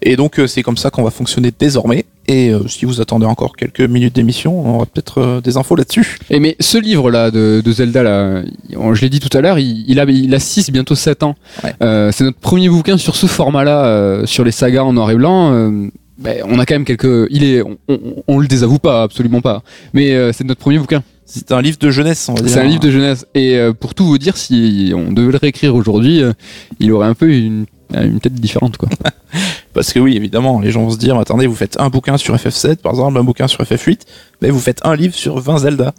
[0.00, 2.06] Et donc euh, c'est comme ça qu'on va fonctionner désormais.
[2.26, 5.76] Et euh, si vous attendez encore quelques minutes d'émission, on aura peut-être euh, des infos
[5.76, 6.16] là-dessus.
[6.30, 8.40] Et mais ce livre là de, de Zelda là,
[8.78, 11.22] on- je l'ai dit tout à l'heure, il, il a il a 6 bientôt 7
[11.24, 11.34] ans.
[11.62, 11.74] Ouais.
[11.82, 15.16] Euh, c'est notre premier bouquin sur ce format là sur les sagas en noir et
[15.16, 15.52] blanc.
[16.18, 17.98] Ben, on a quand même quelques il est on, on,
[18.28, 19.62] on le désavoue pas absolument pas.
[19.92, 21.02] Mais euh, c'est notre premier bouquin.
[21.26, 22.50] C'est un livre de jeunesse, on va dire.
[22.50, 25.38] C'est un livre de jeunesse et euh, pour tout vous dire si on devait le
[25.38, 26.32] réécrire aujourd'hui, euh,
[26.80, 28.88] il aurait un peu une une tête différente quoi.
[29.72, 32.34] Parce que oui, évidemment, les gens vont se dire, attendez, vous faites un bouquin sur
[32.36, 34.00] FF7, par exemple, un bouquin sur FF8,
[34.40, 35.94] mais vous faites un livre sur 20 Zelda.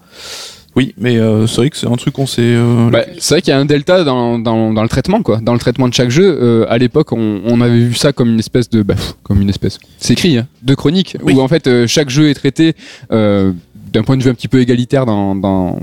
[0.75, 2.41] Oui, mais euh, c'est vrai que c'est un truc qu'on s'est...
[2.43, 5.39] euh, Bah, c'est vrai qu'il y a un delta dans, dans, dans le traitement, quoi.
[5.41, 6.37] Dans le traitement de chaque jeu.
[6.41, 9.41] Euh, à l'époque, on, on avait vu ça comme une espèce de, bah, pff, comme
[9.41, 9.79] une espèce.
[9.97, 11.33] C'est écrit, hein, de chronique, Oui.
[11.33, 12.73] où en fait euh, chaque jeu est traité
[13.11, 13.53] euh,
[13.93, 15.79] d'un point de vue un petit peu égalitaire dans dans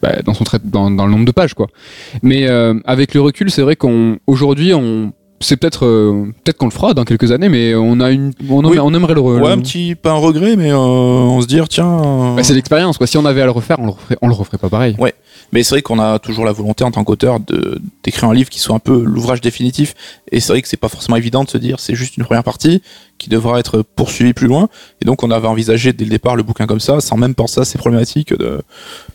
[0.00, 1.68] bah, dans son trai- dans, dans le nombre de pages, quoi.
[2.22, 5.12] Mais euh, avec le recul, c'est vrai qu'on aujourd'hui on
[5.42, 8.64] c'est peut-être euh, peut-être qu'on le fera dans quelques années, mais on a une on,
[8.64, 8.78] Oui.
[8.78, 9.20] on aimerait le.
[9.20, 11.86] Ouais, le- un petit, pas un regret, mais euh, on se dire, tiens...
[11.86, 13.06] euh, Bah, c'est l'expérience, quoi.
[13.06, 14.96] Si on avait à le refaire, on le referait, on le referait pas pareil.
[15.52, 18.48] Mais c'est vrai qu'on a toujours la volonté en tant qu'auteur de d'écrire un livre
[18.48, 19.94] qui soit un peu l'ouvrage définitif.
[20.30, 22.42] Et c'est vrai que c'est pas forcément évident de se dire c'est juste une première
[22.44, 22.80] partie
[23.18, 24.68] qui devra être poursuivie plus loin.
[25.02, 27.60] Et donc on avait envisagé dès le départ le bouquin comme ça, sans même penser
[27.60, 28.62] à ces problématiques de,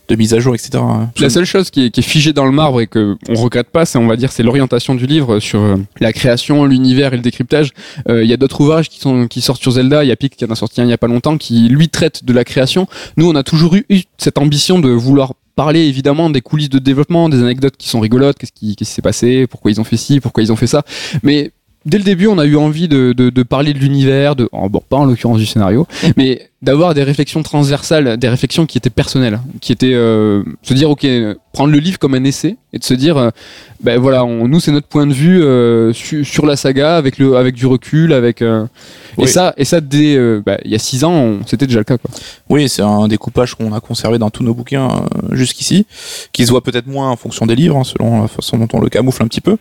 [0.09, 0.71] de mise à jour, etc.
[1.19, 3.69] La seule chose qui est, qui est figée dans le marbre et que on regrette
[3.69, 5.59] pas, c'est on va dire c'est l'orientation du livre sur
[5.99, 7.72] la création, l'univers et le décryptage.
[8.09, 10.03] Euh, Il y a d'autres ouvrages qui sont qui sortent sur Zelda.
[10.03, 11.70] Il y a Pic qui en a sorti un il y a pas longtemps qui
[11.70, 12.88] lui traite de la création.
[13.18, 16.80] Nous on a toujours eu, eu cette ambition de vouloir parler évidemment des coulisses de
[16.80, 19.84] développement, des anecdotes qui sont rigolotes, qu'est-ce qui, qu'est-ce qui s'est passé, pourquoi ils ont
[19.84, 20.84] fait ci, pourquoi ils ont fait ça.
[21.24, 21.51] Mais
[21.88, 24.69] dès le début, on a eu envie de, de, de parler de l'univers, de, oh,
[24.69, 28.89] bon, pas en l'occurrence du scénario, mais d'avoir des réflexions transversales, des réflexions qui étaient
[28.89, 31.05] personnelles, qui étaient euh, se dire ok,
[31.53, 33.29] prendre le livre comme un essai et de se dire euh,
[33.83, 37.17] ben voilà, on, nous c'est notre point de vue euh, su- sur la saga avec
[37.19, 38.41] le avec du recul, avec
[39.18, 41.84] et ça et ça dès euh, bah, il y a six ans, c'était déjà le
[41.84, 42.09] cas quoi.
[42.49, 45.86] Oui, c'est un découpage qu'on a conservé dans tous nos bouquins euh, jusqu'ici,
[46.34, 48.80] qui se voit peut-être moins en fonction des livres, hein, selon la façon dont on
[48.80, 49.57] le camoufle un petit peu.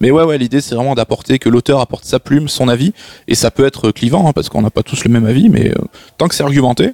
[0.00, 2.92] Mais ouais, ouais, l'idée c'est vraiment d'apporter que l'auteur apporte sa plume, son avis,
[3.28, 5.70] et ça peut être clivant, hein, parce qu'on n'a pas tous le même avis, mais
[5.70, 5.74] euh,
[6.18, 6.92] tant que c'est argumenté,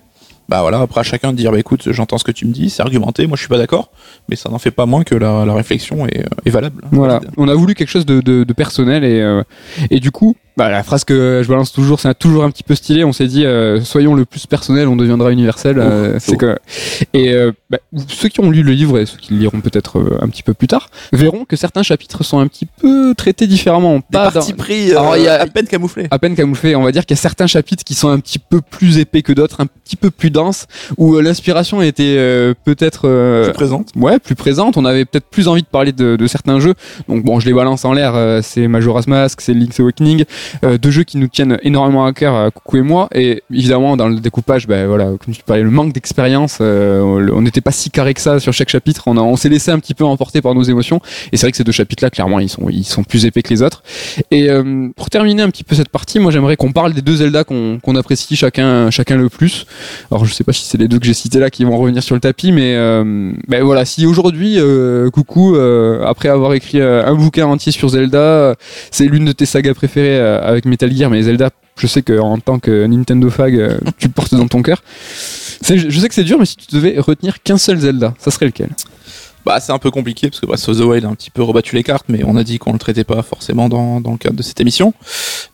[0.51, 2.69] bah voilà, après à chacun de dire, bah écoute, j'entends ce que tu me dis,
[2.71, 3.91] c'est argumenté, moi je suis pas d'accord,
[4.29, 6.83] mais ça n'en fait pas moins que la, la réflexion est, euh, est valable.
[6.91, 9.43] Voilà, on a voulu quelque chose de, de, de personnel et, euh,
[9.91, 12.75] et du coup, bah, la phrase que je balance toujours, c'est toujours un petit peu
[12.75, 13.03] stylé.
[13.05, 15.79] On s'est dit, euh, soyons le plus personnel, on deviendra universel.
[15.79, 16.59] euh, c'est que
[17.15, 17.79] et euh, bah,
[18.09, 20.53] ceux qui ont lu le livre et ceux qui le liront peut-être un petit peu
[20.53, 23.97] plus tard verront que certains chapitres sont un petit peu traités différemment.
[23.97, 26.09] Des Pas partis dans- pris Alors, y a- à peine camouflés.
[26.11, 26.77] à peine camouflés.
[26.77, 29.23] On va dire qu'il y a certains chapitres qui sont un petit peu plus épais
[29.23, 30.40] que d'autres, un petit peu plus denses,
[30.97, 33.89] où euh, l'inspiration était euh, peut-être euh, plus présente.
[33.97, 34.77] ouais, plus présente.
[34.77, 36.75] On avait peut-être plus envie de parler de, de certains jeux.
[37.09, 38.15] Donc bon, je les balance en l'air.
[38.43, 40.25] c'est Majora's Mask, c'est Link's Awakening,
[40.63, 43.09] deux jeux qui nous tiennent énormément à cœur, Coucou et moi.
[43.15, 47.61] Et évidemment, dans le découpage, ben voilà, comme tu parlais, le manque d'expérience, on- n'était
[47.61, 49.05] pas si carré que ça sur chaque chapitre.
[49.07, 51.01] On, a- on s'est laissé un petit peu emporter par nos émotions.
[51.33, 53.49] Et c'est vrai que ces deux chapitres-là, clairement, ils sont, ils sont plus épais que
[53.51, 53.83] les autres.
[54.31, 57.17] Et euh, pour terminer un petit peu cette partie, moi j'aimerais qu'on parle des deux
[57.17, 59.67] Zelda qu'on qu'on apprécie chacun, chacun le plus.
[60.11, 62.03] Alors je sais pas si c'est les deux que j'ai cités là qui vont revenir
[62.03, 66.81] sur le tapis, mais euh, ben voilà, si aujourd'hui, euh, coucou, euh, après avoir écrit
[66.81, 68.55] un bouquin entier sur Zelda,
[68.91, 72.39] c'est l'une de tes sagas préférées avec Metal Gear, mais Zelda, je sais que en
[72.39, 74.83] tant que Nintendo fag, tu le portes dans ton cœur.
[75.63, 78.47] Je sais que c'est dur, mais si tu devais retenir qu'un seul Zelda, ça serait
[78.47, 78.71] lequel?
[79.45, 81.43] Bah, c'est un peu compliqué parce que Breath of the Wild a un petit peu
[81.43, 84.19] rebattu les cartes, mais on a dit qu'on le traitait pas forcément dans, dans le
[84.19, 84.93] cadre de cette émission.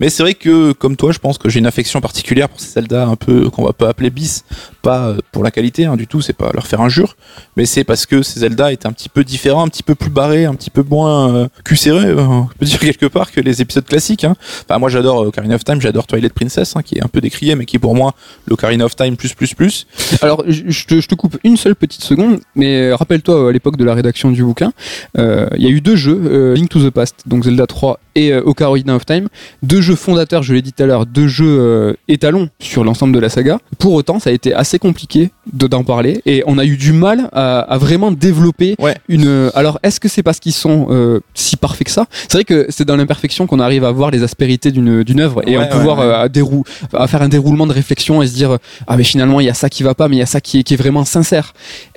[0.00, 2.72] Mais c'est vrai que, comme toi, je pense que j'ai une affection particulière pour ces
[2.72, 4.44] Zelda un peu qu'on va pas appeler bis,
[4.82, 7.16] pas euh, pour la qualité hein, du tout, c'est pas leur faire injure,
[7.56, 10.10] mais c'est parce que ces Zelda étaient un petit peu différents, un petit peu plus
[10.10, 13.60] barrés, un petit peu moins euh, serré, euh, on peut dire quelque part que les
[13.62, 14.24] épisodes classiques.
[14.24, 14.34] Hein.
[14.68, 17.20] Enfin, moi j'adore euh, Ocarina of Time, j'adore Twilight Princess, hein, qui est un peu
[17.20, 18.14] décrié, mais qui est pour moi
[18.48, 19.86] l'Ocarina of Time plus plus plus.
[20.22, 24.30] Alors, je te coupe une seule petite seconde, mais rappelle-toi, à l'époque de la rédaction
[24.30, 24.72] du bouquin,
[25.18, 27.98] euh, il y a eu deux jeux, euh, Link to the Past, donc Zelda 3
[28.14, 29.28] et euh, Ocarina of Time,
[29.62, 33.18] deux jeux fondateurs, je l'ai dit tout à l'heure, deux jeux étalons sur l'ensemble de
[33.20, 33.58] la saga.
[33.78, 36.92] Pour autant, ça a été assez compliqué de- d'en parler, et on a eu du
[36.92, 38.96] mal à, à vraiment développer Ouais.
[39.08, 39.50] une...
[39.54, 42.06] Alors, est-ce que c'est parce qu'ils sont euh, si parfaits que ça?
[42.28, 45.42] C'est vrai que c'est dans l'imperfection qu'on arrive à voir les aspérités d'une d'une œuvre,
[45.46, 46.10] et Ouais, à pouvoir ouais, ouais.
[46.12, 46.64] euh, à dérou-
[46.94, 49.54] à faire un déroulement de réflexion et se dire ah mais finalement il y a
[49.54, 51.52] ça qui va pas mais il y a ça qui est, qui est vraiment sincère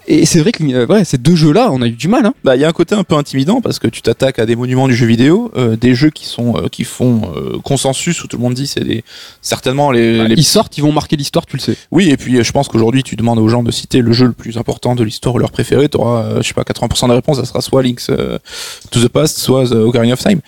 [0.09, 2.25] et c'est vrai que euh, ouais, ces deux jeux là on a eu du mal
[2.25, 2.33] hein.
[2.43, 4.55] Bah, il y a un côté un peu intimidant parce que tu t'attaques à des
[4.55, 8.27] monuments du jeu vidéo, euh, des jeux qui sont euh, qui font euh, consensus où
[8.27, 9.03] tout le monde dit c'est des
[9.41, 12.37] certainement les, les ils sortent ils vont marquer l'histoire tu le sais Oui, et puis
[12.37, 14.95] euh, je pense qu'aujourd'hui, tu demandes aux gens de citer le jeu le plus important
[14.95, 17.61] de l'histoire ou leur préféré, tu auras, je sais pas, 80% des réponses, ça sera
[17.61, 18.37] soit Link's euh,
[18.91, 20.39] to the Past, soit The Ocarina of Time.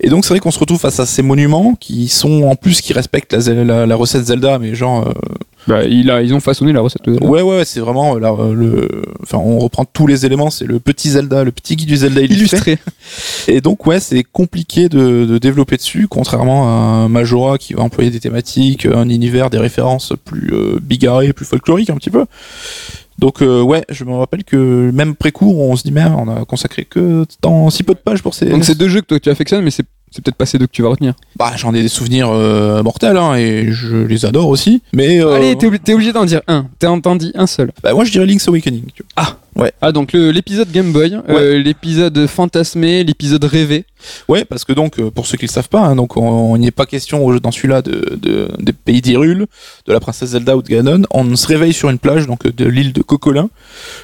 [0.00, 2.80] Et donc, c'est vrai qu'on se retrouve face à ces monuments qui sont, en plus,
[2.80, 5.12] qui respectent la, la, la recette Zelda, mais genre, euh,
[5.66, 8.30] bah, il a, ils ont façonné la recette de- ouais, ouais, c'est vraiment euh, la-
[8.32, 11.88] euh, le, enfin, on reprend tous les éléments, c'est le petit Zelda, le petit guide
[11.88, 12.72] du Zelda illustré.
[12.72, 12.78] illustré
[13.48, 17.82] Et donc ouais, c'est compliqué de, de développer dessus, contrairement à un Majora qui va
[17.82, 22.24] employer des thématiques, un univers, des références plus euh, bigarrées, plus folkloriques un petit peu.
[23.18, 26.44] Donc euh, ouais, je me rappelle que même pré-coup, on se dit merde, on a
[26.44, 28.44] consacré que tant si peu de pages pour ces.
[28.46, 30.66] donc c'est deux jeux que toi tu affectionnes mais c'est c'est peut-être pas ces deux
[30.66, 34.24] que tu vas retenir Bah j'en ai des souvenirs euh, mortels hein, et je les
[34.24, 34.82] adore aussi.
[34.92, 37.92] Mais euh, allez t'es obli- t'es obligé d'en dire un t'es entendu un seul bah,
[37.94, 38.84] moi je dirais Link's Awakening.
[38.94, 39.08] tu vois.
[39.16, 39.36] ah
[39.92, 43.84] donc le- l'épisode Game Boy euh, l'épisode fantasmé l'épisode rêvé
[44.28, 46.66] Ouais, parce que donc, euh, pour ceux qui le savent pas, hein, donc on n'y
[46.68, 49.46] est pas question au jeu- dans celui-là de, de, des pays d'Hyrule,
[49.86, 51.02] de la princesse Zelda ou de Ganon.
[51.10, 53.48] On se réveille sur une plage donc de l'île de Cocolin.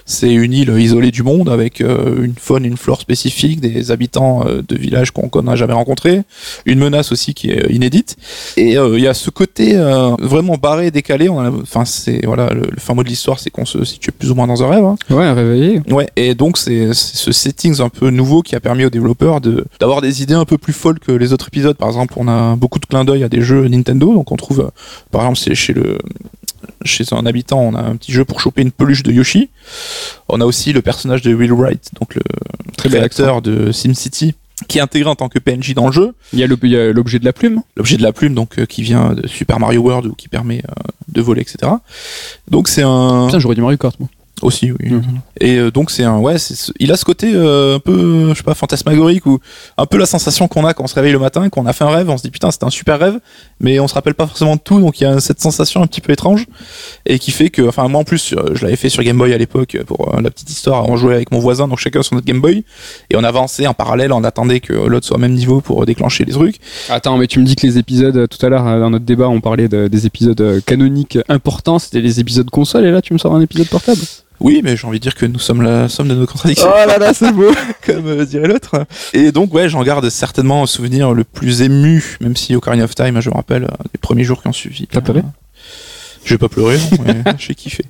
[0.07, 4.45] C'est une île isolée du monde avec euh, une faune, une flore spécifique, des habitants
[4.47, 6.23] euh, de villages qu'on qu'on n'a jamais rencontrés,
[6.67, 8.17] une menace aussi qui est euh, inédite.
[8.57, 11.29] Et euh, il y a ce côté euh, vraiment barré, décalé.
[11.29, 14.11] On a- Enfin, c'est voilà, le, le fin mot de l'histoire, c'est qu'on se situe
[14.11, 14.85] plus ou moins dans un rêve.
[14.85, 14.97] hein.
[15.11, 18.91] ouais réveillé Ouais, et donc c'est ce settings un peu nouveau qui a permis aux
[18.91, 21.77] développeurs de d'avoir des idées un peu plus folles que les autres épisodes.
[21.77, 24.71] Par exemple, on a beaucoup de clins d'œil à des jeux Nintendo, donc on trouve,
[25.11, 25.99] par exemple, c'est chez le
[26.85, 29.51] chez un habitant, on a un petit jeu pour choper une peluche de Yoshi.
[30.29, 32.23] On a aussi le personnage de Will Wright, donc le
[32.77, 34.35] Très bel créateur de SimCity,
[34.69, 36.13] qui est intégré en tant que PNJ dans le jeu.
[36.33, 38.35] il y a le- il y a l'objet de la plume L'objet de la plume,
[38.35, 40.73] donc euh, qui vient de Super Mario World ou qui permet euh,
[41.09, 41.73] de voler, etc.
[42.49, 44.09] Donc c'est un putain j'aurais dit Mario Kart moi
[44.43, 44.91] aussi, oui.
[44.91, 45.03] Mhm.
[45.41, 46.37] Et euh, donc c'est un ouais,
[46.79, 49.39] il a ce côté euh, un peu je sais pas fantasmagorique ou
[49.79, 51.85] un peu la sensation qu'on a quand on se réveille le matin, qu'on a fait
[51.85, 53.19] un rêve, on se dit putain c'était un super rêve,
[53.61, 55.87] mais on se rappelle pas forcément de tout, donc il y a cette sensation un
[55.87, 56.47] petit peu étrange
[57.07, 59.33] et qui fait que enfin moi en plus euh, je l'avais fait sur Game Boy
[59.33, 62.27] à l'époque pour la petite histoire, on jouait avec mon voisin donc chacun sur notre
[62.27, 62.65] Game Boy
[63.11, 66.25] et on avançait en parallèle, on attendait que l'autre soit au même niveau pour déclencher
[66.25, 66.57] les trucs.
[66.89, 69.41] Attends, mais tu me dis que les épisodes, tout à l'heure, dans notre débat, on
[69.41, 73.35] parlait de- des épisodes canoniques importants, c'était les épisodes console, et là, tu me sors
[73.35, 74.01] un épisode portable.
[74.43, 76.69] Oui, mais j'ai envie de dire que nous sommes la somme de nos contradictions.
[76.69, 77.51] là là, c'est beau
[77.87, 78.85] comme euh, dirait l'autre.
[79.13, 82.95] Et donc ouais, j'en garde certainement un souvenir le plus ému, même si Ocarina of
[82.95, 84.87] Time, je me rappelle, euh, des premiers jours qui ont suivi.
[84.89, 85.21] T'as pleuré?
[85.21, 85.23] Euh,
[86.25, 87.85] Je vais pas pleurer, non, mais j'ai kiffé.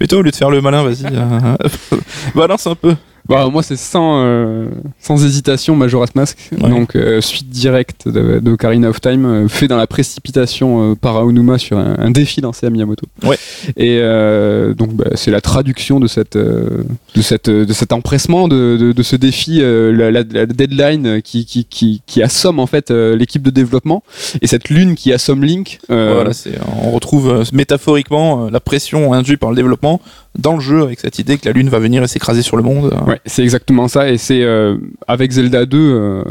[0.00, 1.56] Mais toi, au lieu de faire le malin, vas-y, euh,
[2.34, 2.94] balance un peu.
[3.28, 4.66] Bah, moi, c'est sans, euh,
[5.00, 6.50] sans hésitation Majora's Mask.
[6.60, 6.68] Ouais.
[6.68, 11.16] Donc, euh, suite directe de, de of Time, euh, fait dans la précipitation euh, par
[11.16, 13.06] Aonuma sur un, un défi lancé à Miyamoto.
[13.24, 13.36] Ouais.
[13.76, 18.48] Et euh, donc, bah, c'est la traduction de, cette, euh, de, cette, de cet empressement
[18.48, 22.58] de, de, de ce défi, euh, la, la- la deadline qui, qui, qui, qui assomme
[22.60, 24.02] en fait l'équipe de développement
[24.42, 25.78] et cette lune qui assomme Link.
[25.88, 26.52] Voilà, c'est,
[26.82, 30.00] on retrouve métaphoriquement la pression induite par le développement
[30.38, 32.62] dans le jeu avec cette idée que la lune va venir et s'écraser sur le
[32.62, 32.94] monde.
[33.06, 34.10] Ouais, c'est exactement ça.
[34.10, 34.76] Et c'est euh,
[35.08, 36.22] avec Zelda 2, euh,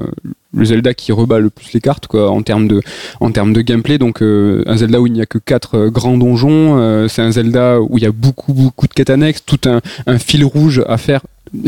[0.54, 3.98] le Zelda qui rebat le plus les cartes en termes de, gameplay.
[3.98, 7.08] Donc euh, un Zelda où il n'y a que quatre grands donjons.
[7.08, 10.46] c'est un Zelda où il y a beaucoup, beaucoup de quêtes annexes, tout un fil
[10.46, 11.22] rouge à faire.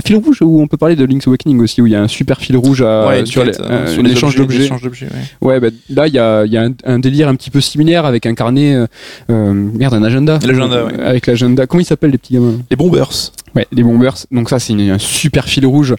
[0.06, 2.08] Fil rouge où on peut parler de Link's Awakening aussi, où il y a un
[2.08, 4.60] super fil rouge à, Ouais, sur, quête, les- euh, sur les d'objets.
[4.60, 5.06] l'échange d'objets,
[5.42, 5.48] ouais.
[5.48, 7.62] Ouais, bah, là il y a, il y a un, un délire un petit peu
[7.62, 8.88] similaire avec un carnet, euh,
[9.30, 10.40] euh, merde, un agenda.
[10.46, 11.00] L'agenda, ouais.
[11.00, 11.68] Avec l'agenda.
[11.68, 12.56] Comment ils s'appellent les petits gamins?
[12.70, 13.10] Les bombers.
[13.58, 14.14] Ouais, les bombers.
[14.30, 15.96] Donc ça, c'est un super fil rouge.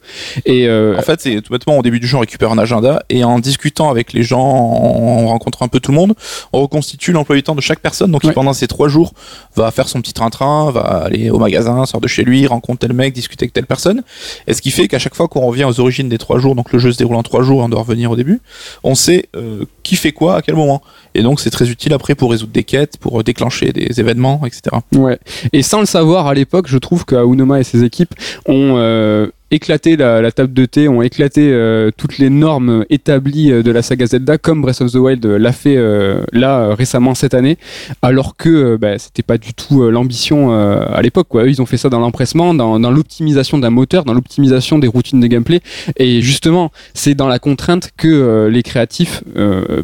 [0.46, 3.02] Et euh, En fait, c'est tout bêtement au début du jeu, on récupère un agenda
[3.08, 6.14] et en discutant avec les gens, en rencontrant un peu tout le monde,
[6.52, 8.12] on reconstitue l'emploi du temps de chaque personne.
[8.12, 8.30] Donc, Ouais.
[8.30, 9.12] qui pendant ces trois jours
[9.56, 12.92] va faire son petit train-train, va aller au magasin, sort de chez lui, rencontre tel
[12.92, 14.02] mec, discuter avec telle personne.
[14.46, 16.72] Et ce qui fait qu'à chaque fois qu'on revient aux origines des trois jours, donc
[16.72, 18.40] le jeu se déroule en trois jours, on doit revenir au début,
[18.84, 20.80] on sait euh, qui fait quoi à quel moment.
[21.14, 24.76] Et donc, c'est très utile après pour résoudre des quêtes, pour déclencher des événements, etc.
[24.94, 25.18] Ouais.
[25.52, 28.14] Et sans le savoir à l'époque, je trouve qu'Aonoma et ses équipes
[28.46, 33.52] ont euh, éclaté la, la table de thé, ont éclaté euh, toutes les normes établies
[33.52, 36.60] euh, de la saga Zelda, comme Breath of the Wild euh, l'a fait euh, là
[36.60, 37.58] euh, récemment cette année,
[38.02, 41.28] alors que bah, c'était pas du tout l'ambition à l'époque.
[41.28, 41.46] Quoi.
[41.46, 45.20] Ils ont fait ça dans l'empressement, dans, dans l'optimisation d'un moteur, dans l'optimisation des routines
[45.20, 45.60] de gameplay.
[45.96, 49.22] Et justement, c'est dans la contrainte que les créatifs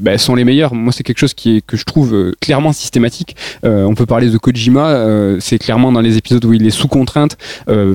[0.00, 0.74] bah, sont les meilleurs.
[0.74, 3.36] Moi, c'est quelque chose qui est, que je trouve clairement systématique.
[3.62, 7.36] On peut parler de Kojima, c'est clairement dans les épisodes où il est sous contrainte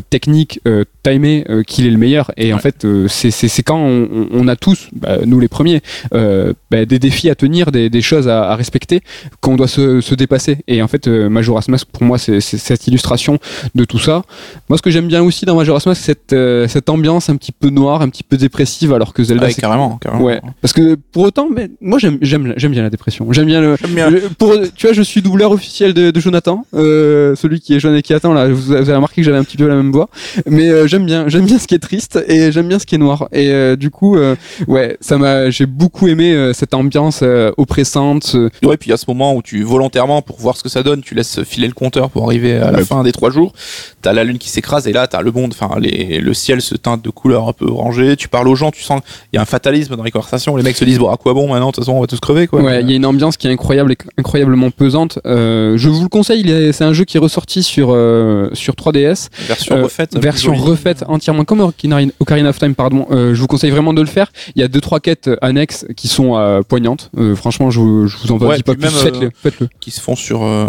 [0.09, 0.61] technique,
[1.03, 2.31] timé, euh, qu'il est le meilleur.
[2.37, 2.61] Et en Ouais.
[2.61, 5.81] fait, euh, c'est quand on, a tous, bah, nous les premiers,
[6.13, 9.01] euh, bah, des défis à tenir, des, des choses à, à respecter,
[9.41, 10.57] qu'on doit se, se dépasser.
[10.67, 13.39] Et en fait, euh, Majora's Mask, pour moi, c'est cette illustration
[13.75, 14.23] de tout ça.
[14.69, 17.51] Moi, ce que j'aime bien aussi dans Majora's Mask, c'est cette, cette ambiance un petit
[17.51, 20.23] peu noire, un petit peu dépressive, alors que Zelda, Ouais, c'est carrément, carrément.
[20.23, 23.31] Ouais, parce que pour autant, mais moi j'aime bien la dépression.
[23.31, 23.75] J'aime bien le.
[23.89, 24.11] Bien.
[24.37, 28.01] pour tu vois, je suis doubleur officiel de, de Jonathan, celui qui est jeune et
[28.01, 28.47] qui attend là.
[28.47, 30.09] Vous avez remarqué que j'avais un petit peu la même voix,
[30.47, 32.99] mais j'aime bien j'aime bien ce qui est triste et j'aime bien ce qui est
[32.99, 33.27] noir.
[33.31, 34.35] Et euh, du coup, euh,
[34.67, 38.33] ouais, ça m'a j'ai beaucoup aimé euh, cette ambiance euh, oppressante.
[38.35, 41.01] euh, Ouais, puis à ce moment où tu volontairement pour voir ce que ça donne,
[41.01, 42.85] tu laisses filer le compteur pour arriver à la Ouais.
[42.85, 43.53] fin des trois jours.
[44.01, 46.75] T'as la lune qui s'écrase et là t'as le monde, enfin les, le ciel se
[46.75, 48.15] teinte de couleurs un peu orangées.
[48.15, 49.01] Tu parles aux gens, tu sens
[49.33, 50.55] il y a un fatalisme dans les conversations.
[50.55, 52.19] Les mecs se disent bon à quoi bon maintenant de toute façon on va tous
[52.19, 52.61] crever quoi.
[52.61, 55.19] Ouais, il y a une ambiance qui est incroyable, et incroyablement pesante.
[55.25, 58.49] Euh, je vous le conseille, il est- c'est un jeu qui est ressorti sur euh,
[58.53, 59.29] sur 3DS.
[59.47, 60.17] version Euh, refaite.
[60.17, 64.01] version refaite entièrement comme Ocarina, Ocarina of Time pardon euh, je vous conseille vraiment de
[64.01, 67.69] le faire il y a deux trois quêtes annexes qui sont euh, poignantes Euh, franchement
[67.71, 70.43] je, vous- je vous en Ouais, dis pas plus faites-le euh, qui se font sur
[70.43, 70.67] euh,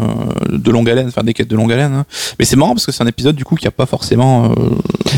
[0.51, 1.93] de longue haleine, enfin des quêtes de longue haleine.
[1.93, 2.05] hein.
[2.39, 4.55] Mais c'est marrant parce que c'est un épisode du coup qui a pas forcément euh,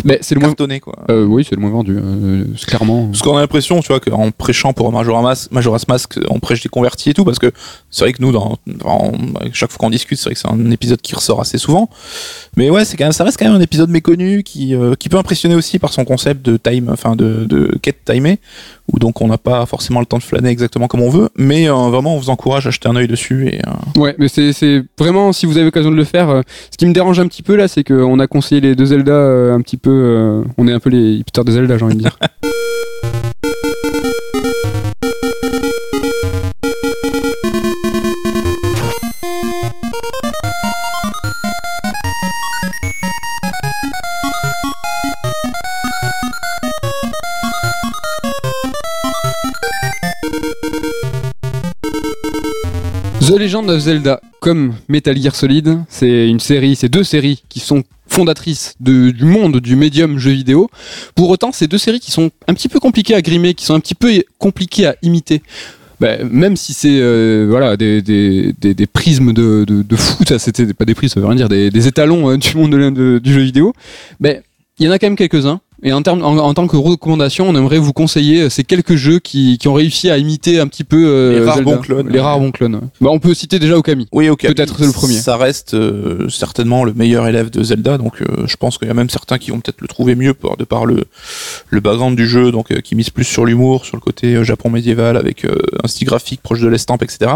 [0.05, 0.95] mais c'est le moins cartonné quoi.
[1.11, 4.31] euh, oui c'est le moins vendu euh, clairement Parce qu'on a l'impression, tu vois, qu'en
[4.31, 7.51] prêchant pour Majora's Mask, Majora's Mask, on prêche des convertis et tout, parce que
[7.91, 9.13] c'est vrai que nous, dans, dans-
[9.53, 11.89] chaque fois qu'on discute, c'est vrai que c'est un épisode qui ressort assez souvent.
[12.57, 15.09] Mais ouais, c'est quand même, ça reste quand même un épisode méconnu qui, euh, qui
[15.09, 18.39] peut impressionner aussi par son concept de time, enfin de, de quête timée,
[18.93, 21.69] où donc on n'a pas forcément le temps de flâner exactement comme on veut, mais
[21.69, 24.53] euh, vraiment on vous encourage à jeter un œil dessus et euh, ouais mais c'est
[24.53, 27.27] c'est vraiment si vous avez l'occasion de le faire euh, ce qui me dérange un
[27.27, 30.69] petit peu là c'est qu'on a conseillé les deux Zelda euh, un petit peu on
[30.69, 32.19] est un peu les hipsters de Zelda j'ai envie de dire
[53.23, 57.61] The Legend of Zelda, comme Metal Gear Solid, c'est une série, c'est deux séries qui
[57.61, 60.69] sont fondatrices du monde du médium jeu vidéo.
[61.15, 63.75] Pour autant, c'est deux séries qui sont un petit peu compliquées à grimer, qui sont
[63.75, 65.41] un petit peu compliquées à imiter.
[66.01, 70.75] Ben, même si c'est euh, voilà des, des, des, prismes de, de, fou, ça c'était
[70.75, 73.33] pas des prismes, ça veut rien dire, des, étalons euh, du monde de, de- du
[73.33, 73.73] jeu vidéo.
[74.19, 74.43] Ben
[74.81, 75.61] il y en a quand même quelques-uns.
[75.85, 78.95] Et en, termes, en, en tant que recommandation, on aimerait vous conseiller euh, ces quelques
[78.95, 81.71] jeux qui, qui ont réussi à imiter un petit peu euh, Les rares Zelda.
[81.75, 82.09] bons clones.
[82.09, 82.75] Les rares bons clones.
[82.77, 82.81] ouais.
[83.01, 84.07] Bah, on peut citer déjà Okami.
[84.13, 84.47] Oui, ok.
[84.47, 85.15] Peut-être c'est le premier.
[85.15, 88.91] Ça reste euh, certainement le meilleur élève de Zelda, donc euh, je pense qu'il y
[88.93, 91.05] a même certains qui vont peut-être le trouver mieux par, de par le,
[91.71, 95.17] le background du jeu, donc qui mise plus sur l'humour, sur le côté Japon médiéval,
[95.17, 95.45] avec
[95.83, 97.33] un style graphique proche de l'estampe, etc.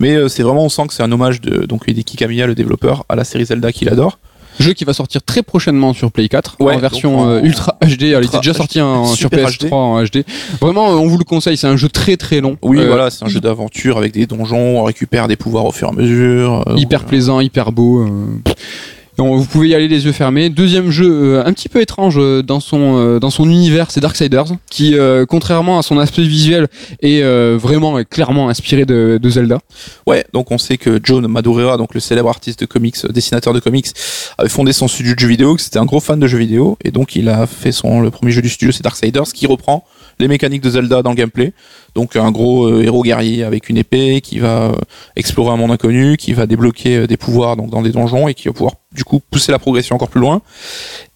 [0.00, 3.04] Mais c'est vraiment, on sent que c'est un hommage de donc Hideki Kamiya, le développeur,
[3.08, 4.18] à la série Zelda qu'il adore.
[4.58, 7.76] Jeu qui va sortir très prochainement sur Play 4 Ouais, en version donc euh, Ultra
[7.82, 8.02] HD.
[8.04, 9.72] Alors, il était déjà sorti sur super PS3 HD.
[9.72, 10.24] en HD.
[10.60, 11.56] Vraiment, on vous le conseille.
[11.56, 12.56] C'est un jeu très très long.
[12.62, 15.72] Oui, Euh, voilà, c'est un jeu d'aventure avec des donjons, on récupère des pouvoirs au
[15.72, 16.64] fur et à mesure.
[16.68, 17.08] euh, hyper voilà.
[17.08, 18.06] plaisant, hyper beau.
[19.18, 20.48] Vous pouvez y aller les yeux fermés.
[20.48, 24.00] Deuxième jeu euh, un petit peu étrange euh, dans son euh, dans son univers, c'est
[24.00, 24.96] Darksiders, qui
[25.28, 26.68] contrairement à son aspect visuel
[27.02, 27.22] est
[27.56, 29.58] vraiment clairement inspiré de, Zelda.
[30.06, 33.60] Ouais, donc on sait que John Madureira, donc le célèbre artiste de comics, dessinateur de
[33.60, 33.88] comics,
[34.38, 36.78] avait fondé son studio de jeux vidéo, que c'était un gros fan de jeux vidéo,
[36.84, 39.84] et donc il a fait son le premier jeu du studio, c'est Darksiders, qui reprend
[40.18, 41.52] les mécaniques de Zelda dans le gameplay.
[41.98, 44.72] Donc un gros euh, héros guerrier avec une épée qui va euh,
[45.16, 48.34] explorer un monde inconnu, qui va débloquer euh, des pouvoirs donc dans des donjons et
[48.34, 50.40] qui va pouvoir du coup pousser la progression encore plus loin.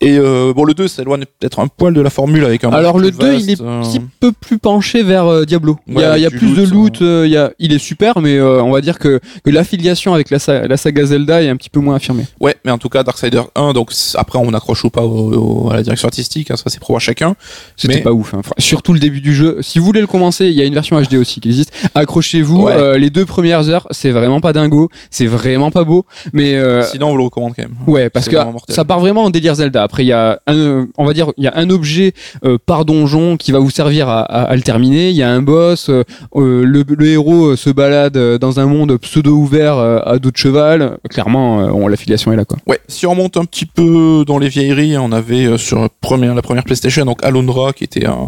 [0.01, 2.99] Et euh, bon le 2 s'éloigne peut-être un poil de la formule avec un Alors
[2.99, 5.78] le plus 2, vaste, il est euh, un petit peu plus penché vers euh, Diablo.
[5.87, 8.41] il y a, y plus de loot, euh, il y a, il est super, mais
[8.41, 11.70] on va dire que, que l'affiliation avec la, sa- la saga Zelda est un petit
[11.70, 12.24] peu moins affirmée.
[12.41, 15.70] Ouais, mais en tout cas Darksider 1 donc après on accroche ou pas au- au-
[15.70, 17.37] à la direction artistique, hein, ça c'est propre à chacun.
[17.76, 18.35] C'était Mais- pas ouf.
[18.35, 18.43] hein.
[18.59, 19.59] Surtout le début du jeu.
[19.62, 21.73] Si vous voulez le commencer, il y a une version HD aussi qui existe.
[21.95, 22.62] Accrochez-vous.
[22.64, 22.73] Ouais.
[22.73, 26.83] euh, les deux premières heures, c'est vraiment pas dingo, c'est vraiment pas beau, mais euh,
[26.83, 27.75] Sinon on vous le recommande quand même.
[27.87, 28.37] Ouais, parce que
[28.68, 29.83] ça part vraiment en délire Zelda.
[29.83, 32.14] Après, il y a un, on va dire, il y a un objet
[32.45, 35.11] euh, par donjon qui va vous servir à, à- à le terminer.
[35.11, 35.89] Il y a un boss.
[35.91, 36.03] euh,
[36.35, 40.99] le, le héros se balade dans un monde pseudo ouvert à dos de cheval.
[41.11, 42.59] Clairement, on, l'affiliation est là, quoi.
[42.66, 46.43] Ouais, si on remonte un petit peu dans les vieilleries, on avait sur première, la
[46.43, 48.27] première PlayStation donc Alondra qui était un,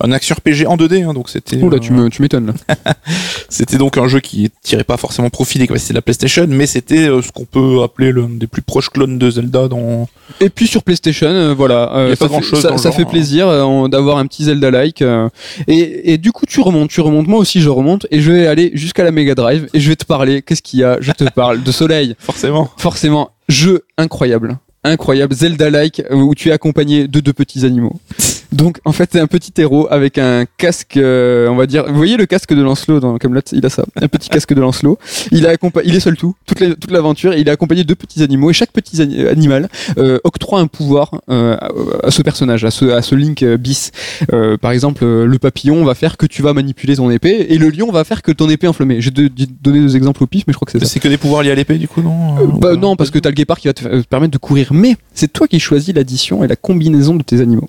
[0.00, 2.52] un action RPG en 2D, hein, donc c'était là, euh, tu m'étonnes.
[3.48, 6.66] C'était donc un jeu qui tirait pas forcément profit des capacités de la PlayStation, mais
[6.66, 10.08] c'était euh, ce qu'on peut appeler l'un des plus proches clones de Zelda dans
[10.40, 12.94] Et puis sur PlayStation, euh, voilà, euh, Il y a ça, pas fait, ça, genre,
[12.94, 13.06] fait hein.
[13.06, 13.48] plaisir
[13.88, 15.02] d'avoir un petit Zelda-like.
[15.68, 17.28] et, et du coup, tu remontes, tu remontes.
[17.28, 19.96] Moi aussi, je remonte et je vais aller jusqu'à la Mega Drive et je vais
[19.96, 20.42] te parler.
[20.42, 20.98] Qu'est-ce qu'il y a?
[21.00, 22.14] Je te parle de Soleil.
[22.18, 22.70] forcément.
[22.76, 24.58] forcément, jeu incroyable.
[24.84, 27.98] Incroyable, Zelda-like, où tu es accompagné de deux petits animaux.
[28.56, 31.84] Donc, en fait, c'est un petit héros avec un casque, euh, on va dire.
[31.88, 33.40] Vous voyez le casque de Lancelot dans Camelot?
[33.52, 34.98] Il a ça, un petit casque de Lancelot.
[35.30, 37.34] Il a accompa- il est seul tout, toute la- toute l'aventure.
[37.34, 40.68] il est accompagné de deux petits animaux et chaque petit ani- animal euh, octroie un
[40.68, 43.90] pouvoir euh, à, à ce personnage, à ce, à ce Link euh, bis.
[44.32, 47.58] Euh, par exemple, euh, le papillon va faire que tu vas manipuler ton épée et
[47.58, 49.00] le lion va faire que ton épée est enflammée.
[49.02, 50.86] J'ai de- de- donné deux exemples au pif, mais je crois que c'est ça.
[50.90, 52.38] C'est que des pouvoirs liés à l'épée du coup, non?
[52.38, 54.68] Euh, bah non, parce que t'as le guépard qui va te euh, permettre de courir.
[54.72, 57.66] Mais c'est toi qui choisis l'addition et la combinaison de tes animaux.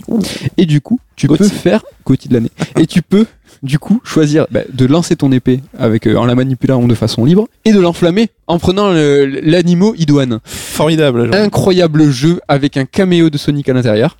[0.57, 1.45] Et du coup, tu Gauthier.
[1.47, 2.51] peux faire Gauthier de l'année.
[2.79, 3.25] et tu peux,
[3.63, 7.25] du coup, choisir bah, de lancer ton épée avec euh, en la manipulant de façon
[7.25, 10.39] libre et de l'enflammer en prenant le- l'animal idoine.
[10.45, 11.25] Formidable.
[11.25, 11.35] genre.
[11.35, 14.15] Incroyable jeu avec un caméo de Sonic à l'intérieur.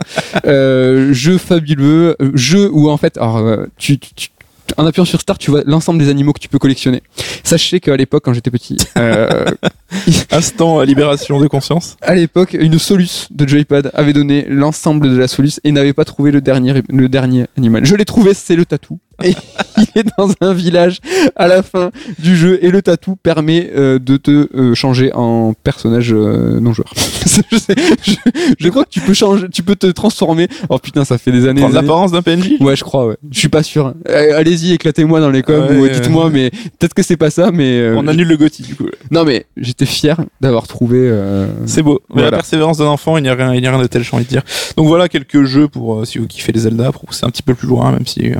[0.45, 3.99] euh, jeu fabuleux, euh, jeu où en fait, alors, euh, tu-
[4.77, 7.01] en appuyant sur Start, tu vois l'ensemble des animaux que tu peux collectionner.
[7.43, 9.45] Sachez qu'à l'époque, quand j'étais petit, euh,
[10.31, 11.97] Instant libération de conscience.
[12.01, 16.05] à l'époque, une Solus de Joypad avait donné l'ensemble de la Solus et n'avait pas
[16.05, 17.85] trouvé le dernier, le dernier animal.
[17.85, 18.99] Je l'ai trouvé, c'est le tatou.
[19.23, 19.33] Et
[19.77, 20.99] il est dans un village
[21.35, 25.53] à la fin du jeu et le tatou permet euh, de te euh, changer en
[25.53, 26.91] personnage euh, non joueur.
[27.51, 28.13] je, sais, je,
[28.59, 30.47] je crois que tu peux changer, tu peux te transformer.
[30.69, 31.63] Oh putain, ça fait des années.
[31.63, 31.73] Années.
[31.73, 32.53] l'apparence d'un PNJ.
[32.59, 33.07] Ouais, je crois.
[33.07, 33.17] Ouais.
[33.31, 33.93] Je suis pas sûr.
[34.09, 37.51] Euh, Allez-y, éclatez-moi dans les coms Ouais, ou dites-moi, mais peut-être que c'est pas ça.
[37.51, 38.87] Mais euh, On annule le Gotti du coup.
[39.11, 40.97] non, mais j'étais fier d'avoir trouvé.
[41.01, 42.01] euh, C'est beau.
[42.09, 42.31] Mais Voilà.
[42.31, 44.15] la persévérance d'un enfant, il n'y a rien, il n'y a rien de tel, j'ai
[44.15, 44.43] envie de dire.
[44.75, 47.55] Donc voilà quelques jeux pour si vous kiffez les Zelda, pour pousser un petit peu
[47.55, 48.35] plus loin, même si euh,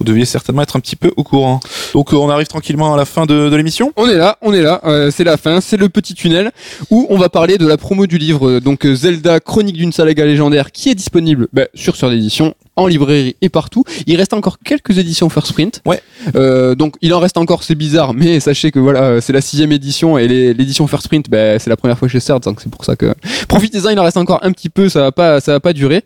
[0.00, 1.60] vous deviez certainement être un petit peu au courant.
[1.94, 3.92] Donc on arrive tranquillement à la fin de, de l'émission.
[3.96, 6.50] On est là, on est là, euh, c'est la fin, c'est le petit tunnel
[6.90, 9.92] où on va parler de la promo du livre euh, donc euh, Zelda Chronique d'une
[9.92, 13.84] saga légendaire qui est disponible bah, sur Sœur d'édition en librairie et partout.
[14.06, 15.82] Il reste encore quelques éditions First Print.
[15.86, 16.02] Ouais.
[16.34, 19.40] Euh, donc il en reste encore, c'est bizarre, mais sachez que voilà, euh, c'est la
[19.40, 22.70] sixième édition et l'édition First Print, bah, c'est la première fois chez Serd, donc c'est
[22.70, 23.14] pour ça que
[23.48, 23.90] profitez-en.
[23.90, 26.04] Il en reste encore un petit peu, ça va pas, ça va pas durer.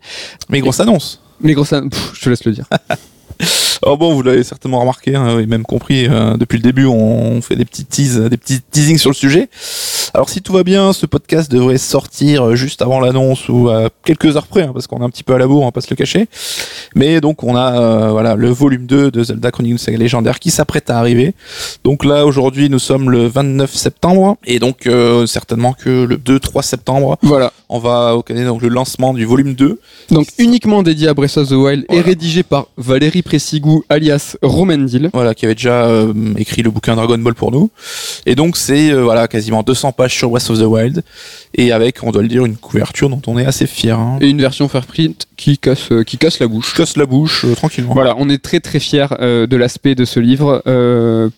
[0.49, 1.21] Mais grosse annonce.
[1.41, 2.65] Mais gros, ça, pff, je te laisse le dire.
[3.83, 7.41] Alors bon, vous l'avez certainement remarqué hein, et même compris euh, depuis le début, on
[7.41, 9.49] fait des petits teas, des petits teasings sur le sujet.
[10.13, 13.89] Alors si tout va bien, ce podcast devrait sortir euh, juste avant l'annonce ou à
[14.05, 15.71] quelques heures près, hein, parce qu'on est un petit peu à la bourre, on va
[15.71, 16.27] pas se le cacher.
[16.95, 20.39] Mais donc on a euh, voilà le volume 2 de Zelda Chronique d'une saga légendaire
[20.39, 21.33] qui s'apprête à arriver.
[21.83, 26.63] Donc là aujourd'hui nous sommes le 29 septembre et donc euh, certainement que le 2-3
[26.63, 27.51] septembre Voilà.
[27.67, 29.79] on va occasionner donc le lancement du volume 2
[30.11, 35.09] Donc uniquement dédié à Breath of the Wild et rédigé par Valérie Pressigou alias Romendil.
[35.11, 37.71] voilà, qui avait déjà euh, écrit le bouquin Dragon Ball pour nous.
[38.27, 41.03] Et donc c'est euh, voilà quasiment 200 pages sur Breath of the Wild
[41.55, 43.97] et avec, on doit le dire, une couverture dont on est assez fier.
[43.99, 44.17] Hein.
[44.21, 46.73] et une version Fairprint qui casse euh, qui casse la bouche.
[46.75, 47.93] Casse la bouche euh, tranquillement.
[47.93, 50.61] Voilà, on est très très fiers euh, de l'aspect de ce livre.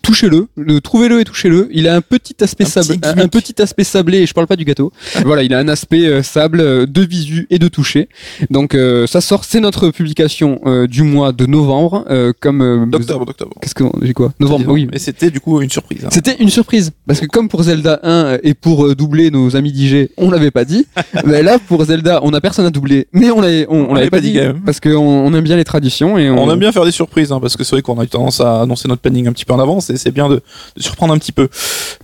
[0.02, 1.70] Touchez-le, le- trouvez-le et touchez-le.
[1.72, 4.20] Il a un petit aspect Un sable, petit un, un petit aspect sablé.
[4.20, 4.92] Et je parle pas du gâteau.
[5.26, 8.10] voilà, il a un aspect sable de visu et de toucher.
[8.50, 8.76] Donc
[9.08, 12.06] ça sort, c'est notre publication du mois de novembre.
[12.40, 13.54] comme D'octobre, d'octobre.
[13.62, 14.34] Qu'est-ce que j'ai quoi?
[14.40, 14.72] Novembre.
[14.72, 14.88] Oui.
[14.92, 16.06] Mais c'était du coup une surprise.
[16.06, 16.10] hein.
[16.12, 20.07] C'était une surprise parce que comme pour Zelda 1 et pour doubler nos amis d'IG,
[20.08, 20.86] doublé, on l'avait pas dit.
[21.26, 24.10] mais là, pour Zelda, on a personne à doubler, mais on l'avait, on, on l'avait
[24.10, 24.62] pas dit, quand même.
[24.62, 27.32] parce qu'on on aime bien les traditions et on, On aime bien faire des surprises,
[27.32, 29.46] hein, parce que c'est vrai qu'on a eu tendance à annoncer notre planning un petit
[29.46, 30.42] peu en avance, et c'est bien de,
[30.76, 31.50] de surprendre un petit peu.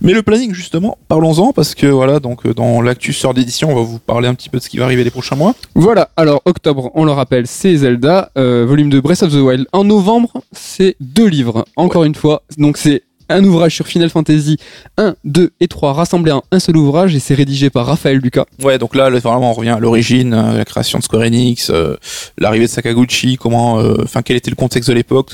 [0.00, 3.74] Mais le planning, justement, parlons-en, parce que voilà, donc euh, dans l'actu sort d'édition, on
[3.74, 5.54] va vous parler un petit peu de ce qui va arriver les prochains mois.
[5.74, 9.66] Voilà, alors octobre, on le rappelle, c'est Zelda, euh, volume de Breath of the Wild.
[9.72, 12.42] En novembre, c'est deux livres, encore une fois.
[12.58, 14.56] Donc c'est un ouvrage sur Final Fantasy
[14.96, 18.44] 1, 2 et 3 rassemblés en un seul ouvrage et c'est rédigé par Raphaël Lucas.
[18.62, 21.96] Ouais, donc là, vraiment, on revient à l'origine, euh, la création de Square Enix, euh,
[22.38, 25.32] l'arrivée de Sakaguchi, comment, euh, enfin, quel était le contexte de l'époque,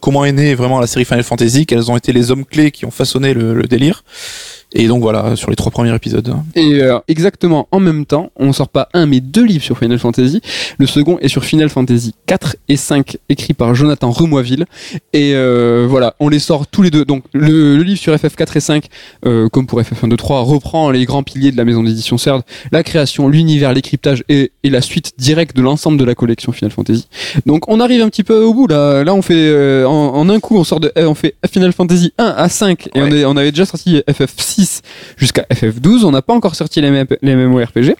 [0.00, 2.84] comment est née vraiment la série Final Fantasy, quels ont été les hommes clés qui
[2.84, 4.02] ont façonné le délire.
[4.72, 6.32] Et donc voilà, sur les trois premiers épisodes.
[6.54, 9.98] Et euh, exactement en même temps, on sort pas un mais deux livres sur Final
[9.98, 10.40] Fantasy.
[10.78, 14.66] Le second est sur Final Fantasy 4 et 5 écrit par Jonathan Remoiville.
[15.12, 17.04] Et euh, voilà, on les sort tous les deux.
[17.04, 18.84] Donc le, le livre sur FF4 et 5,
[19.26, 22.42] euh, comme pour FF1 2 3, reprend les grands piliers de la maison d'édition CERD,
[22.70, 26.52] la création, l'univers, les cryptages et, et la suite directe de l'ensemble de la collection
[26.52, 27.08] Final Fantasy.
[27.44, 29.02] Donc on arrive un petit peu au bout là.
[29.02, 32.12] Là on fait euh, en, en un coup on sort de on fait Final Fantasy
[32.18, 33.18] 1 à 5 et on, Ouais.
[33.20, 34.59] est, on avait déjà sorti FF6
[35.16, 36.04] jusqu'à FF12.
[36.04, 37.94] On n'a pas encore sorti les, les MMORPG.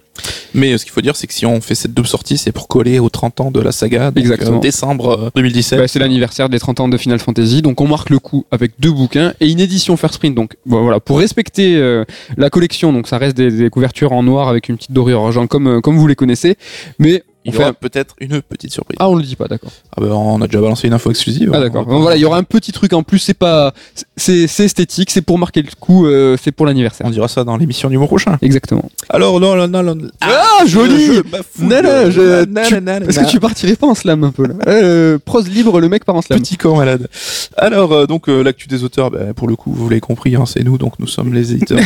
[0.53, 2.53] Mais euh, ce qu'il faut dire, c'est que si on fait cette double sortie, c'est
[2.53, 4.57] pour coller aux 30 ans de la saga, donc, Exactement.
[4.59, 5.79] euh, décembre euh, 2017.
[5.79, 8.73] Bah, c'est l'anniversaire des 30 ans de Final Fantasy, donc on marque le coup avec
[8.81, 10.35] deux bouquins et une édition first print.
[10.35, 12.05] Donc voilà, pour respecter euh,
[12.37, 15.47] la collection, donc ça reste des, des couvertures en noir avec une petite dorure argent
[15.47, 16.57] comme euh, comme vous les connaissez,
[16.99, 18.97] mais Il y fait aura un- peut-être une petite surprise.
[19.01, 19.71] ah on le dit pas d'accord.
[19.97, 21.51] Ah ben, on a déjà balancé une info exclusive.
[21.55, 21.85] Ah d'accord.
[21.89, 23.19] voilà, il y aura un petit truc en plus.
[23.19, 23.73] C'est pas
[24.17, 27.07] c'est esthétique, c'est pour marquer le coup, euh, c'est pour l'anniversaire.
[27.07, 28.37] On dira ça dans l'émission du mois prochain.
[28.43, 28.85] Exactement.
[29.09, 30.09] Alors, non, non, non, non.
[30.21, 31.09] Ah, joli
[31.59, 33.07] non, je- non.
[33.07, 36.17] que tu partirais pas en slam un peu là euh, Prose libre, le mec part
[36.17, 36.39] en slam.
[36.41, 37.09] Petit corps malade.
[37.57, 40.45] Alors, euh, donc, euh, l'actu des auteurs, bah, pour le coup, vous l'avez compris, hein,
[40.47, 41.79] c'est nous, donc nous sommes les éditeurs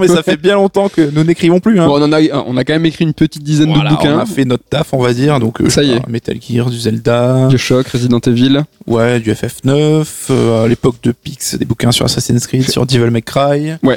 [0.00, 1.78] mais ça fait bien longtemps que nous n'écrivons plus.
[1.80, 1.86] Hein.
[1.86, 4.16] Bon, on en a on a quand même écrit une petite dizaine Voilà, de bouquins.
[4.16, 5.38] on a fait notre taf, on va dire.
[5.40, 6.06] Donc, euh, Ça y est.
[6.08, 8.62] Metal Gear, du Zelda, Bioshock, Resident Evil.
[8.86, 13.10] ouais, du FF9, euh, à l'époque de Pix, des bouquins sur Assassin's Creed, sur Devil
[13.10, 13.72] May Cry.
[13.82, 13.96] On a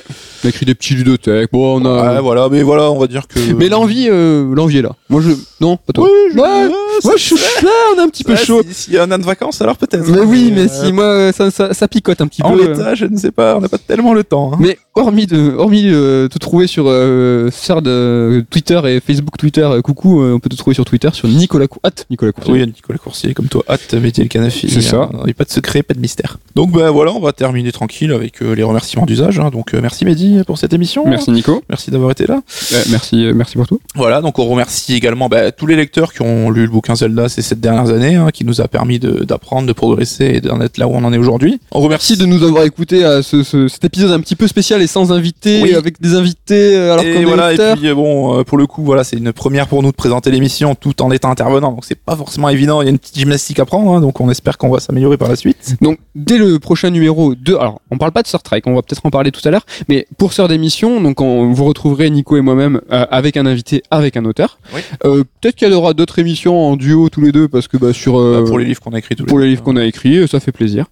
[0.50, 1.52] écrit des petits ludothèques.
[1.52, 2.16] Bon, on a.
[2.16, 3.40] Ouais, voilà, mais voilà, on va dire que.
[3.54, 4.92] Mais l'envie, euh, l'envie est là.
[5.10, 5.32] Moi, je.
[5.60, 6.06] Non, pas toi.
[6.08, 6.72] Oui, je- Ouais, ouais,
[7.04, 8.62] Moi, je suis là, on est un petit peu Ouais, chaud.
[8.68, 10.08] si- S'il y a un an de vacances, alors peut-être.
[10.10, 12.62] Mais oui, mais si moi, ça, ça, ça picote un petit En peu.
[12.64, 12.68] euh.
[12.70, 14.52] l'état, je ne sais pas, on n'a pas tellement le temps.
[14.54, 14.58] hein.
[14.60, 19.68] Mais hormis de, hormis euh, te trouver sur euh, sur de Twitter et Facebook Twitter,
[19.84, 21.80] coucou, on peut te trouver sur Twitter sur Nicolas Cou-
[22.10, 22.54] Nicolas Courtier.
[22.54, 24.70] Oui, Nicolas Coursier, comme toi, hâte, métier le canafi.
[24.70, 25.10] C'est ça.
[25.20, 26.38] Il n'y a pas de secret, pas de mystère.
[26.56, 29.40] Donc, bah voilà, on va terminer tranquille avec euh, les remerciements d'usage.
[29.40, 29.50] hein.
[29.52, 31.04] Donc, euh, merci Mehdi pour cette émission.
[31.08, 31.64] Merci Nico.
[31.70, 32.42] Merci d'avoir été là.
[32.74, 33.80] Euh, merci, euh, merci pour tout.
[33.96, 37.30] Voilà, donc on remercie également bah, tous les lecteurs qui ont lu le bouquin Zelda
[37.30, 40.78] ces sept dernières années, hein, qui nous a permis d'apprendre, de, progresser et d'en être
[40.78, 41.60] là où on en est aujourd'hui.
[41.72, 44.48] On remercie Merci de nous avoir écouté à ce, ce- cet épisode un petit peu
[44.48, 45.74] spécial et sans invité, Oui.
[45.74, 49.18] avec des invités alors et voilà, et puis bon, euh, pour le coup, voilà, c'est
[49.18, 51.72] une première pour nous de présenter l'émission tout en étant intervenant.
[51.72, 52.82] Donc c'est pas forcément évident.
[52.82, 53.92] Il y a une petite gymnastique à prendre.
[53.94, 55.78] hein, donc on espère qu'on va s'améliorer par la suite.
[55.82, 58.82] Donc dès le prochain numéro 2, alors on parle pas de Star Trek, on va
[58.82, 62.38] peut-être en parler tout à l'heure, mais pour Sœur d'émission, donc on, vous retrouverez Nico
[62.38, 64.60] et moi-même euh, avec un invité, avec un auteur.
[64.74, 64.82] Oui.
[65.06, 67.94] Euh, peut-être qu'il y aura d'autres émissions en duo tous les deux parce que bah,
[67.94, 69.86] sur euh, Bah, pour les livres qu'on a écrits tous pour les livres qu'on a
[69.86, 70.86] écrits, ça fait plaisir.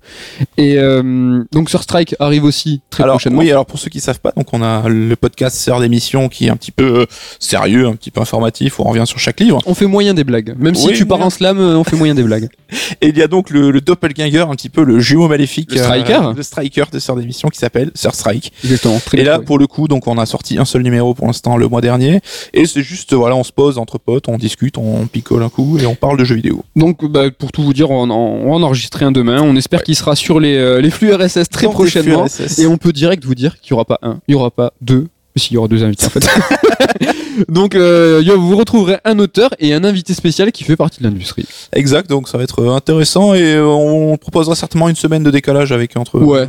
[0.57, 3.39] Et euh, donc Sur Strike arrive aussi très alors, prochainement.
[3.39, 6.47] Oui, alors pour ceux qui savent pas, donc on a le podcast Sœur d'émission qui
[6.47, 7.05] est un petit peu
[7.39, 9.44] sérieux, un petit peu informatif, où on revient sur chaque livre.
[9.65, 10.55] On fait moyen des blagues.
[10.57, 12.49] Même si Oui, tu pars en slam, euh, on fait moyen des blagues.
[13.01, 15.77] Et il y a donc le, le doppelganger, un petit peu le jumeau maléfique, Le
[15.77, 18.51] striker le striker de Sœur d'émission qui s'appelle Sœur Strike.
[18.63, 18.99] Exactement.
[19.05, 21.57] Très Et là, pour le coup, donc on a sorti un seul numéro pour l'instant
[21.57, 22.19] le mois dernier,
[22.53, 25.77] et c'est juste voilà, on se pose entre potes, on discute, on picole un coup
[25.77, 26.63] et on parle de jeux vidéo.
[26.75, 29.41] Donc, bah, pour tout vous dire, on, en- on va en enregistrer un demain.
[29.41, 32.23] On espère qu'il sera sur les, euh, les flux RSS très Donc, prochainement.
[32.25, 32.59] RSS.
[32.59, 34.73] Et on peut direct vous dire qu'il n'y aura pas un, il n'y aura pas
[34.81, 35.07] deux.
[35.37, 36.25] S'il y aura deux invités en fait.
[37.49, 41.45] Donc euh, vous retrouverez un auteur et un invité spécial qui fait partie de l'industrie.
[41.73, 45.31] Exact, donc ça va être euh, intéressant et euh, on proposera certainement une semaine de
[45.31, 46.39] décalage avec entre Ouais.
[46.39, 46.45] euh,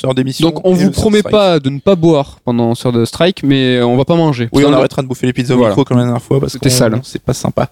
[0.00, 0.48] Sœur d'émission.
[0.48, 3.96] Donc on vous promet pas de ne pas boire pendant Sœur de Strike, mais on
[3.96, 4.48] va pas manger.
[4.52, 5.70] Oui, on arrêtera de bouffer les pizzas au Voilà.
[5.70, 7.70] micro comme la dernière fois parce que c'est pas sympa.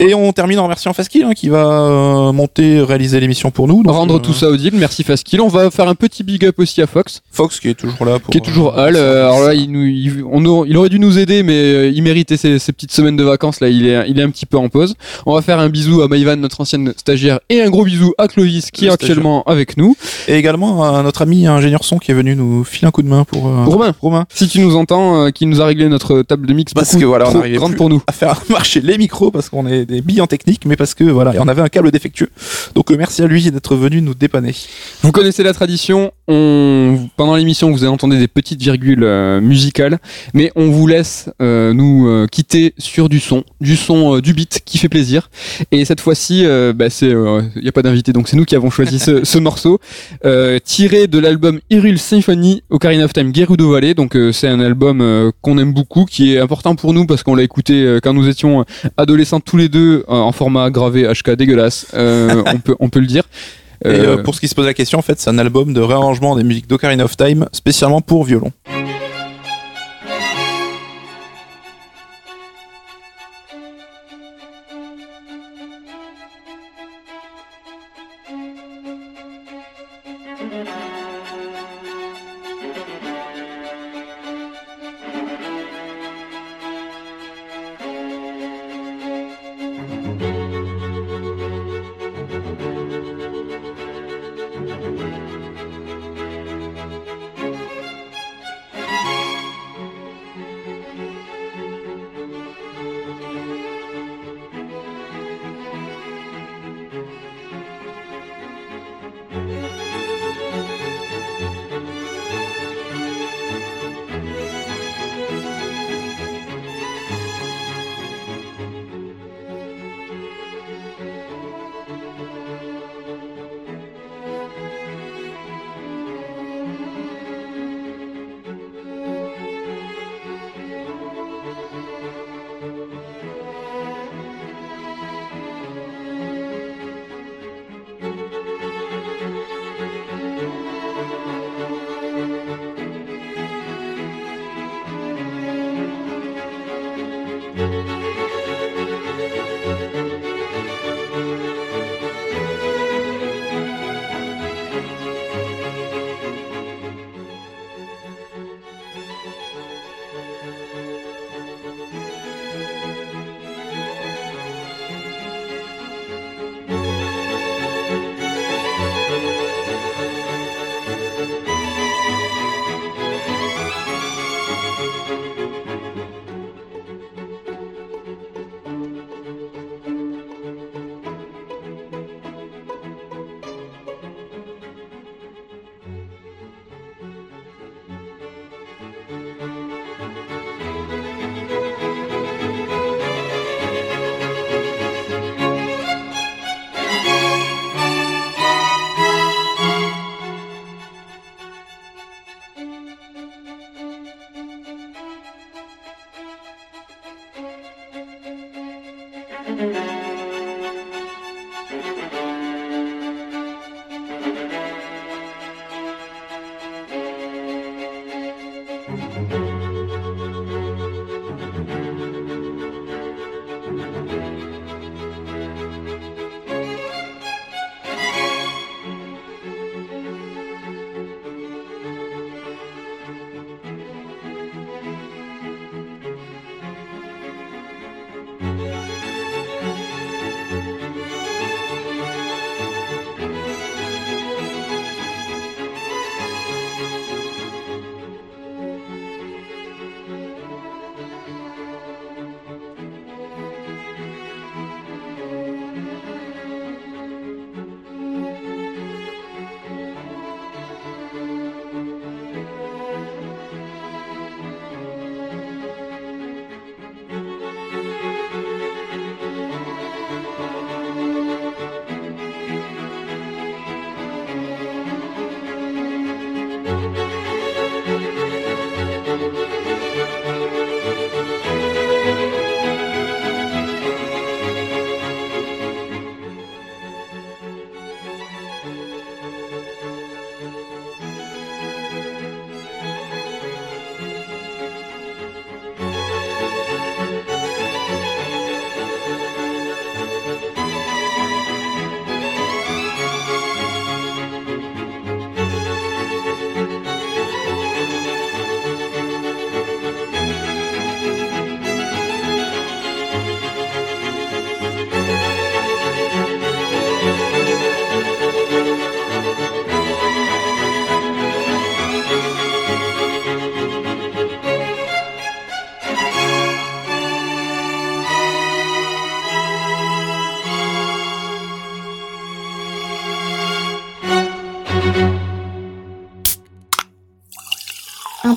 [0.00, 3.82] Et on termine en remerciant Faskill hein, qui va euh, monter, réaliser l'émission pour nous.
[3.84, 5.40] Donc, Rendre euh, tout ça audible, merci Faskill.
[5.40, 8.18] On va faire un petit big up aussi à Fox, Fox qui est toujours là
[8.18, 8.30] pour.
[8.32, 8.96] qui est toujours euh, Hal.
[8.96, 12.02] Euh, alors là, il, nous, il, on aurait- il aurait dû nous aider, mais il
[12.02, 13.60] méritait ses, ses petites semaines de vacances.
[13.60, 14.94] Là, il est, il est un petit peu en pause.
[15.26, 18.26] On va faire un bisou à Maïvan, notre ancienne stagiaire, et un gros bisou à
[18.26, 19.96] Clovis, qui Le est actuellement avec nous.
[20.26, 23.08] Et également à notre ami ingénieur son qui est venu nous filer un coup de
[23.08, 23.46] main pour.
[23.46, 24.26] euh, Romain, Romain.
[24.28, 27.28] si tu nous entends, qui nous a réglé notre table de mix Parce que voilà,
[27.28, 28.02] on trop grande plus pour nous.
[28.08, 31.04] à faire marcher les micros parce qu'on est des billes en technique, mais parce que
[31.04, 32.30] voilà, on avait un câble défectueux.
[32.74, 34.54] Donc euh, merci à lui d'être venu nous dépanner.
[35.02, 36.12] Vous connaissez la tradition.
[36.26, 39.98] On, pendant l'émission, vous entendez des petites virgules euh, musicales,
[40.32, 44.60] mais on vous laisse euh, nous euh, quitter sur du son, du son, du beat
[44.64, 45.28] qui fait plaisir.
[45.70, 48.70] Et cette fois-ci, bah, c'est, il n'y a pas d'invité, donc c'est nous qui avons
[48.70, 49.80] choisi ce, ce morceau,
[50.64, 53.94] tiré de l'album Hyrule Symphony, Ocarina of Time, Gerudo Valley.
[53.94, 57.42] Donc c'est un album qu'on aime beaucoup, qui est important pour nous parce qu'on l'a
[57.42, 58.64] écouté quand nous étions
[58.96, 63.00] adolescents tous les deux euh, en format gravé HK dégueulasse, euh, on, peut, on peut
[63.00, 63.24] le dire.
[63.84, 65.80] Et euh, pour ce qui se pose la question, en fait, c'est un album de
[65.80, 68.52] réarrangement des musiques d'Ocarina of Time, spécialement pour violon.